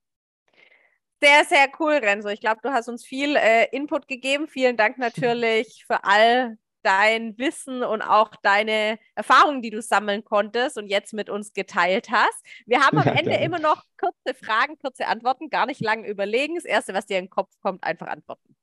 Sehr, 1.22 1.44
sehr 1.44 1.68
cool, 1.78 1.92
Renzo. 1.92 2.28
Ich 2.28 2.40
glaube, 2.40 2.60
du 2.62 2.70
hast 2.70 2.88
uns 2.88 3.04
viel 3.04 3.36
äh, 3.36 3.66
Input 3.70 4.08
gegeben. 4.08 4.48
Vielen 4.48 4.76
Dank 4.76 4.98
natürlich 4.98 5.84
für 5.86 6.04
all 6.04 6.58
dein 6.84 7.36
Wissen 7.38 7.82
und 7.82 8.02
auch 8.02 8.30
deine 8.42 8.98
Erfahrungen, 9.14 9.62
die 9.62 9.70
du 9.70 9.82
sammeln 9.82 10.24
konntest 10.24 10.78
und 10.78 10.88
jetzt 10.88 11.12
mit 11.12 11.30
uns 11.30 11.52
geteilt 11.52 12.10
hast. 12.10 12.44
Wir 12.66 12.80
haben 12.80 12.98
am 12.98 13.06
ja, 13.06 13.14
Ende 13.14 13.36
immer 13.36 13.58
noch 13.58 13.82
kurze 13.98 14.34
Fragen, 14.34 14.78
kurze 14.78 15.06
Antworten, 15.06 15.50
gar 15.50 15.66
nicht 15.66 15.80
lange 15.80 16.08
überlegen. 16.08 16.54
Das 16.56 16.64
Erste, 16.64 16.94
was 16.94 17.06
dir 17.06 17.18
in 17.18 17.24
den 17.26 17.30
Kopf 17.30 17.50
kommt, 17.60 17.82
einfach 17.84 18.06
antworten. 18.06 18.56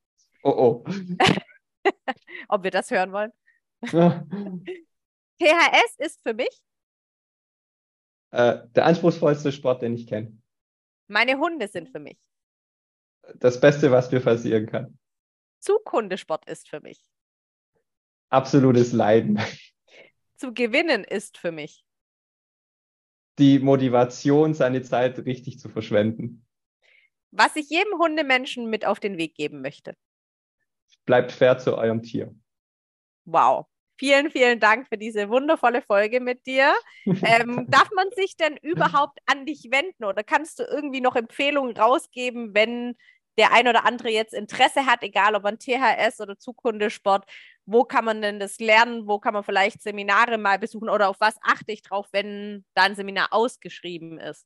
Oh 0.44 0.84
oh. 0.86 0.86
Ob 2.48 2.64
wir 2.64 2.72
das 2.72 2.92
hören 2.92 3.12
wollen? 3.12 3.32
THS 5.40 5.96
ist 5.98 6.22
für 6.22 6.36
mich 6.36 6.62
äh, 8.32 8.60
der 8.76 8.86
anspruchsvollste 8.86 9.52
Sport, 9.52 9.82
den 9.82 9.94
ich 9.94 10.08
kenne. 10.08 10.38
Meine 11.08 11.38
Hunde 11.38 11.68
sind 11.68 11.90
für 11.90 12.00
mich. 12.00 12.18
Das 13.36 13.60
Beste, 13.60 13.92
was 13.92 14.12
mir 14.12 14.22
passieren 14.22 14.66
kann. 14.66 14.98
Zughundesport 15.60 16.50
ist 16.50 16.70
für 16.70 16.82
mich 16.82 17.11
absolutes 18.32 18.94
Leiden. 18.94 19.40
Zu 20.38 20.54
gewinnen 20.54 21.04
ist 21.04 21.38
für 21.38 21.52
mich. 21.52 21.84
Die 23.38 23.60
Motivation, 23.60 24.54
seine 24.54 24.82
Zeit 24.82 25.20
richtig 25.26 25.60
zu 25.60 25.70
verschwenden. 25.70 26.46
Was 27.32 27.56
ich 27.56 27.70
jedem 27.70 27.98
Hundemenschen 28.00 28.70
mit 28.70 28.86
auf 28.86 29.00
den 29.00 29.18
Weg 29.18 29.36
geben 29.36 29.62
möchte. 29.62 29.96
Bleibt 31.06 31.32
fair 31.32 31.58
zu 31.58 31.78
eurem 31.78 32.02
Tier. 32.02 32.36
Wow. 33.26 33.68
Vielen, 33.98 34.32
vielen 34.32 34.60
Dank 34.60 34.88
für 34.88 34.98
diese 34.98 35.30
wundervolle 35.30 35.82
Folge 35.84 36.20
mit 36.20 36.46
dir. 36.46 36.74
Ähm, 37.24 37.68
darf 37.70 37.90
man 37.96 38.08
sich 38.16 38.36
denn 38.36 38.58
überhaupt 38.58 39.20
an 39.26 39.46
dich 39.46 39.70
wenden 39.72 40.04
oder 40.04 40.24
kannst 40.24 40.60
du 40.60 40.64
irgendwie 40.64 41.02
noch 41.02 41.16
Empfehlungen 41.16 41.76
rausgeben, 41.76 42.54
wenn 42.54 42.96
der 43.38 43.54
ein 43.54 43.68
oder 43.68 43.86
andere 43.86 44.10
jetzt 44.10 44.34
Interesse 44.34 44.86
hat, 44.86 45.04
egal 45.04 45.36
ob 45.36 45.46
an 45.46 45.58
THS 45.58 46.20
oder 46.20 46.38
Zukunftssport, 46.38 47.26
wo 47.72 47.84
kann 47.84 48.06
man 48.06 48.22
denn 48.22 48.40
das 48.40 48.60
lernen? 48.60 49.08
Wo 49.08 49.20
kann 49.20 49.34
man 49.34 49.44
vielleicht 49.44 49.82
Seminare 49.82 50.38
mal 50.38 50.60
besuchen 50.60 50.90
oder 50.90 51.10
auf 51.10 51.18
was 51.20 51.38
achte 51.42 51.72
ich 51.72 51.82
drauf, 51.82 52.08
wenn 52.12 52.66
da 52.74 52.84
ein 52.84 52.96
Seminar 52.96 53.30
ausgeschrieben 53.32 54.20
ist? 54.20 54.46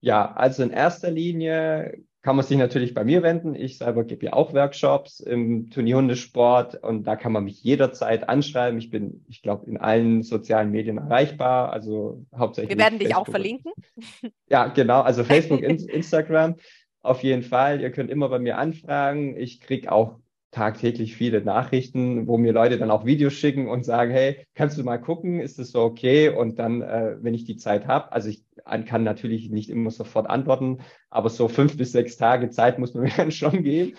Ja, 0.00 0.32
also 0.34 0.62
in 0.62 0.70
erster 0.70 1.10
Linie 1.10 2.04
kann 2.22 2.36
man 2.36 2.44
sich 2.44 2.58
natürlich 2.58 2.94
bei 2.94 3.04
mir 3.04 3.22
wenden. 3.22 3.54
Ich 3.54 3.78
selber 3.78 4.04
gebe 4.04 4.26
ja 4.26 4.32
auch 4.32 4.52
Workshops 4.52 5.20
im 5.20 5.70
Turnierhundesport 5.70 6.82
und 6.82 7.04
da 7.04 7.16
kann 7.16 7.32
man 7.32 7.44
mich 7.44 7.62
jederzeit 7.62 8.28
anschreiben. 8.28 8.78
Ich 8.78 8.90
bin, 8.90 9.24
ich 9.28 9.42
glaube, 9.42 9.66
in 9.66 9.76
allen 9.76 10.22
sozialen 10.22 10.70
Medien 10.70 10.98
erreichbar, 10.98 11.72
also 11.72 12.24
hauptsächlich. 12.36 12.76
Wir 12.76 12.84
werden 12.84 12.98
dich 12.98 13.08
Facebook 13.08 13.28
auch 13.28 13.30
verlinken. 13.30 13.72
Ja, 14.50 14.68
genau, 14.68 15.00
also 15.02 15.24
Facebook, 15.24 15.62
Instagram 15.62 16.56
auf 17.02 17.22
jeden 17.22 17.42
Fall. 17.42 17.80
Ihr 17.80 17.90
könnt 17.90 18.10
immer 18.10 18.28
bei 18.28 18.38
mir 18.38 18.58
anfragen. 18.58 19.36
Ich 19.36 19.60
kriege 19.60 19.90
auch 19.90 20.18
tagtäglich 20.50 21.14
viele 21.14 21.42
Nachrichten, 21.42 22.26
wo 22.26 22.38
mir 22.38 22.52
Leute 22.52 22.78
dann 22.78 22.90
auch 22.90 23.04
Videos 23.04 23.34
schicken 23.34 23.68
und 23.68 23.84
sagen, 23.84 24.12
hey, 24.12 24.46
kannst 24.54 24.78
du 24.78 24.82
mal 24.82 24.98
gucken, 24.98 25.40
ist 25.40 25.58
das 25.58 25.72
so 25.72 25.82
okay? 25.82 26.30
Und 26.30 26.58
dann, 26.58 26.80
äh, 26.80 27.16
wenn 27.20 27.34
ich 27.34 27.44
die 27.44 27.56
Zeit 27.56 27.86
habe, 27.86 28.12
also 28.12 28.28
ich 28.28 28.44
kann 28.86 29.04
natürlich 29.04 29.50
nicht 29.50 29.68
immer 29.68 29.90
sofort 29.90 30.28
antworten, 30.28 30.78
aber 31.10 31.28
so 31.28 31.48
fünf 31.48 31.76
bis 31.76 31.92
sechs 31.92 32.16
Tage 32.16 32.50
Zeit 32.50 32.78
muss 32.78 32.94
man 32.94 33.02
mir 33.04 33.12
dann 33.16 33.30
schon 33.30 33.62
geben. 33.62 33.96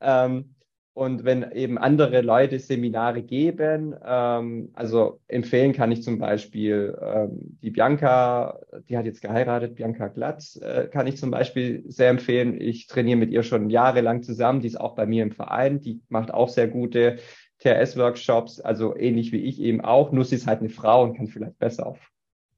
Ähm, 0.00 0.54
und 0.92 1.24
wenn 1.24 1.52
eben 1.52 1.78
andere 1.78 2.20
Leute 2.20 2.58
Seminare 2.58 3.22
geben, 3.22 3.94
ähm, 4.04 4.70
also 4.74 5.20
empfehlen 5.28 5.72
kann 5.72 5.92
ich 5.92 6.02
zum 6.02 6.18
Beispiel 6.18 6.98
ähm, 7.00 7.58
die 7.62 7.70
Bianca, 7.70 8.58
die 8.88 8.98
hat 8.98 9.06
jetzt 9.06 9.22
geheiratet, 9.22 9.76
Bianca 9.76 10.08
Glatz, 10.08 10.56
äh, 10.56 10.88
kann 10.88 11.06
ich 11.06 11.16
zum 11.16 11.30
Beispiel 11.30 11.84
sehr 11.86 12.10
empfehlen. 12.10 12.60
Ich 12.60 12.88
trainiere 12.88 13.18
mit 13.18 13.30
ihr 13.30 13.44
schon 13.44 13.70
jahrelang 13.70 14.22
zusammen, 14.22 14.60
die 14.60 14.66
ist 14.66 14.80
auch 14.80 14.96
bei 14.96 15.06
mir 15.06 15.22
im 15.22 15.30
Verein, 15.30 15.80
die 15.80 16.00
macht 16.08 16.34
auch 16.34 16.48
sehr 16.48 16.66
gute 16.66 17.18
TRS-Workshops, 17.60 18.60
also 18.60 18.96
ähnlich 18.96 19.32
wie 19.32 19.44
ich 19.44 19.60
eben 19.60 19.82
auch, 19.82 20.12
nur 20.12 20.24
sie 20.24 20.34
ist 20.34 20.46
halt 20.46 20.60
eine 20.60 20.70
Frau 20.70 21.04
und 21.04 21.16
kann 21.16 21.28
vielleicht 21.28 21.58
besser 21.58 21.86
auf 21.86 21.98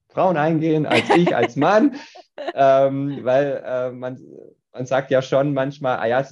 Frauen 0.09 0.37
eingehen 0.37 0.87
als 0.87 1.09
ich 1.16 1.35
als 1.35 1.57
Mann, 1.57 1.97
ähm, 2.55 3.18
weil 3.22 3.62
äh, 3.64 3.91
man, 3.91 4.18
man 4.72 4.87
sagt 4.87 5.11
ja 5.11 5.22
schon 5.22 5.55
manchmal, 5.55 5.99
ah 5.99 6.07
ja, 6.07 6.26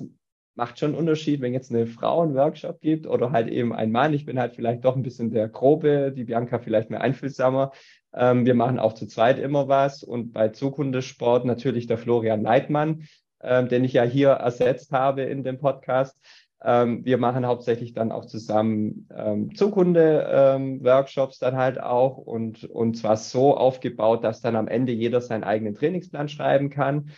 macht 0.61 0.79
schon 0.79 0.91
einen 0.91 0.99
Unterschied, 0.99 1.41
wenn 1.41 1.55
jetzt 1.55 1.73
eine 1.73 1.87
Frau 1.87 2.21
einen 2.21 2.35
Workshop 2.35 2.83
gibt 2.83 3.07
oder 3.07 3.33
halt 3.33 3.49
eben 3.49 3.73
ein 3.73 3.91
Mann. 3.91 4.13
Ich 4.13 4.27
bin 4.27 4.39
halt 4.39 4.55
vielleicht 4.55 4.85
doch 4.85 4.95
ein 4.95 5.03
bisschen 5.03 5.31
der 5.31 5.49
Grobe, 5.49 6.13
die 6.15 6.25
Bianca 6.25 6.59
vielleicht 6.59 6.91
mehr 6.91 7.01
einfühlsamer. 7.01 7.73
Ähm, 8.13 8.45
wir 8.45 8.55
machen 8.55 8.79
auch 8.79 8.93
zu 8.93 9.07
zweit 9.07 9.39
immer 9.39 9.69
was 9.69 10.03
und 10.03 10.35
bei 10.35 10.51
Zukundesport 10.51 11.47
natürlich 11.47 11.87
der 11.87 11.97
Florian 11.97 12.43
Leitmann, 12.43 13.05
ähm, 13.43 13.71
den 13.71 13.85
ich 13.85 13.95
ja 13.95 14.03
hier 14.03 14.33
ersetzt 14.33 14.93
habe 14.93 15.23
in 15.23 15.45
dem 15.45 15.59
Podcast. 15.59 16.21
Ähm, 16.63 17.07
wir 17.07 17.17
machen 17.17 17.47
hauptsächlich 17.47 17.95
dann 17.95 18.13
auch 18.13 18.27
zusammen 18.27 19.09
ähm, 19.17 19.55
Zukunde-Workshops 19.55 21.41
ähm, 21.41 21.49
dann 21.49 21.57
halt 21.57 21.81
auch 21.81 22.19
und, 22.19 22.65
und 22.65 22.99
zwar 22.99 23.17
so 23.17 23.57
aufgebaut, 23.57 24.25
dass 24.25 24.43
dann 24.43 24.57
am 24.57 24.69
Ende 24.69 24.93
jeder 24.93 25.23
seinen 25.23 25.45
eigenen 25.45 25.75
Trainingsplan 25.75 26.29
schreiben 26.29 26.69
kann. 26.69 27.13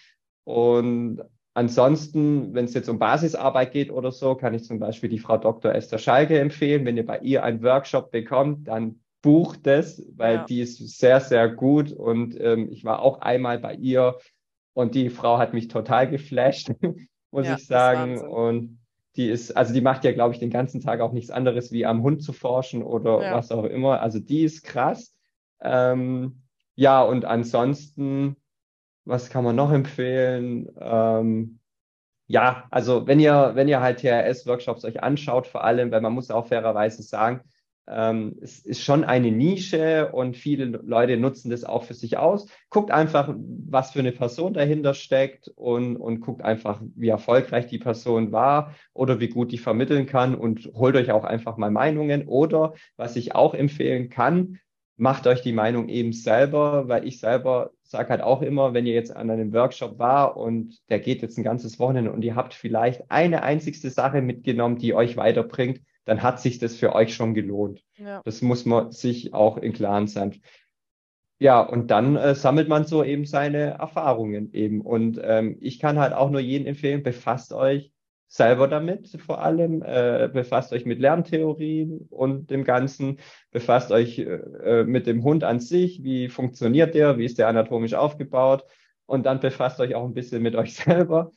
Und 0.45 1.22
ansonsten, 1.55 2.55
wenn 2.55 2.64
es 2.64 2.74
jetzt 2.74 2.88
um 2.88 2.98
Basisarbeit 2.98 3.72
geht 3.72 3.90
oder 3.90 4.12
so, 4.12 4.34
kann 4.34 4.55
ich 4.55 4.64
zum 4.64 4.78
Beispiel 4.78 5.09
die 5.09 5.18
Frau 5.18 5.38
Dr. 5.38 5.74
Esther 5.74 5.98
Schalke 5.98 6.38
empfehlen. 6.38 6.84
Wenn 6.84 6.96
ihr 6.96 7.07
bei 7.07 7.18
ihr 7.20 7.44
einen 7.44 7.62
Workshop 7.62 8.11
bekommt, 8.11 8.68
dann 8.68 9.00
bucht 9.22 9.66
es, 9.66 10.05
weil 10.16 10.36
ja. 10.36 10.44
die 10.44 10.61
ist 10.61 10.98
sehr, 10.98 11.20
sehr 11.20 11.48
gut. 11.48 11.92
Und 11.92 12.38
ähm, 12.40 12.68
ich 12.70 12.84
war 12.84 13.00
auch 13.00 13.20
einmal 13.20 13.59
bei 13.59 13.74
ihr 13.74 14.18
und 14.74 14.94
die 14.94 15.11
Frau 15.11 15.38
hat 15.38 15.55
mich 15.55 15.68
total 15.68 16.09
geflasht, 16.09 16.72
muss 17.30 17.46
ja, 17.46 17.57
ich 17.57 17.66
sagen. 17.66 18.20
Und 18.20 18.78
die 19.16 19.28
ist, 19.28 19.57
also 19.57 19.74
die 19.74 19.80
macht 19.80 20.05
ja, 20.05 20.12
glaube 20.12 20.34
ich, 20.34 20.40
den 20.40 20.50
ganzen 20.50 20.80
Tag 20.80 21.00
auch 21.00 21.12
nichts 21.12 21.30
anderes, 21.30 21.70
wie 21.70 21.84
am 21.86 22.03
Hund 22.03 22.22
zu 22.22 22.32
forschen 22.32 22.82
oder 22.82 23.22
ja. 23.22 23.34
was 23.34 23.53
auch 23.53 23.64
immer. 23.64 24.00
Also 24.00 24.18
die 24.18 24.42
ist 24.42 24.62
krass. 24.64 25.14
Ähm, 25.61 26.42
ja, 26.74 27.03
und 27.03 27.24
ansonsten, 27.24 28.36
was 29.05 29.30
kann 29.30 29.44
man 29.44 29.57
noch 29.57 29.72
empfehlen? 29.72 30.68
Ähm, 30.80 31.59
ja, 32.26 32.66
also 32.70 33.07
wenn 33.07 33.20
ihr, 33.20 33.53
wenn 33.55 33.68
ihr 33.68 33.80
halt 33.80 34.00
TRS-Workshops 34.00 34.84
euch 34.84 35.03
anschaut, 35.03 35.46
vor 35.46 35.64
allem, 35.64 35.90
weil 35.90 36.00
man 36.00 36.12
muss 36.12 36.30
auch 36.30 36.46
fairerweise 36.46 37.03
sagen, 37.03 37.42
ähm, 37.88 38.36
es 38.40 38.61
ist 38.61 38.82
schon 38.82 39.05
eine 39.05 39.32
Nische 39.32 40.12
und 40.12 40.36
viele 40.36 40.66
Leute 40.66 41.16
nutzen 41.16 41.50
das 41.50 41.64
auch 41.64 41.82
für 41.82 41.94
sich 41.94 42.16
aus. 42.16 42.46
Guckt 42.70 42.90
einfach, 42.90 43.34
was 43.36 43.90
für 43.90 43.98
eine 43.98 44.12
Person 44.12 44.55
dahinter 44.55 44.94
steckt 44.94 45.48
und, 45.48 45.96
und 45.96 46.20
guckt 46.20 46.42
einfach, 46.42 46.80
wie 46.94 47.09
erfolgreich 47.09 47.66
die 47.66 47.78
Person 47.78 48.30
war 48.30 48.74
oder 48.94 49.18
wie 49.18 49.28
gut 49.28 49.50
die 49.50 49.59
vermitteln 49.59 50.07
kann 50.07 50.34
und 50.36 50.70
holt 50.74 50.94
euch 50.94 51.11
auch 51.11 51.24
einfach 51.24 51.57
mal 51.57 51.70
Meinungen. 51.72 52.28
Oder 52.28 52.74
was 52.96 53.16
ich 53.16 53.34
auch 53.34 53.53
empfehlen 53.53 54.11
kann, 54.11 54.61
macht 55.03 55.26
euch 55.26 55.42
die 55.42 55.53
Meinung 55.53 55.88
eben 55.88 56.12
selber, 56.12 56.86
weil 56.86 57.05
ich 57.09 57.18
selber 57.18 57.72
sage 57.82 58.11
halt 58.11 58.20
auch 58.20 58.40
immer, 58.40 58.72
wenn 58.72 58.86
ihr 58.86 58.94
jetzt 58.94 59.14
an 59.14 59.30
einem 59.30 59.53
Workshop 59.53 59.98
war 59.98 60.36
und 60.36 60.78
der 60.90 61.00
geht 61.00 61.22
jetzt 61.22 61.36
ein 61.36 61.42
ganzes 61.42 61.80
Wochenende 61.80 62.12
und 62.12 62.22
ihr 62.22 62.36
habt 62.36 62.55
vielleicht 62.55 63.11
eine 63.11 63.42
einzigste 63.42 63.90
Sache 63.90 64.22
mitgenommen, 64.22 64.78
die 64.78 64.94
euch 64.94 65.16
weiterbringt, 65.16 65.80
dann 66.05 66.22
hat 66.22 66.40
sich 66.40 66.61
das 66.61 66.76
für 66.76 66.94
euch 66.94 67.16
schon 67.16 67.34
gelohnt. 67.34 67.82
Ja. 67.96 68.22
Das 68.24 68.42
muss 68.42 68.64
man 68.64 68.92
sich 68.92 69.34
auch 69.34 69.57
im 69.57 69.72
Klaren 69.72 70.07
sein. 70.07 70.40
Ja, 71.40 71.61
und 71.61 71.90
dann 71.90 72.14
äh, 72.14 72.36
sammelt 72.36 72.68
man 72.68 72.84
so 72.84 73.03
eben 73.03 73.24
seine 73.24 73.70
Erfahrungen 73.80 74.53
eben. 74.53 74.82
Und 74.82 75.20
ähm, 75.20 75.57
ich 75.61 75.80
kann 75.80 75.98
halt 75.98 76.12
auch 76.12 76.30
nur 76.30 76.40
jedem 76.40 76.68
empfehlen, 76.68 77.03
befasst 77.03 77.53
euch 77.53 77.91
selber 78.33 78.66
damit 78.66 79.09
vor 79.20 79.43
allem, 79.43 79.83
äh, 79.83 80.30
befasst 80.33 80.72
euch 80.72 80.87
mit 80.87 81.01
Lerntheorien 81.01 82.07
und 82.09 82.51
dem 82.51 82.64
Ganzen, 82.64 83.18
befasst 83.51 83.93
euch 83.93 84.18
äh, 84.18 84.24
äh 84.24 84.85
mit 84.85 85.07
dem 85.07 85.22
Hund 85.22 85.45
an 85.45 85.61
sich, 85.61 86.03
wie 86.03 86.30
funktioniert 86.30 86.95
der, 86.95 87.18
wie 87.18 87.26
ist 87.26 87.39
der 87.39 87.49
anatomisch 87.49 87.93
aufgebaut 87.93 88.64
und 89.05 89.26
dann 89.26 89.41
befasst 89.41 89.80
euch 89.80 89.95
auch 89.95 90.05
ein 90.05 90.14
bisschen 90.14 90.43
mit 90.43 90.57
euch 90.57 90.74
selber 90.76 91.30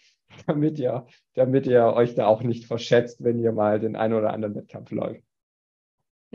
damit 0.48 0.80
ihr, 0.80 1.06
damit 1.34 1.68
ihr 1.68 1.84
euch 1.86 2.16
da 2.16 2.28
auch 2.28 2.42
nicht 2.42 2.66
verschätzt, 2.66 3.24
wenn 3.24 3.40
ihr 3.40 3.52
mal 3.52 3.80
den 3.80 3.96
einen 3.96 4.14
oder 4.14 4.34
anderen 4.34 4.56
Wettkampf 4.56 4.92
läuft. 4.92 5.24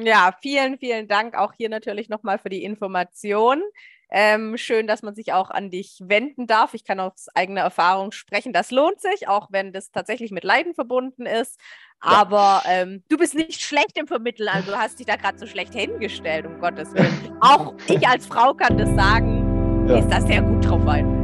Ja, 0.02 0.34
vielen, 0.40 0.78
vielen 0.78 1.08
Dank 1.08 1.36
auch 1.36 1.52
hier 1.52 1.68
natürlich 1.68 2.08
nochmal 2.08 2.38
für 2.38 2.48
die 2.48 2.64
Information. 2.64 3.62
Ähm, 4.12 4.56
schön, 4.56 4.88
dass 4.88 5.02
man 5.02 5.14
sich 5.14 5.32
auch 5.32 5.50
an 5.50 5.70
dich 5.70 5.98
wenden 6.00 6.48
darf. 6.48 6.74
Ich 6.74 6.84
kann 6.84 6.98
aus 6.98 7.28
eigener 7.34 7.60
Erfahrung 7.60 8.10
sprechen. 8.10 8.52
Das 8.52 8.72
lohnt 8.72 9.00
sich, 9.00 9.28
auch 9.28 9.48
wenn 9.50 9.72
das 9.72 9.92
tatsächlich 9.92 10.32
mit 10.32 10.42
Leiden 10.42 10.74
verbunden 10.74 11.26
ist. 11.26 11.60
Aber 12.00 12.62
ja. 12.64 12.82
ähm, 12.82 13.04
du 13.08 13.16
bist 13.16 13.34
nicht 13.34 13.60
schlecht 13.60 13.96
im 13.98 14.06
Vermitteln, 14.06 14.48
also 14.48 14.72
du 14.72 14.78
hast 14.78 14.98
dich 14.98 15.06
da 15.06 15.16
gerade 15.16 15.38
so 15.38 15.46
schlecht 15.46 15.74
hingestellt, 15.74 16.46
um 16.46 16.58
Gottes 16.58 16.92
Willen. 16.94 17.36
Auch 17.40 17.74
ich 17.88 18.06
als 18.08 18.26
Frau 18.26 18.54
kann 18.54 18.78
das 18.78 18.88
sagen, 18.94 19.86
ja. 19.86 19.98
ist 19.98 20.08
da 20.08 20.20
sehr 20.20 20.42
gut 20.42 20.64
drauf 20.64 20.86
ein 20.88 21.19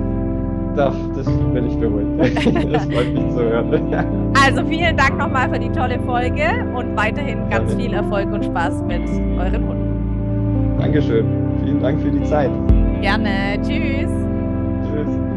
darf, 0.77 0.95
das 1.15 1.27
bin 1.27 1.67
ich 1.67 1.77
beruhigt. 1.79 2.09
das 2.73 2.85
freut 2.85 3.13
mich 3.13 3.29
zu 3.31 3.43
hören. 3.43 4.35
Also 4.45 4.65
vielen 4.67 4.97
Dank 4.97 5.19
nochmal 5.19 5.49
für 5.51 5.59
die 5.59 5.71
tolle 5.71 5.99
Folge 6.01 6.45
und 6.75 6.97
weiterhin 6.97 7.49
ganz 7.51 7.75
viel 7.75 7.93
Erfolg 7.93 8.33
und 8.33 8.45
Spaß 8.45 8.83
mit 8.83 9.09
euren 9.39 9.67
Hunden. 9.67 10.77
Dankeschön. 10.79 11.27
Vielen 11.65 11.83
Dank 11.83 12.01
für 12.01 12.11
die 12.11 12.23
Zeit. 12.25 12.51
Gerne. 13.01 13.59
Tschüss. 13.63 14.11
Tschüss. 14.85 15.36